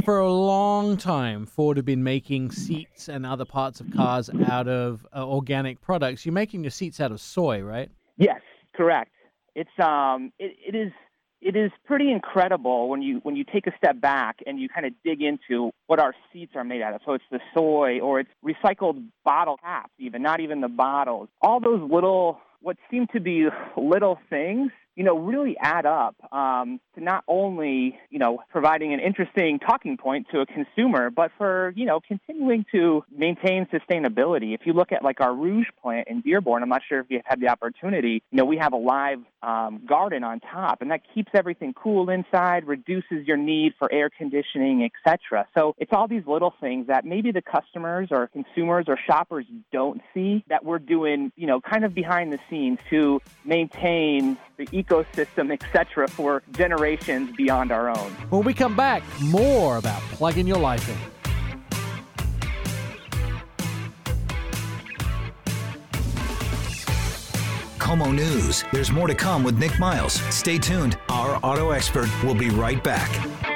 For 0.04 0.18
a 0.18 0.32
long 0.32 0.96
time, 0.96 1.46
Ford 1.46 1.76
have 1.76 1.86
been 1.86 2.02
making 2.02 2.50
seats 2.50 3.08
and 3.08 3.24
other 3.24 3.44
parts 3.44 3.80
of 3.80 3.90
cars 3.92 4.28
out 4.48 4.66
of 4.66 5.06
uh, 5.14 5.24
organic 5.26 5.80
products. 5.80 6.26
You're 6.26 6.32
making 6.32 6.64
your 6.64 6.70
seats 6.70 7.00
out 7.00 7.12
of 7.12 7.20
soy, 7.20 7.62
right? 7.62 7.90
Yes, 8.16 8.40
correct. 8.74 9.12
It's 9.54 9.70
um, 9.78 10.32
it, 10.38 10.56
it 10.66 10.74
is 10.74 10.92
it 11.40 11.56
is 11.56 11.70
pretty 11.84 12.10
incredible 12.10 12.88
when 12.88 13.02
you 13.02 13.20
when 13.22 13.36
you 13.36 13.44
take 13.44 13.66
a 13.66 13.72
step 13.76 14.00
back 14.00 14.36
and 14.46 14.58
you 14.60 14.68
kind 14.68 14.86
of 14.86 14.92
dig 15.04 15.22
into 15.22 15.70
what 15.86 16.00
our 16.00 16.14
seats 16.32 16.52
are 16.54 16.64
made 16.64 16.82
out 16.82 16.94
of. 16.94 17.00
So 17.04 17.12
it's 17.12 17.24
the 17.30 17.40
soy 17.54 18.00
or 18.00 18.20
it's 18.20 18.30
recycled 18.44 19.04
bottle 19.24 19.56
caps, 19.56 19.92
even 19.98 20.22
not 20.22 20.40
even 20.40 20.60
the 20.60 20.68
bottles. 20.68 21.28
All 21.40 21.60
those 21.60 21.80
little 21.90 22.40
what 22.60 22.76
seem 22.90 23.06
to 23.12 23.20
be 23.20 23.46
little 23.76 24.18
things 24.30 24.70
you 24.94 25.04
know, 25.04 25.16
really 25.18 25.56
add 25.58 25.86
up 25.86 26.16
um, 26.32 26.80
to 26.94 27.02
not 27.02 27.24
only, 27.26 27.98
you 28.10 28.18
know, 28.18 28.42
providing 28.50 28.92
an 28.92 29.00
interesting 29.00 29.58
talking 29.58 29.96
point 29.96 30.26
to 30.32 30.40
a 30.40 30.46
consumer, 30.46 31.10
but 31.10 31.30
for, 31.38 31.72
you 31.76 31.86
know, 31.86 32.00
continuing 32.00 32.64
to 32.72 33.04
maintain 33.10 33.66
sustainability. 33.66 34.54
If 34.54 34.62
you 34.66 34.72
look 34.74 34.92
at 34.92 35.02
like 35.02 35.20
our 35.20 35.34
Rouge 35.34 35.66
plant 35.82 36.08
in 36.08 36.20
Dearborn, 36.20 36.62
I'm 36.62 36.68
not 36.68 36.82
sure 36.88 37.00
if 37.00 37.06
you've 37.08 37.22
had 37.24 37.40
the 37.40 37.48
opportunity, 37.48 38.22
you 38.30 38.38
know, 38.38 38.44
we 38.44 38.58
have 38.58 38.72
a 38.72 38.76
live 38.76 39.20
um, 39.42 39.82
garden 39.88 40.24
on 40.24 40.40
top, 40.40 40.82
and 40.82 40.90
that 40.90 41.00
keeps 41.14 41.30
everything 41.34 41.74
cool 41.74 42.10
inside, 42.10 42.66
reduces 42.66 43.26
your 43.26 43.36
need 43.36 43.72
for 43.78 43.92
air 43.92 44.10
conditioning, 44.10 44.84
etc. 44.84 45.46
So 45.56 45.74
it's 45.78 45.92
all 45.92 46.06
these 46.06 46.26
little 46.26 46.54
things 46.60 46.86
that 46.88 47.04
maybe 47.04 47.32
the 47.32 47.42
customers 47.42 48.08
or 48.10 48.28
consumers 48.28 48.86
or 48.88 48.98
shoppers 49.06 49.46
don't 49.72 50.00
see 50.14 50.44
that 50.48 50.64
we're 50.64 50.78
doing, 50.78 51.32
you 51.36 51.46
know, 51.46 51.60
kind 51.60 51.84
of 51.84 51.94
behind 51.94 52.32
the 52.32 52.38
scenes 52.48 52.78
to 52.90 53.20
maintain 53.44 54.36
the 54.56 54.66
ecosystem, 54.82 55.52
etc., 55.52 56.08
for 56.08 56.42
generations 56.52 57.34
beyond 57.36 57.72
our 57.72 57.88
own. 57.88 58.10
When 58.30 58.44
we 58.44 58.54
come 58.54 58.76
back, 58.76 59.02
more 59.20 59.76
about 59.76 60.00
plugging 60.12 60.46
your 60.46 60.58
life 60.58 60.88
in. 60.88 60.96
KOMO 67.78 68.14
News. 68.14 68.64
There's 68.72 68.90
more 68.90 69.06
to 69.06 69.14
come 69.14 69.44
with 69.44 69.58
Nick 69.58 69.78
Miles. 69.78 70.14
Stay 70.34 70.56
tuned. 70.56 70.96
Our 71.10 71.38
auto 71.42 71.72
expert 71.72 72.08
will 72.24 72.34
be 72.34 72.48
right 72.48 72.82
back. 72.82 73.51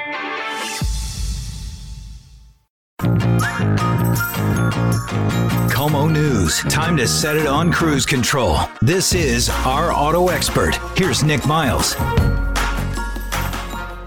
KOMO 5.69 6.11
News. 6.11 6.59
Time 6.63 6.97
to 6.97 7.07
set 7.07 7.37
it 7.37 7.47
on 7.47 7.71
cruise 7.71 8.05
control. 8.05 8.59
This 8.81 9.13
is 9.13 9.49
Our 9.49 9.93
Auto 9.93 10.29
Expert. 10.29 10.75
Here's 10.97 11.23
Nick 11.23 11.45
Miles. 11.45 11.95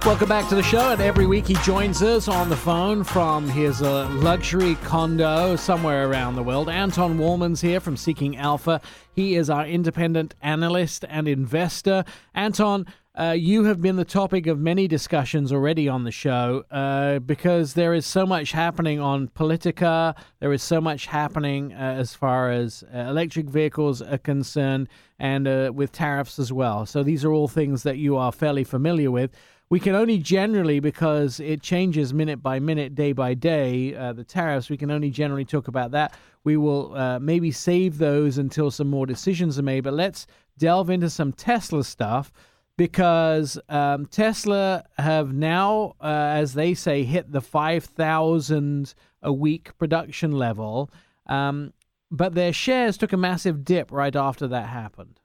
Welcome 0.06 0.28
back 0.28 0.48
to 0.48 0.54
the 0.54 0.62
show. 0.62 0.92
And 0.92 1.00
every 1.00 1.26
week 1.26 1.46
he 1.46 1.54
joins 1.56 2.02
us 2.02 2.26
on 2.26 2.48
the 2.48 2.56
phone 2.56 3.04
from 3.04 3.48
his 3.48 3.82
uh, 3.82 4.08
luxury 4.10 4.74
condo 4.76 5.56
somewhere 5.56 6.08
around 6.08 6.36
the 6.36 6.42
world. 6.42 6.68
Anton 6.68 7.18
Wahlman's 7.18 7.60
here 7.60 7.80
from 7.80 7.96
Seeking 7.98 8.36
Alpha. 8.36 8.80
He 9.12 9.36
is 9.36 9.50
our 9.50 9.66
independent 9.66 10.34
analyst 10.40 11.04
and 11.08 11.28
investor. 11.28 12.04
Anton, 12.34 12.86
uh, 13.20 13.32
you 13.32 13.64
have 13.64 13.82
been 13.82 13.96
the 13.96 14.04
topic 14.04 14.46
of 14.46 14.58
many 14.58 14.88
discussions 14.88 15.52
already 15.52 15.86
on 15.86 16.04
the 16.04 16.10
show 16.10 16.64
uh, 16.70 17.18
because 17.18 17.74
there 17.74 17.92
is 17.92 18.06
so 18.06 18.24
much 18.24 18.52
happening 18.52 18.98
on 18.98 19.28
Politica. 19.28 20.16
There 20.38 20.54
is 20.54 20.62
so 20.62 20.80
much 20.80 21.04
happening 21.04 21.74
uh, 21.74 21.76
as 21.76 22.14
far 22.14 22.50
as 22.50 22.82
uh, 22.94 23.00
electric 23.00 23.50
vehicles 23.50 24.00
are 24.00 24.16
concerned 24.16 24.88
and 25.18 25.46
uh, 25.46 25.70
with 25.74 25.92
tariffs 25.92 26.38
as 26.38 26.50
well. 26.50 26.86
So 26.86 27.02
these 27.02 27.22
are 27.22 27.30
all 27.30 27.46
things 27.46 27.82
that 27.82 27.98
you 27.98 28.16
are 28.16 28.32
fairly 28.32 28.64
familiar 28.64 29.10
with. 29.10 29.32
We 29.68 29.80
can 29.80 29.94
only 29.94 30.16
generally, 30.16 30.80
because 30.80 31.40
it 31.40 31.60
changes 31.60 32.14
minute 32.14 32.42
by 32.42 32.58
minute, 32.58 32.94
day 32.94 33.12
by 33.12 33.34
day, 33.34 33.90
the 33.92 34.24
tariffs, 34.24 34.70
we 34.70 34.78
can 34.78 34.90
only 34.90 35.10
generally 35.10 35.44
talk 35.44 35.68
about 35.68 35.90
that. 35.90 36.14
We 36.42 36.56
will 36.56 37.18
maybe 37.20 37.52
save 37.52 37.98
those 37.98 38.38
until 38.38 38.70
some 38.70 38.88
more 38.88 39.06
decisions 39.06 39.58
are 39.58 39.62
made. 39.62 39.84
But 39.84 39.92
let's 39.92 40.26
delve 40.58 40.90
into 40.90 41.08
some 41.08 41.32
Tesla 41.32 41.84
stuff 41.84 42.32
because 42.80 43.58
um, 43.68 44.06
Tesla 44.06 44.86
have 44.96 45.34
now, 45.34 45.96
uh, 46.00 46.06
as 46.06 46.54
they 46.54 46.72
say, 46.72 47.02
hit 47.02 47.30
the 47.30 47.42
5,000 47.42 48.94
a 49.20 49.30
week 49.30 49.76
production 49.76 50.32
level. 50.32 50.90
Um, 51.26 51.74
but 52.10 52.34
their 52.34 52.54
shares 52.54 52.96
took 52.96 53.12
a 53.12 53.18
massive 53.18 53.66
dip 53.66 53.92
right 53.92 54.16
after 54.16 54.48
that 54.48 54.70
happened. 54.70 55.20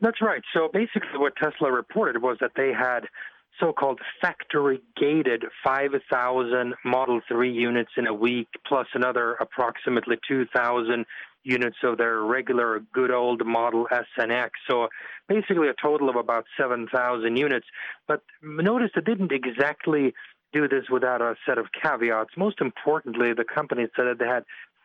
That's 0.00 0.22
right. 0.22 0.40
So 0.54 0.70
basically, 0.72 1.18
what 1.18 1.34
Tesla 1.36 1.70
reported 1.70 2.22
was 2.22 2.38
that 2.40 2.52
they 2.56 2.72
had 2.72 3.00
so 3.60 3.72
called 3.72 4.00
factory 4.20 4.80
gated 4.96 5.44
5,000 5.64 6.74
Model 6.84 7.20
3 7.28 7.52
units 7.52 7.92
in 7.96 8.06
a 8.06 8.14
week, 8.14 8.48
plus 8.66 8.86
another 8.94 9.32
approximately 9.34 10.16
2,000 10.26 11.06
units 11.44 11.76
of 11.82 11.98
their 11.98 12.20
regular 12.22 12.80
good 12.92 13.10
old 13.10 13.44
Model 13.46 13.86
S 13.92 14.06
and 14.16 14.32
X. 14.32 14.52
So 14.68 14.88
basically 15.28 15.68
a 15.68 15.74
total 15.80 16.08
of 16.08 16.16
about 16.16 16.46
7,000 16.58 17.36
units. 17.36 17.66
But 18.08 18.22
notice 18.42 18.90
it 18.96 19.04
didn't 19.04 19.32
exactly 19.32 20.14
do 20.52 20.68
this 20.68 20.84
without 20.90 21.20
a 21.20 21.34
set 21.46 21.58
of 21.58 21.66
caveats. 21.80 22.30
Most 22.36 22.60
importantly, 22.60 23.32
the 23.34 23.44
company 23.44 23.86
said 23.94 24.06
that 24.06 24.18
they 24.18 24.26
had 24.26 24.44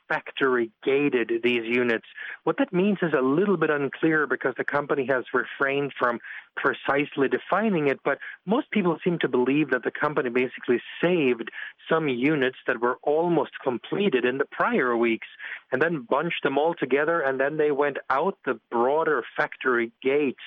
factory 0.09 0.71
gated 0.83 1.31
these 1.43 1.63
units. 1.63 2.05
What 2.43 2.57
that 2.57 2.73
means 2.73 2.97
is 3.01 3.13
a 3.17 3.21
little 3.21 3.55
bit 3.55 3.69
unclear 3.69 4.27
because 4.27 4.53
the 4.57 4.65
company 4.65 5.05
has 5.09 5.23
refrained 5.33 5.93
from 5.97 6.19
precisely 6.57 7.29
defining 7.29 7.87
it, 7.87 7.99
but 8.03 8.17
most 8.45 8.69
people 8.71 8.97
seem 9.03 9.19
to 9.19 9.29
believe 9.29 9.69
that 9.69 9.83
the 9.83 9.91
company 9.91 10.29
basically 10.29 10.81
saved 11.01 11.49
some 11.89 12.09
units 12.09 12.57
that 12.67 12.81
were 12.81 12.97
almost 13.03 13.51
completed 13.63 14.25
in 14.25 14.39
the 14.39 14.45
prior 14.51 14.97
weeks 14.97 15.27
and 15.71 15.81
then 15.81 16.05
bunched 16.09 16.43
them 16.43 16.57
all 16.57 16.73
together 16.73 17.21
and 17.21 17.39
then 17.39 17.55
they 17.55 17.71
went 17.71 17.97
out 18.09 18.37
the 18.45 18.59
broader 18.71 19.23
factory 19.37 19.91
gates 20.03 20.43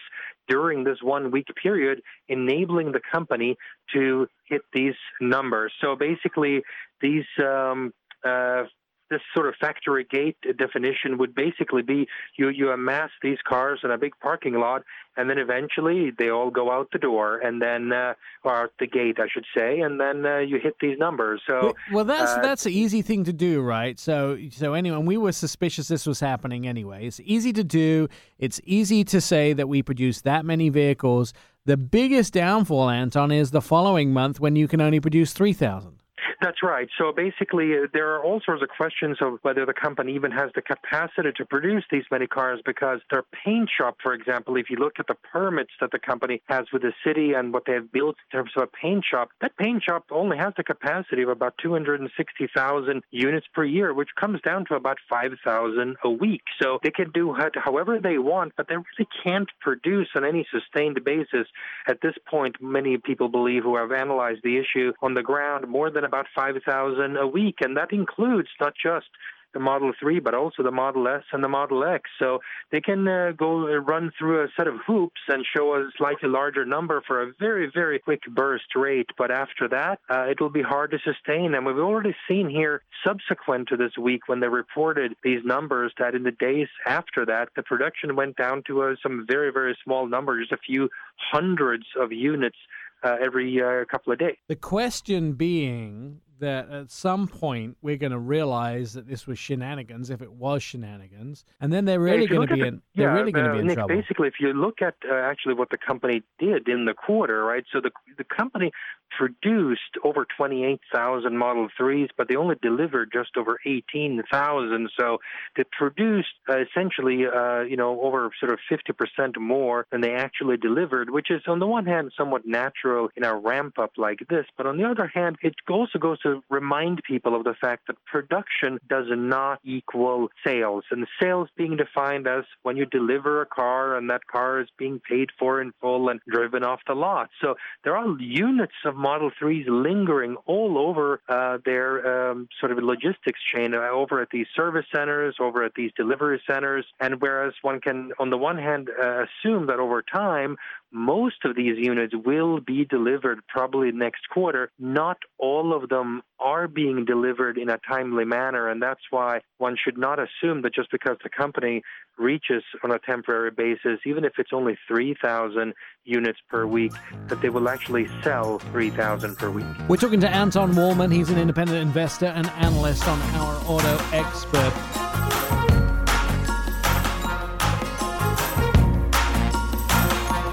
during 0.48 0.84
this 0.84 0.98
one 1.02 1.30
week 1.30 1.46
period, 1.62 2.02
enabling 2.28 2.92
the 2.92 3.00
company 3.12 3.56
to 3.94 4.26
hit 4.48 4.62
these 4.72 4.94
numbers. 5.20 5.72
So 5.80 5.96
basically, 5.96 6.62
these 7.00 7.24
um, 7.42 7.92
uh, 8.24 8.64
this 9.12 9.20
sort 9.34 9.48
of 9.48 9.54
factory 9.60 10.06
gate 10.10 10.36
definition 10.58 11.18
would 11.18 11.34
basically 11.34 11.82
be 11.82 12.08
you, 12.36 12.48
you 12.48 12.70
amass 12.70 13.10
these 13.22 13.38
cars 13.46 13.80
in 13.84 13.90
a 13.90 13.98
big 13.98 14.12
parking 14.20 14.54
lot, 14.54 14.82
and 15.16 15.28
then 15.28 15.38
eventually 15.38 16.10
they 16.18 16.30
all 16.30 16.50
go 16.50 16.70
out 16.72 16.88
the 16.92 16.98
door, 16.98 17.38
and 17.38 17.60
then 17.60 17.92
uh, 17.92 18.14
or 18.44 18.54
out 18.54 18.72
the 18.78 18.86
gate, 18.86 19.18
I 19.20 19.26
should 19.32 19.44
say, 19.56 19.80
and 19.80 20.00
then 20.00 20.24
uh, 20.24 20.38
you 20.38 20.58
hit 20.58 20.76
these 20.80 20.98
numbers. 20.98 21.42
So 21.46 21.74
well, 21.92 22.04
that's 22.04 22.32
uh, 22.32 22.40
that's 22.40 22.66
an 22.66 22.72
easy 22.72 23.02
thing 23.02 23.24
to 23.24 23.32
do, 23.32 23.60
right? 23.60 23.98
So 23.98 24.38
so 24.50 24.74
anyway, 24.74 24.98
we 24.98 25.16
were 25.16 25.32
suspicious 25.32 25.88
this 25.88 26.06
was 26.06 26.20
happening 26.20 26.66
anyway. 26.66 27.06
It's 27.06 27.20
easy 27.24 27.52
to 27.52 27.64
do. 27.64 28.08
It's 28.38 28.60
easy 28.64 29.04
to 29.04 29.20
say 29.20 29.52
that 29.52 29.68
we 29.68 29.82
produce 29.82 30.22
that 30.22 30.44
many 30.44 30.68
vehicles. 30.68 31.32
The 31.64 31.76
biggest 31.76 32.32
downfall, 32.32 32.90
Anton, 32.90 33.30
is 33.30 33.52
the 33.52 33.60
following 33.60 34.12
month 34.12 34.40
when 34.40 34.56
you 34.56 34.66
can 34.66 34.80
only 34.80 34.98
produce 34.98 35.32
three 35.32 35.52
thousand. 35.52 36.01
That's 36.40 36.62
right. 36.62 36.88
So 36.98 37.12
basically, 37.12 37.74
uh, 37.74 37.86
there 37.92 38.14
are 38.14 38.22
all 38.22 38.40
sorts 38.44 38.62
of 38.62 38.68
questions 38.68 39.18
of 39.20 39.38
whether 39.42 39.66
the 39.66 39.74
company 39.74 40.14
even 40.14 40.30
has 40.32 40.50
the 40.54 40.62
capacity 40.62 41.30
to 41.36 41.44
produce 41.44 41.84
these 41.90 42.04
many 42.10 42.26
cars 42.26 42.60
because 42.64 43.00
their 43.10 43.24
paint 43.44 43.70
shop, 43.76 43.96
for 44.02 44.14
example, 44.14 44.56
if 44.56 44.70
you 44.70 44.76
look 44.76 44.94
at 44.98 45.06
the 45.06 45.14
permits 45.14 45.72
that 45.80 45.90
the 45.90 45.98
company 45.98 46.42
has 46.48 46.66
with 46.72 46.82
the 46.82 46.92
city 47.04 47.32
and 47.32 47.52
what 47.52 47.64
they 47.66 47.72
have 47.72 47.92
built 47.92 48.16
in 48.32 48.38
terms 48.38 48.50
of 48.56 48.64
a 48.64 48.66
paint 48.66 49.04
shop, 49.08 49.30
that 49.40 49.56
paint 49.56 49.82
shop 49.82 50.04
only 50.10 50.36
has 50.36 50.52
the 50.56 50.64
capacity 50.64 51.22
of 51.22 51.28
about 51.28 51.54
260,000 51.62 53.02
units 53.10 53.46
per 53.54 53.64
year, 53.64 53.94
which 53.94 54.10
comes 54.18 54.40
down 54.42 54.64
to 54.66 54.74
about 54.74 54.98
5,000 55.08 55.96
a 56.04 56.10
week. 56.10 56.42
So 56.60 56.78
they 56.82 56.90
can 56.90 57.10
do 57.12 57.34
however 57.56 57.98
they 58.00 58.18
want, 58.18 58.52
but 58.56 58.68
they 58.68 58.76
really 58.76 59.08
can't 59.24 59.48
produce 59.60 60.08
on 60.14 60.24
any 60.24 60.46
sustained 60.50 61.02
basis. 61.04 61.46
At 61.86 62.00
this 62.00 62.14
point, 62.28 62.56
many 62.60 62.98
people 62.98 63.28
believe 63.28 63.62
who 63.62 63.76
have 63.76 63.92
analyzed 63.92 64.40
the 64.42 64.58
issue 64.58 64.92
on 65.02 65.14
the 65.14 65.22
ground 65.22 65.68
more 65.68 65.90
than 65.90 66.04
about 66.12 66.26
5,000 66.34 67.16
a 67.16 67.26
week, 67.26 67.56
and 67.60 67.76
that 67.76 67.92
includes 67.92 68.48
not 68.60 68.74
just 68.80 69.06
the 69.54 69.60
Model 69.60 69.92
3, 70.00 70.20
but 70.20 70.34
also 70.34 70.62
the 70.62 70.70
Model 70.70 71.06
S 71.08 71.24
and 71.32 71.42
the 71.44 71.48
Model 71.48 71.84
X. 71.84 72.08
So 72.18 72.40
they 72.70 72.80
can 72.80 73.06
uh, 73.06 73.32
go 73.36 73.66
run 73.76 74.10
through 74.18 74.42
a 74.42 74.48
set 74.56 74.66
of 74.66 74.74
hoops 74.86 75.20
and 75.28 75.44
show 75.54 75.74
a 75.74 75.90
slightly 75.96 76.28
larger 76.28 76.64
number 76.64 77.02
for 77.06 77.22
a 77.22 77.32
very, 77.38 77.70
very 77.72 77.98
quick 77.98 78.22
burst 78.28 78.74
rate. 78.74 79.10
But 79.18 79.30
after 79.30 79.68
that, 79.68 80.00
uh, 80.08 80.24
it 80.24 80.40
will 80.40 80.50
be 80.50 80.62
hard 80.62 80.90
to 80.92 80.98
sustain. 81.04 81.54
And 81.54 81.66
we've 81.66 81.76
already 81.76 82.14
seen 82.28 82.48
here, 82.48 82.82
subsequent 83.06 83.68
to 83.68 83.76
this 83.76 83.92
week, 84.00 84.22
when 84.26 84.40
they 84.40 84.48
reported 84.48 85.14
these 85.22 85.44
numbers, 85.44 85.92
that 85.98 86.14
in 86.14 86.22
the 86.22 86.30
days 86.30 86.68
after 86.86 87.26
that, 87.26 87.50
the 87.56 87.62
production 87.62 88.16
went 88.16 88.36
down 88.36 88.62
to 88.68 88.82
uh, 88.82 88.94
some 89.02 89.26
very, 89.28 89.52
very 89.52 89.76
small 89.84 90.06
numbers, 90.06 90.48
a 90.52 90.56
few 90.56 90.88
hundreds 91.32 91.84
of 92.00 92.12
units 92.12 92.56
uh, 92.66 92.81
every 93.08 93.60
uh, 93.62 93.84
couple 93.90 94.12
of 94.12 94.18
days. 94.18 94.36
The 94.48 94.56
question 94.56 95.34
being 95.34 96.20
that 96.40 96.70
at 96.70 96.90
some 96.90 97.28
point 97.28 97.76
we're 97.82 97.96
going 97.96 98.12
to 98.12 98.18
realize 98.18 98.92
that 98.94 99.06
this 99.06 99.26
was 99.26 99.38
shenanigans, 99.38 100.10
if 100.10 100.22
it 100.22 100.32
was 100.32 100.62
shenanigans, 100.62 101.44
and 101.60 101.72
then 101.72 101.84
they're 101.84 102.00
really 102.00 102.26
going 102.26 102.48
to 102.48 102.54
be 102.54 102.60
the, 102.60 102.66
in. 102.66 102.82
They're 102.94 103.08
yeah, 103.08 103.14
really 103.14 103.32
going 103.32 103.46
to 103.46 103.52
be 103.52 103.58
in 103.60 103.66
Nick, 103.66 103.76
trouble. 103.76 103.94
Basically, 103.94 104.28
if 104.28 104.34
you 104.40 104.52
look 104.52 104.82
at 104.82 104.94
uh, 105.08 105.14
actually 105.14 105.54
what 105.54 105.70
the 105.70 105.78
company 105.78 106.22
did 106.38 106.68
in 106.68 106.84
the 106.84 106.94
quarter, 106.94 107.44
right? 107.44 107.64
So 107.72 107.80
the 107.80 107.90
the 108.18 108.24
company 108.24 108.72
produced 109.16 109.80
over 110.04 110.26
28,000 110.36 111.36
Model 111.36 111.68
3s, 111.78 112.08
but 112.16 112.28
they 112.28 112.36
only 112.36 112.56
delivered 112.62 113.10
just 113.12 113.36
over 113.36 113.58
18,000. 113.66 114.90
So 114.98 115.18
they 115.56 115.64
produced 115.70 116.28
uh, 116.48 116.56
essentially, 116.60 117.26
uh, 117.26 117.60
you 117.62 117.76
know, 117.76 118.00
over 118.02 118.30
sort 118.40 118.52
of 118.52 118.58
50% 118.70 119.38
more 119.38 119.86
than 119.90 120.00
they 120.00 120.12
actually 120.14 120.56
delivered, 120.56 121.10
which 121.10 121.30
is 121.30 121.42
on 121.46 121.58
the 121.58 121.66
one 121.66 121.86
hand 121.86 122.12
somewhat 122.16 122.46
natural 122.46 123.08
in 123.16 123.24
a 123.24 123.34
ramp 123.34 123.78
up 123.78 123.92
like 123.96 124.20
this, 124.28 124.46
but 124.56 124.66
on 124.66 124.76
the 124.76 124.84
other 124.84 125.10
hand, 125.12 125.36
it 125.42 125.54
also 125.68 125.98
goes 125.98 126.18
to 126.22 126.42
remind 126.50 127.02
people 127.02 127.34
of 127.34 127.44
the 127.44 127.54
fact 127.60 127.86
that 127.86 127.96
production 128.06 128.78
does 128.88 129.06
not 129.08 129.60
equal 129.64 130.28
sales, 130.44 130.84
and 130.90 131.06
sales 131.20 131.48
being 131.56 131.76
defined 131.76 132.26
as 132.26 132.44
when 132.62 132.76
you 132.76 132.86
deliver 132.86 133.40
a 133.42 133.46
car 133.46 133.96
and 133.96 134.10
that 134.10 134.26
car 134.26 134.60
is 134.60 134.68
being 134.78 135.00
paid 135.08 135.30
for 135.38 135.60
in 135.60 135.72
full 135.80 136.08
and 136.08 136.20
driven 136.28 136.64
off 136.64 136.80
the 136.86 136.94
lot. 136.94 137.30
So 137.40 137.56
there 137.84 137.96
are 137.96 138.18
units 138.18 138.74
of 138.84 138.96
Model 138.96 139.30
3s 139.40 139.64
lingering 139.68 140.36
all 140.46 140.78
over 140.78 141.20
uh, 141.28 141.58
their 141.64 142.30
um, 142.30 142.48
sort 142.60 142.72
of 142.72 142.78
logistics 142.78 143.40
chain, 143.54 143.74
uh, 143.74 143.88
over 143.90 144.20
at 144.20 144.28
these 144.30 144.46
service 144.54 144.86
centers, 144.94 145.36
over 145.40 145.64
at 145.64 145.72
these 145.74 145.90
delivery 145.96 146.40
centers. 146.46 146.86
And 147.00 147.20
whereas 147.20 147.54
one 147.62 147.80
can, 147.80 148.12
on 148.18 148.30
the 148.30 148.38
one 148.38 148.58
hand, 148.58 148.90
uh, 148.90 149.24
assume 149.24 149.66
that 149.66 149.78
over 149.78 150.02
time, 150.02 150.56
most 150.92 151.44
of 151.44 151.56
these 151.56 151.78
units 151.78 152.14
will 152.14 152.60
be 152.60 152.84
delivered 152.84 153.40
probably 153.48 153.90
next 153.92 154.28
quarter. 154.28 154.70
Not 154.78 155.18
all 155.38 155.74
of 155.74 155.88
them 155.88 156.11
Um, 156.12 156.22
are 156.38 156.66
being 156.66 157.04
delivered 157.04 157.56
in 157.56 157.68
a 157.70 157.78
timely 157.88 158.24
manner, 158.24 158.68
and 158.68 158.82
that's 158.82 159.00
why 159.10 159.40
one 159.58 159.76
should 159.82 159.96
not 159.96 160.18
assume 160.18 160.62
that 160.62 160.74
just 160.74 160.90
because 160.90 161.16
the 161.22 161.30
company 161.30 161.82
reaches 162.18 162.64
on 162.82 162.90
a 162.90 162.98
temporary 162.98 163.52
basis, 163.52 164.00
even 164.04 164.24
if 164.24 164.32
it's 164.38 164.50
only 164.52 164.76
3,000 164.88 165.72
units 166.04 166.38
per 166.50 166.66
week, 166.66 166.92
that 167.28 167.40
they 167.40 167.48
will 167.48 167.68
actually 167.68 168.08
sell 168.22 168.58
3,000 168.58 169.36
per 169.38 169.50
week. 169.50 169.64
We're 169.88 169.96
talking 169.96 170.20
to 170.20 170.28
Anton 170.28 170.72
Wahlman. 170.72 171.12
He's 171.12 171.30
an 171.30 171.38
independent 171.38 171.78
investor 171.78 172.26
and 172.26 172.48
analyst 172.50 173.06
on 173.06 173.20
our 173.36 173.62
auto 173.66 174.04
expert. 174.12 174.72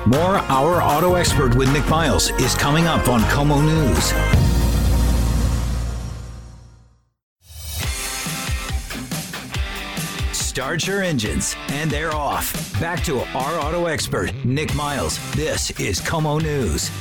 More 0.06 0.38
Our 0.50 0.82
Auto 0.82 1.16
Expert 1.16 1.56
with 1.56 1.72
Nick 1.72 1.88
Miles 1.88 2.32
is 2.42 2.56
coming 2.56 2.86
up 2.88 3.08
on 3.08 3.22
KOMO 3.22 3.64
News. 3.64 4.49
Start 10.60 10.86
your 10.88 11.02
engines, 11.02 11.56
and 11.70 11.90
they're 11.90 12.14
off. 12.14 12.78
Back 12.82 13.02
to 13.06 13.22
our 13.34 13.60
auto 13.62 13.86
expert, 13.86 14.34
Nick 14.44 14.76
Miles. 14.76 15.18
This 15.32 15.72
is 15.80 16.02
KOMO 16.02 16.42
News. 16.42 16.92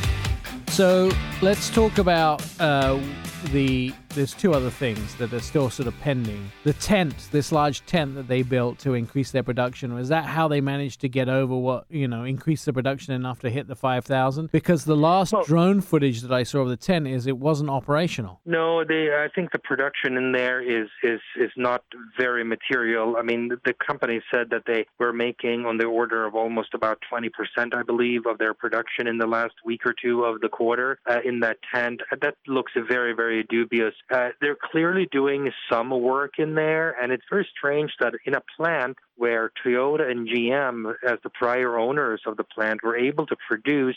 So 0.68 1.10
let's 1.42 1.68
talk 1.68 1.98
about 1.98 2.40
uh, 2.60 3.00
the 3.46 3.92
there's 4.18 4.34
two 4.34 4.52
other 4.52 4.68
things 4.68 5.14
that 5.14 5.32
are 5.32 5.38
still 5.38 5.70
sort 5.70 5.86
of 5.86 5.96
pending. 6.00 6.50
The 6.64 6.72
tent, 6.72 7.28
this 7.30 7.52
large 7.52 7.86
tent 7.86 8.16
that 8.16 8.26
they 8.26 8.42
built 8.42 8.80
to 8.80 8.94
increase 8.94 9.30
their 9.30 9.44
production, 9.44 9.94
was 9.94 10.08
that 10.08 10.24
how 10.24 10.48
they 10.48 10.60
managed 10.60 11.00
to 11.02 11.08
get 11.08 11.28
over 11.28 11.56
what 11.56 11.84
you 11.88 12.08
know, 12.08 12.24
increase 12.24 12.64
the 12.64 12.72
production 12.72 13.14
enough 13.14 13.38
to 13.40 13.50
hit 13.50 13.68
the 13.68 13.76
five 13.76 14.04
thousand? 14.04 14.50
Because 14.50 14.84
the 14.84 14.96
last 14.96 15.32
Well- 15.32 15.44
drone 15.44 15.80
footage 15.80 16.22
that 16.22 16.32
I 16.32 16.42
saw 16.42 16.62
of 16.62 16.68
the 16.68 16.76
tent 16.76 17.06
is 17.06 17.28
it 17.28 17.38
wasn't 17.38 17.70
operational. 17.70 18.40
No, 18.44 18.82
they. 18.82 19.14
I 19.14 19.28
think 19.32 19.52
the 19.52 19.60
production 19.60 20.16
in 20.16 20.32
there 20.32 20.60
is 20.60 20.88
is 21.04 21.20
is 21.36 21.52
not 21.56 21.84
very 22.18 22.42
material. 22.42 23.16
I 23.16 23.22
mean, 23.22 23.50
the, 23.64 23.74
company 23.78 24.20
said 24.34 24.50
that 24.50 24.64
they 24.66 24.84
were 24.98 25.12
making 25.12 25.64
on 25.64 25.78
the 25.78 25.86
order 25.86 26.26
of 26.26 26.34
almost 26.34 26.74
about 26.74 26.98
20%, 27.10 27.30
I 27.72 27.82
believe, 27.82 28.26
of 28.26 28.38
their 28.38 28.52
production 28.52 29.06
in 29.06 29.16
the 29.18 29.26
last 29.26 29.54
week 29.64 29.86
or 29.86 29.94
two 30.02 30.24
of 30.24 30.40
the 30.40 30.48
quarter 30.48 30.98
uh, 31.08 31.20
in 31.24 31.40
that 31.40 31.58
tent. 31.72 32.00
That 32.20 32.34
looks 32.46 32.72
very, 32.88 33.14
very 33.14 33.44
dubious. 33.44 33.94
Uh, 34.10 34.30
they're 34.40 34.56
clearly 34.56 35.06
doing 35.12 35.52
some 35.70 35.90
work 35.90 36.38
in 36.38 36.54
there, 36.54 36.96
and 37.00 37.12
it's 37.12 37.24
very 37.28 37.46
strange 37.56 37.92
that 38.00 38.14
in 38.24 38.34
a 38.34 38.42
plant 38.56 38.96
where 39.16 39.50
Toyota 39.62 40.10
and 40.10 40.26
GM, 40.26 40.94
as 41.06 41.18
the 41.22 41.30
prior 41.30 41.78
owners 41.78 42.22
of 42.26 42.36
the 42.38 42.44
plant, 42.44 42.82
were 42.82 42.96
able 42.96 43.26
to 43.26 43.36
produce 43.46 43.96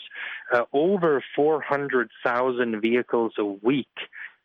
uh, 0.52 0.64
over 0.72 1.24
400,000 1.34 2.80
vehicles 2.82 3.32
a 3.38 3.44
week 3.44 3.86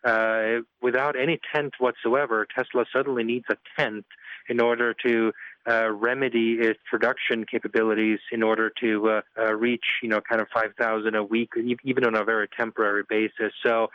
uh, 0.06 0.60
without 0.82 1.20
any 1.20 1.40
tent 1.54 1.74
whatsoever. 1.80 2.48
Tesla 2.56 2.86
suddenly 2.94 3.24
needs 3.24 3.46
a 3.50 3.58
tent 3.78 4.06
in 4.48 4.62
order 4.62 4.94
to 5.06 5.34
uh, 5.70 5.90
remedy 5.92 6.58
its 6.62 6.80
production 6.90 7.46
capabilities 7.46 8.20
in 8.32 8.42
order 8.42 8.72
to 8.82 9.10
uh, 9.10 9.22
uh, 9.38 9.54
reach, 9.54 9.84
you 10.02 10.08
know, 10.08 10.22
kind 10.22 10.42
of 10.42 10.48
5,000 10.54 11.14
a 11.14 11.24
week, 11.24 11.50
even 11.84 12.06
on 12.06 12.16
a 12.16 12.24
very 12.24 12.48
temporary 12.58 13.04
basis. 13.10 13.52
So. 13.66 13.90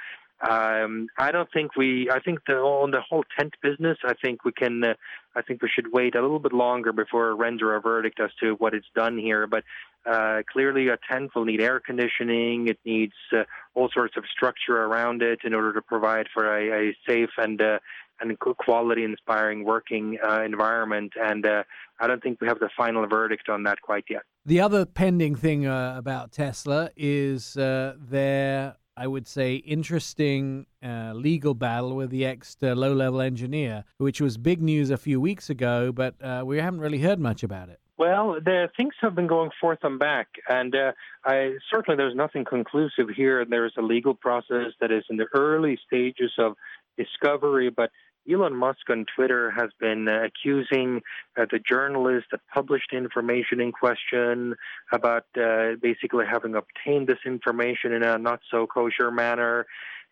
Um, 0.48 1.06
I 1.18 1.30
don't 1.30 1.48
think 1.52 1.76
we. 1.76 2.08
I 2.10 2.18
think 2.20 2.40
the, 2.46 2.54
on 2.54 2.90
the 2.90 3.00
whole 3.00 3.24
tent 3.38 3.54
business, 3.62 3.98
I 4.04 4.14
think 4.22 4.44
we 4.44 4.52
can. 4.52 4.82
Uh, 4.82 4.94
I 5.36 5.42
think 5.42 5.62
we 5.62 5.70
should 5.72 5.92
wait 5.92 6.14
a 6.14 6.20
little 6.20 6.40
bit 6.40 6.52
longer 6.52 6.92
before 6.92 7.34
render 7.36 7.74
a 7.76 7.80
verdict 7.80 8.20
as 8.20 8.30
to 8.40 8.54
what 8.54 8.74
it's 8.74 8.86
done 8.94 9.16
here. 9.18 9.46
But 9.46 9.62
uh, 10.04 10.42
clearly, 10.52 10.88
a 10.88 10.98
tent 11.10 11.30
will 11.34 11.44
need 11.44 11.60
air 11.60 11.80
conditioning. 11.80 12.68
It 12.68 12.78
needs 12.84 13.14
uh, 13.32 13.44
all 13.74 13.88
sorts 13.94 14.16
of 14.16 14.24
structure 14.34 14.76
around 14.84 15.22
it 15.22 15.40
in 15.44 15.54
order 15.54 15.72
to 15.74 15.82
provide 15.82 16.26
for 16.34 16.44
a, 16.44 16.88
a 16.88 16.96
safe 17.06 17.30
and 17.38 17.62
uh, 17.62 17.78
and 18.22 18.38
quality 18.38 19.04
inspiring 19.04 19.64
working 19.64 20.18
uh, 20.26 20.42
environment. 20.42 21.12
And 21.20 21.44
uh, 21.46 21.64
I 22.00 22.06
don't 22.06 22.22
think 22.22 22.40
we 22.40 22.48
have 22.48 22.58
the 22.58 22.70
final 22.76 23.06
verdict 23.06 23.48
on 23.48 23.64
that 23.64 23.82
quite 23.82 24.04
yet. 24.08 24.22
The 24.44 24.60
other 24.60 24.86
pending 24.86 25.36
thing 25.36 25.66
uh, 25.66 25.94
about 25.96 26.32
Tesla 26.32 26.90
is 26.96 27.56
uh, 27.56 27.94
their, 27.98 28.76
I 28.96 29.06
would 29.06 29.26
say, 29.26 29.56
interesting 29.56 30.66
uh, 30.84 31.12
legal 31.14 31.54
battle 31.54 31.96
with 31.96 32.10
the 32.10 32.26
ex 32.26 32.56
uh, 32.62 32.74
low 32.74 32.92
level 32.92 33.20
engineer, 33.20 33.84
which 33.96 34.20
was 34.20 34.36
big 34.36 34.60
news 34.60 34.90
a 34.90 34.98
few 34.98 35.20
weeks 35.20 35.48
ago, 35.48 35.92
but 35.92 36.14
uh, 36.22 36.42
we 36.44 36.58
haven't 36.58 36.80
really 36.80 36.98
heard 36.98 37.18
much 37.18 37.42
about 37.42 37.70
it. 37.70 37.80
Well, 37.96 38.34
the 38.44 38.68
things 38.76 38.94
have 39.00 39.14
been 39.14 39.28
going 39.28 39.50
forth 39.60 39.78
and 39.82 39.98
back, 39.98 40.28
and 40.48 40.74
uh, 40.74 40.92
I 41.24 41.56
certainly 41.70 41.96
there's 41.96 42.16
nothing 42.16 42.44
conclusive 42.44 43.08
here. 43.14 43.44
There's 43.44 43.74
a 43.78 43.82
legal 43.82 44.14
process 44.14 44.72
that 44.80 44.90
is 44.90 45.04
in 45.08 45.16
the 45.16 45.26
early 45.34 45.78
stages 45.86 46.32
of 46.38 46.54
discovery, 46.98 47.70
but 47.70 47.90
Elon 48.30 48.54
Musk 48.54 48.88
on 48.88 49.06
Twitter 49.14 49.50
has 49.50 49.70
been 49.80 50.08
uh, 50.08 50.24
accusing 50.24 51.02
uh, 51.36 51.46
the 51.50 51.58
journalist 51.58 52.26
that 52.30 52.40
published 52.52 52.92
information 52.92 53.60
in 53.60 53.72
question 53.72 54.54
about 54.92 55.24
uh, 55.40 55.72
basically 55.80 56.24
having 56.30 56.54
obtained 56.54 57.08
this 57.08 57.18
information 57.26 57.92
in 57.92 58.02
a 58.02 58.18
not 58.18 58.40
so 58.50 58.66
kosher 58.66 59.10
manner. 59.10 59.66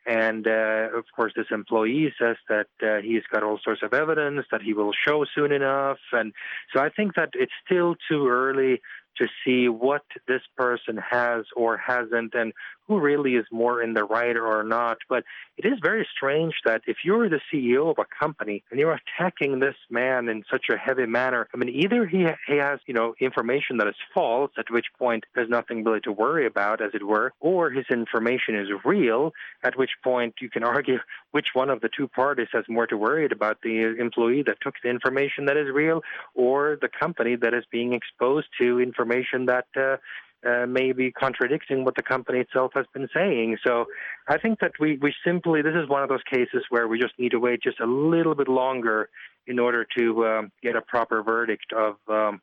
And 0.07 0.47
uh, 0.47 0.89
of 0.97 1.05
course, 1.15 1.33
this 1.37 1.47
employee 1.51 2.13
says 2.19 2.37
that 2.49 2.69
uh, 2.83 3.03
he's 3.03 3.23
got 3.31 3.43
all 3.43 3.61
sorts 3.63 3.83
of 3.83 3.93
evidence 3.93 4.47
that 4.51 4.63
he 4.63 4.73
will 4.73 4.93
show 5.07 5.27
soon 5.35 5.53
enough. 5.53 5.99
And 6.13 6.33
so 6.75 6.81
I 6.83 6.89
think 6.89 7.15
that 7.17 7.31
it's 7.35 7.53
still 7.65 7.97
too 8.09 8.29
early 8.29 8.81
to 9.19 9.27
see 9.45 9.69
what 9.69 10.03
this 10.27 10.41
person 10.57 10.99
has 11.11 11.45
or 11.55 11.77
hasn't 11.77 12.35
and 12.35 12.53
who 12.91 12.99
really 12.99 13.37
is 13.37 13.47
more 13.53 13.81
in 13.81 13.95
the 13.95 14.03
right 14.03 14.37
or 14.37 14.65
not. 14.65 14.99
But 15.09 15.23
it 15.57 15.65
is 15.65 15.79
very 15.81 16.07
strange 16.13 16.55
that 16.65 16.83
if 16.89 16.99
you're 17.05 17.29
the 17.29 17.41
CEO 17.53 17.89
of 17.89 17.99
a 17.99 18.05
company 18.05 18.65
and 18.69 18.81
you're 18.81 18.99
attacking 18.99 19.61
this 19.61 19.77
man 19.89 20.29
in 20.29 20.43
such 20.51 20.65
a 20.73 20.77
heavy 20.77 21.07
manner, 21.07 21.47
I 21.55 21.57
mean, 21.57 21.69
either 21.69 22.05
he, 22.05 22.27
he 22.49 22.57
has, 22.57 22.81
you 22.87 22.95
know, 22.95 23.15
information 23.21 23.77
that 23.77 23.87
is 23.87 23.95
false, 24.13 24.51
at 24.59 24.73
which 24.73 24.87
point 24.99 25.23
there's 25.37 25.49
nothing 25.49 25.85
really 25.85 26.01
to 26.01 26.11
worry 26.11 26.47
about, 26.47 26.83
as 26.83 26.91
it 26.93 27.07
were, 27.07 27.33
or 27.39 27.71
his 27.71 27.85
information 27.93 28.57
is 28.57 28.67
real, 28.85 29.35
at 29.63 29.79
which 29.79 29.93
point 30.03 30.35
you 30.41 30.51
can 30.51 30.65
argue 30.75 30.99
which 31.31 31.51
one 31.53 31.71
of 31.71 31.81
the 31.81 31.91
two 31.97 32.09
parties 32.09 32.49
has 32.53 32.65
more 32.69 32.89
to 32.89 32.97
worry 32.97 33.25
about 33.31 33.59
the 33.63 33.95
employee 34.01 34.43
that 34.43 34.57
took 34.61 34.75
the 34.83 34.91
information 34.91 35.45
that 35.45 35.57
is 35.57 35.69
real 35.73 36.03
or 36.35 36.77
the 36.83 36.89
company 36.89 37.37
that 37.37 37.55
is 37.55 37.63
being 37.71 37.93
exposed 37.93 38.49
to 38.59 38.81
information 38.81 39.47
that 39.47 39.67
uh, 39.77 39.97
uh, 40.47 40.67
may 40.67 40.93
be 40.93 41.11
contradicting 41.13 41.85
what 41.85 41.97
the 41.97 42.03
company 42.03 42.39
itself 42.39 42.73
has 42.75 42.87
been 42.95 43.09
saying. 43.15 43.59
So 43.67 43.87
I 44.29 44.39
think 44.39 44.61
that 44.61 44.73
we, 44.81 44.99
we 45.01 45.15
simply, 45.25 45.63
this 45.63 45.75
is 45.75 45.89
one 45.89 46.03
of 46.03 46.09
those 46.09 46.23
cases 46.31 46.65
where 46.71 46.89
we 46.89 46.99
just 46.99 47.15
need 47.19 47.31
to 47.31 47.39
wait 47.39 47.63
just 47.63 47.81
a 47.81 47.87
little 47.87 48.35
bit 48.35 48.49
longer 48.49 49.09
in 49.47 49.59
order 49.59 49.87
to 49.99 50.27
um, 50.27 50.53
get 50.63 50.77
a 50.77 50.83
proper 50.83 51.23
verdict 51.23 51.73
of. 51.73 51.97
Um, 52.09 52.41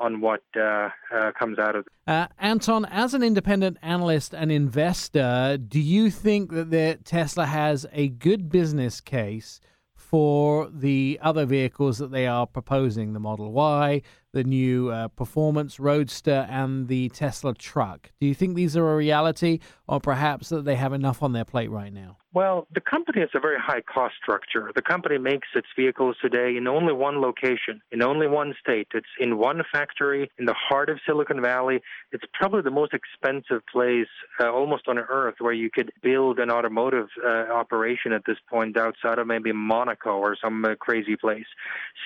on 0.00 0.20
what 0.20 0.42
uh, 0.56 0.88
uh, 1.12 1.32
comes 1.36 1.58
out 1.58 1.74
of 1.74 1.84
it. 1.84 1.92
Uh, 2.06 2.28
Anton, 2.38 2.84
as 2.84 3.14
an 3.14 3.22
independent 3.24 3.78
analyst 3.82 4.32
and 4.32 4.52
investor, 4.52 5.58
do 5.58 5.80
you 5.80 6.08
think 6.08 6.50
that 6.52 7.04
Tesla 7.04 7.46
has 7.46 7.84
a 7.92 8.06
good 8.08 8.48
business 8.48 9.00
case 9.00 9.60
for 9.94 10.70
the 10.72 11.18
other 11.20 11.44
vehicles 11.44 11.98
that 11.98 12.10
they 12.10 12.26
are 12.26 12.46
proposing, 12.46 13.12
the 13.12 13.20
Model 13.20 13.52
Y, 13.52 14.00
the 14.38 14.44
new 14.44 14.90
uh, 14.90 15.08
Performance 15.08 15.80
Roadster, 15.80 16.46
and 16.48 16.86
the 16.86 17.08
Tesla 17.08 17.54
truck? 17.54 18.12
Do 18.20 18.26
you 18.28 18.34
think 18.34 18.54
these 18.54 18.76
are 18.76 18.92
a 18.92 18.96
reality, 18.96 19.58
or 19.88 19.98
perhaps 19.98 20.48
that 20.50 20.64
they 20.64 20.76
have 20.76 20.92
enough 20.92 21.24
on 21.24 21.32
their 21.32 21.44
plate 21.44 21.72
right 21.72 21.92
now? 21.92 22.18
Well, 22.34 22.68
the 22.72 22.82
company 22.82 23.20
has 23.20 23.30
a 23.34 23.40
very 23.40 23.56
high 23.58 23.80
cost 23.80 24.14
structure. 24.22 24.70
The 24.74 24.82
company 24.82 25.16
makes 25.16 25.48
its 25.54 25.66
vehicles 25.74 26.16
today 26.20 26.56
in 26.56 26.68
only 26.68 26.92
one 26.92 27.20
location, 27.22 27.80
in 27.90 28.02
only 28.02 28.28
one 28.28 28.54
state. 28.60 28.88
It's 28.92 29.08
in 29.18 29.38
one 29.38 29.62
factory 29.72 30.30
in 30.38 30.44
the 30.44 30.54
heart 30.54 30.90
of 30.90 31.00
Silicon 31.06 31.40
Valley. 31.40 31.80
It's 32.12 32.24
probably 32.34 32.60
the 32.60 32.70
most 32.70 32.92
expensive 32.92 33.62
place 33.72 34.06
uh, 34.40 34.52
almost 34.52 34.88
on 34.88 34.98
earth 34.98 35.36
where 35.38 35.54
you 35.54 35.70
could 35.70 35.90
build 36.02 36.38
an 36.38 36.50
automotive 36.50 37.08
uh, 37.24 37.50
operation 37.50 38.12
at 38.12 38.22
this 38.26 38.36
point 38.48 38.76
outside 38.76 39.18
of 39.18 39.26
maybe 39.26 39.50
Monaco 39.52 40.10
or 40.18 40.36
some 40.40 40.64
uh, 40.64 40.74
crazy 40.78 41.16
place. 41.16 41.46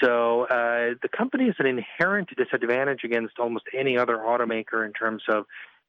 So 0.02 0.44
uh, 0.44 0.94
the 1.02 1.08
company 1.14 1.46
is 1.46 1.56
an 1.58 1.66
inherent 1.66 2.21
disadvantage 2.36 3.04
against 3.04 3.38
almost 3.38 3.64
any 3.76 3.96
other 3.96 4.18
automaker 4.18 4.84
in 4.84 4.92
terms 4.92 5.22
of 5.28 5.44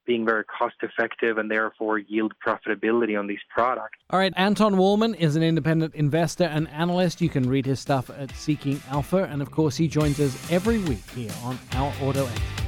being 0.05 0.25
very 0.25 0.43
cost 0.43 0.75
effective 0.81 1.37
and 1.37 1.49
therefore 1.49 1.97
yield 1.97 2.33
profitability 2.45 3.17
on 3.17 3.27
these 3.27 3.39
products. 3.49 3.97
All 4.09 4.19
right, 4.19 4.33
Anton 4.35 4.75
Wahlman 4.75 5.15
is 5.15 5.35
an 5.35 5.43
independent 5.43 5.95
investor 5.95 6.43
and 6.43 6.67
analyst. 6.69 7.21
You 7.21 7.29
can 7.29 7.47
read 7.47 7.65
his 7.65 7.79
stuff 7.79 8.09
at 8.09 8.31
Seeking 8.35 8.81
Alpha, 8.89 9.23
and 9.23 9.41
of 9.41 9.51
course, 9.51 9.77
he 9.77 9.87
joins 9.87 10.19
us 10.19 10.51
every 10.51 10.79
week 10.79 11.09
here 11.11 11.31
on 11.43 11.57
Our 11.73 11.93
Auto 12.01 12.25
Expert. 12.25 12.63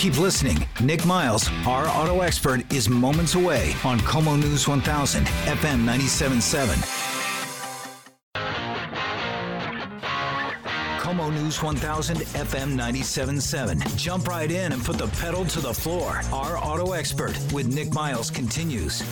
Keep 0.00 0.18
listening. 0.18 0.66
Nick 0.80 1.04
Miles, 1.04 1.50
our 1.66 1.86
auto 1.86 2.22
expert, 2.22 2.72
is 2.72 2.88
moments 2.88 3.34
away 3.34 3.74
on 3.84 4.00
KOMO 4.00 4.40
News 4.40 4.66
1000, 4.66 5.26
FM 5.26 5.84
97.7. 5.84 6.99
KOMO 11.20 11.34
News 11.34 11.62
1000, 11.62 12.16
FM 12.16 12.78
97.7. 12.78 13.94
Jump 13.96 14.26
right 14.26 14.50
in 14.50 14.72
and 14.72 14.82
put 14.82 14.96
the 14.96 15.06
pedal 15.20 15.44
to 15.44 15.60
the 15.60 15.74
floor. 15.74 16.22
Our 16.32 16.56
auto 16.56 16.92
expert 16.92 17.38
with 17.52 17.66
Nick 17.66 17.92
Miles 17.92 18.30
continues. 18.30 19.02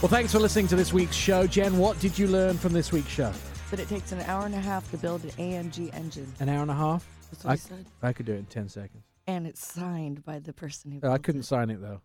Well, 0.00 0.08
thanks 0.08 0.32
for 0.32 0.38
listening 0.38 0.66
to 0.68 0.76
this 0.76 0.94
week's 0.94 1.14
show. 1.14 1.46
Jen, 1.46 1.76
what 1.76 2.00
did 2.00 2.18
you 2.18 2.26
learn 2.26 2.56
from 2.56 2.72
this 2.72 2.90
week's 2.90 3.10
show? 3.10 3.34
But 3.68 3.80
it 3.80 3.88
takes 3.90 4.12
an 4.12 4.20
hour 4.20 4.46
and 4.46 4.54
a 4.54 4.60
half 4.60 4.90
to 4.92 4.96
build 4.96 5.24
an 5.24 5.30
AMG 5.32 5.92
engine. 5.92 6.32
An 6.40 6.48
hour 6.48 6.62
and 6.62 6.70
a 6.70 6.74
half? 6.74 7.06
That's 7.30 7.44
what 7.44 7.50
I, 7.50 7.54
he 7.56 7.60
said. 7.60 7.86
I 8.02 8.12
could 8.14 8.24
do 8.24 8.32
it 8.32 8.38
in 8.38 8.46
10 8.46 8.70
seconds. 8.70 9.04
And 9.26 9.46
it's 9.46 9.70
signed 9.70 10.24
by 10.24 10.38
the 10.38 10.54
person 10.54 10.90
who. 10.90 10.98
I 10.98 11.00
built 11.00 11.22
couldn't 11.22 11.42
it. 11.42 11.48
sign 11.48 11.68
it, 11.68 11.80
though. 11.82 12.00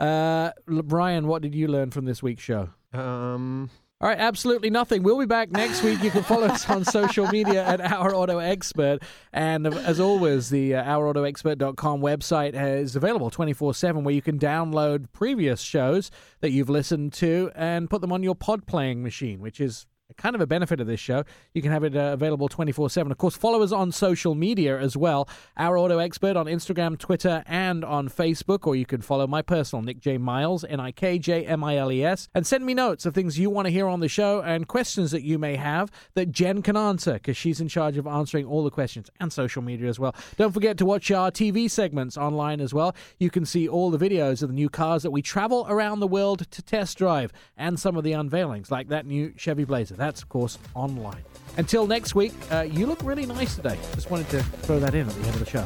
uh, 0.04 0.50
Brian, 0.66 1.28
what 1.28 1.42
did 1.42 1.54
you 1.54 1.68
learn 1.68 1.92
from 1.92 2.04
this 2.04 2.20
week's 2.20 2.42
show? 2.42 2.70
Um, 2.92 3.70
All 4.02 4.08
right, 4.08 4.18
absolutely 4.18 4.68
nothing. 4.68 5.04
We'll 5.04 5.20
be 5.20 5.26
back 5.26 5.52
next 5.52 5.84
week. 5.84 6.02
You 6.02 6.10
can 6.10 6.24
follow 6.24 6.48
us 6.48 6.68
on 6.68 6.84
social 6.84 7.28
media 7.28 7.64
at 7.64 7.80
Our 7.80 8.12
Auto 8.12 8.38
Expert. 8.38 9.00
And 9.32 9.64
as 9.64 10.00
always, 10.00 10.50
the 10.50 10.74
uh, 10.74 10.82
OurAutoExpert.com 10.82 12.00
website 12.00 12.60
is 12.60 12.96
available 12.96 13.30
24 13.30 13.74
7 13.74 14.02
where 14.02 14.12
you 14.12 14.20
can 14.20 14.40
download 14.40 15.06
previous 15.12 15.60
shows 15.60 16.10
that 16.40 16.50
you've 16.50 16.68
listened 16.68 17.12
to 17.12 17.52
and 17.54 17.88
put 17.88 18.00
them 18.00 18.10
on 18.10 18.24
your 18.24 18.34
pod 18.34 18.66
playing 18.66 19.04
machine, 19.04 19.38
which 19.38 19.60
is 19.60 19.86
kind 20.16 20.34
of 20.34 20.40
a 20.40 20.46
benefit 20.46 20.80
of 20.80 20.86
this 20.86 21.00
show. 21.00 21.24
You 21.54 21.62
can 21.62 21.72
have 21.72 21.84
it 21.84 21.96
uh, 21.96 22.10
available 22.12 22.48
24 22.48 22.90
7. 22.90 23.10
Of 23.10 23.18
course, 23.18 23.36
follow 23.36 23.62
us 23.62 23.72
on 23.72 23.92
social 23.92 24.34
media 24.34 24.78
as 24.78 24.96
well. 24.96 25.28
Our 25.56 25.76
Auto 25.78 25.98
Expert 25.98 26.36
on 26.36 26.46
Instagram, 26.46 26.98
Twitter, 26.98 27.42
and 27.46 27.84
on 27.84 28.08
Facebook. 28.08 28.66
Or 28.66 28.76
you 28.76 28.86
can 28.86 29.00
follow 29.00 29.26
my 29.26 29.42
personal, 29.42 29.82
Nick 29.82 30.00
J. 30.00 30.18
Miles, 30.18 30.64
N 30.64 30.80
I 30.80 30.92
K 30.92 31.18
J 31.18 31.46
M 31.46 31.64
I 31.64 31.76
L 31.76 31.90
E 31.90 32.04
S. 32.04 32.28
And 32.34 32.46
send 32.46 32.64
me 32.64 32.74
notes 32.74 33.06
of 33.06 33.14
things 33.14 33.38
you 33.38 33.50
want 33.50 33.66
to 33.66 33.72
hear 33.72 33.88
on 33.88 34.00
the 34.00 34.08
show 34.08 34.40
and 34.40 34.68
questions 34.68 35.10
that 35.10 35.22
you 35.22 35.38
may 35.38 35.56
have 35.56 35.90
that 36.14 36.30
Jen 36.30 36.62
can 36.62 36.76
answer 36.76 37.14
because 37.14 37.36
she's 37.36 37.60
in 37.60 37.68
charge 37.68 37.96
of 37.96 38.06
answering 38.06 38.46
all 38.46 38.64
the 38.64 38.70
questions 38.70 39.10
and 39.20 39.32
social 39.32 39.62
media 39.62 39.88
as 39.88 39.98
well. 39.98 40.14
Don't 40.36 40.52
forget 40.52 40.76
to 40.78 40.86
watch 40.86 41.10
our 41.10 41.30
TV 41.30 41.70
segments 41.70 42.16
online 42.16 42.60
as 42.60 42.74
well. 42.74 42.94
You 43.18 43.30
can 43.30 43.44
see 43.44 43.68
all 43.68 43.90
the 43.90 43.98
videos 43.98 44.42
of 44.42 44.48
the 44.48 44.54
new 44.54 44.68
cars 44.68 45.02
that 45.02 45.10
we 45.10 45.22
travel 45.22 45.66
around 45.68 46.00
the 46.00 46.06
world 46.06 46.50
to 46.50 46.62
test 46.62 46.98
drive 46.98 47.32
and 47.56 47.78
some 47.78 47.96
of 47.96 48.04
the 48.04 48.12
unveilings, 48.12 48.70
like 48.70 48.88
that 48.88 49.06
new 49.06 49.32
Chevy 49.36 49.64
Blazer. 49.64 49.96
That's, 50.02 50.20
of 50.20 50.28
course, 50.28 50.58
online. 50.74 51.22
Until 51.58 51.86
next 51.86 52.16
week, 52.16 52.32
uh, 52.50 52.62
you 52.62 52.86
look 52.86 53.00
really 53.04 53.24
nice 53.24 53.54
today. 53.54 53.78
Just 53.94 54.10
wanted 54.10 54.28
to 54.30 54.42
throw 54.42 54.80
that 54.80 54.96
in 54.96 55.08
at 55.08 55.14
the 55.14 55.26
end 55.28 55.34
of 55.36 55.38
the 55.38 55.46
show. 55.46 55.64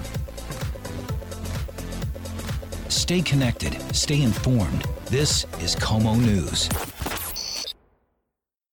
Stay 2.90 3.22
connected, 3.22 3.72
stay 3.96 4.20
informed. 4.20 4.82
This 5.06 5.46
is 5.62 5.74
KOMO 5.76 6.20
News. 6.20 6.68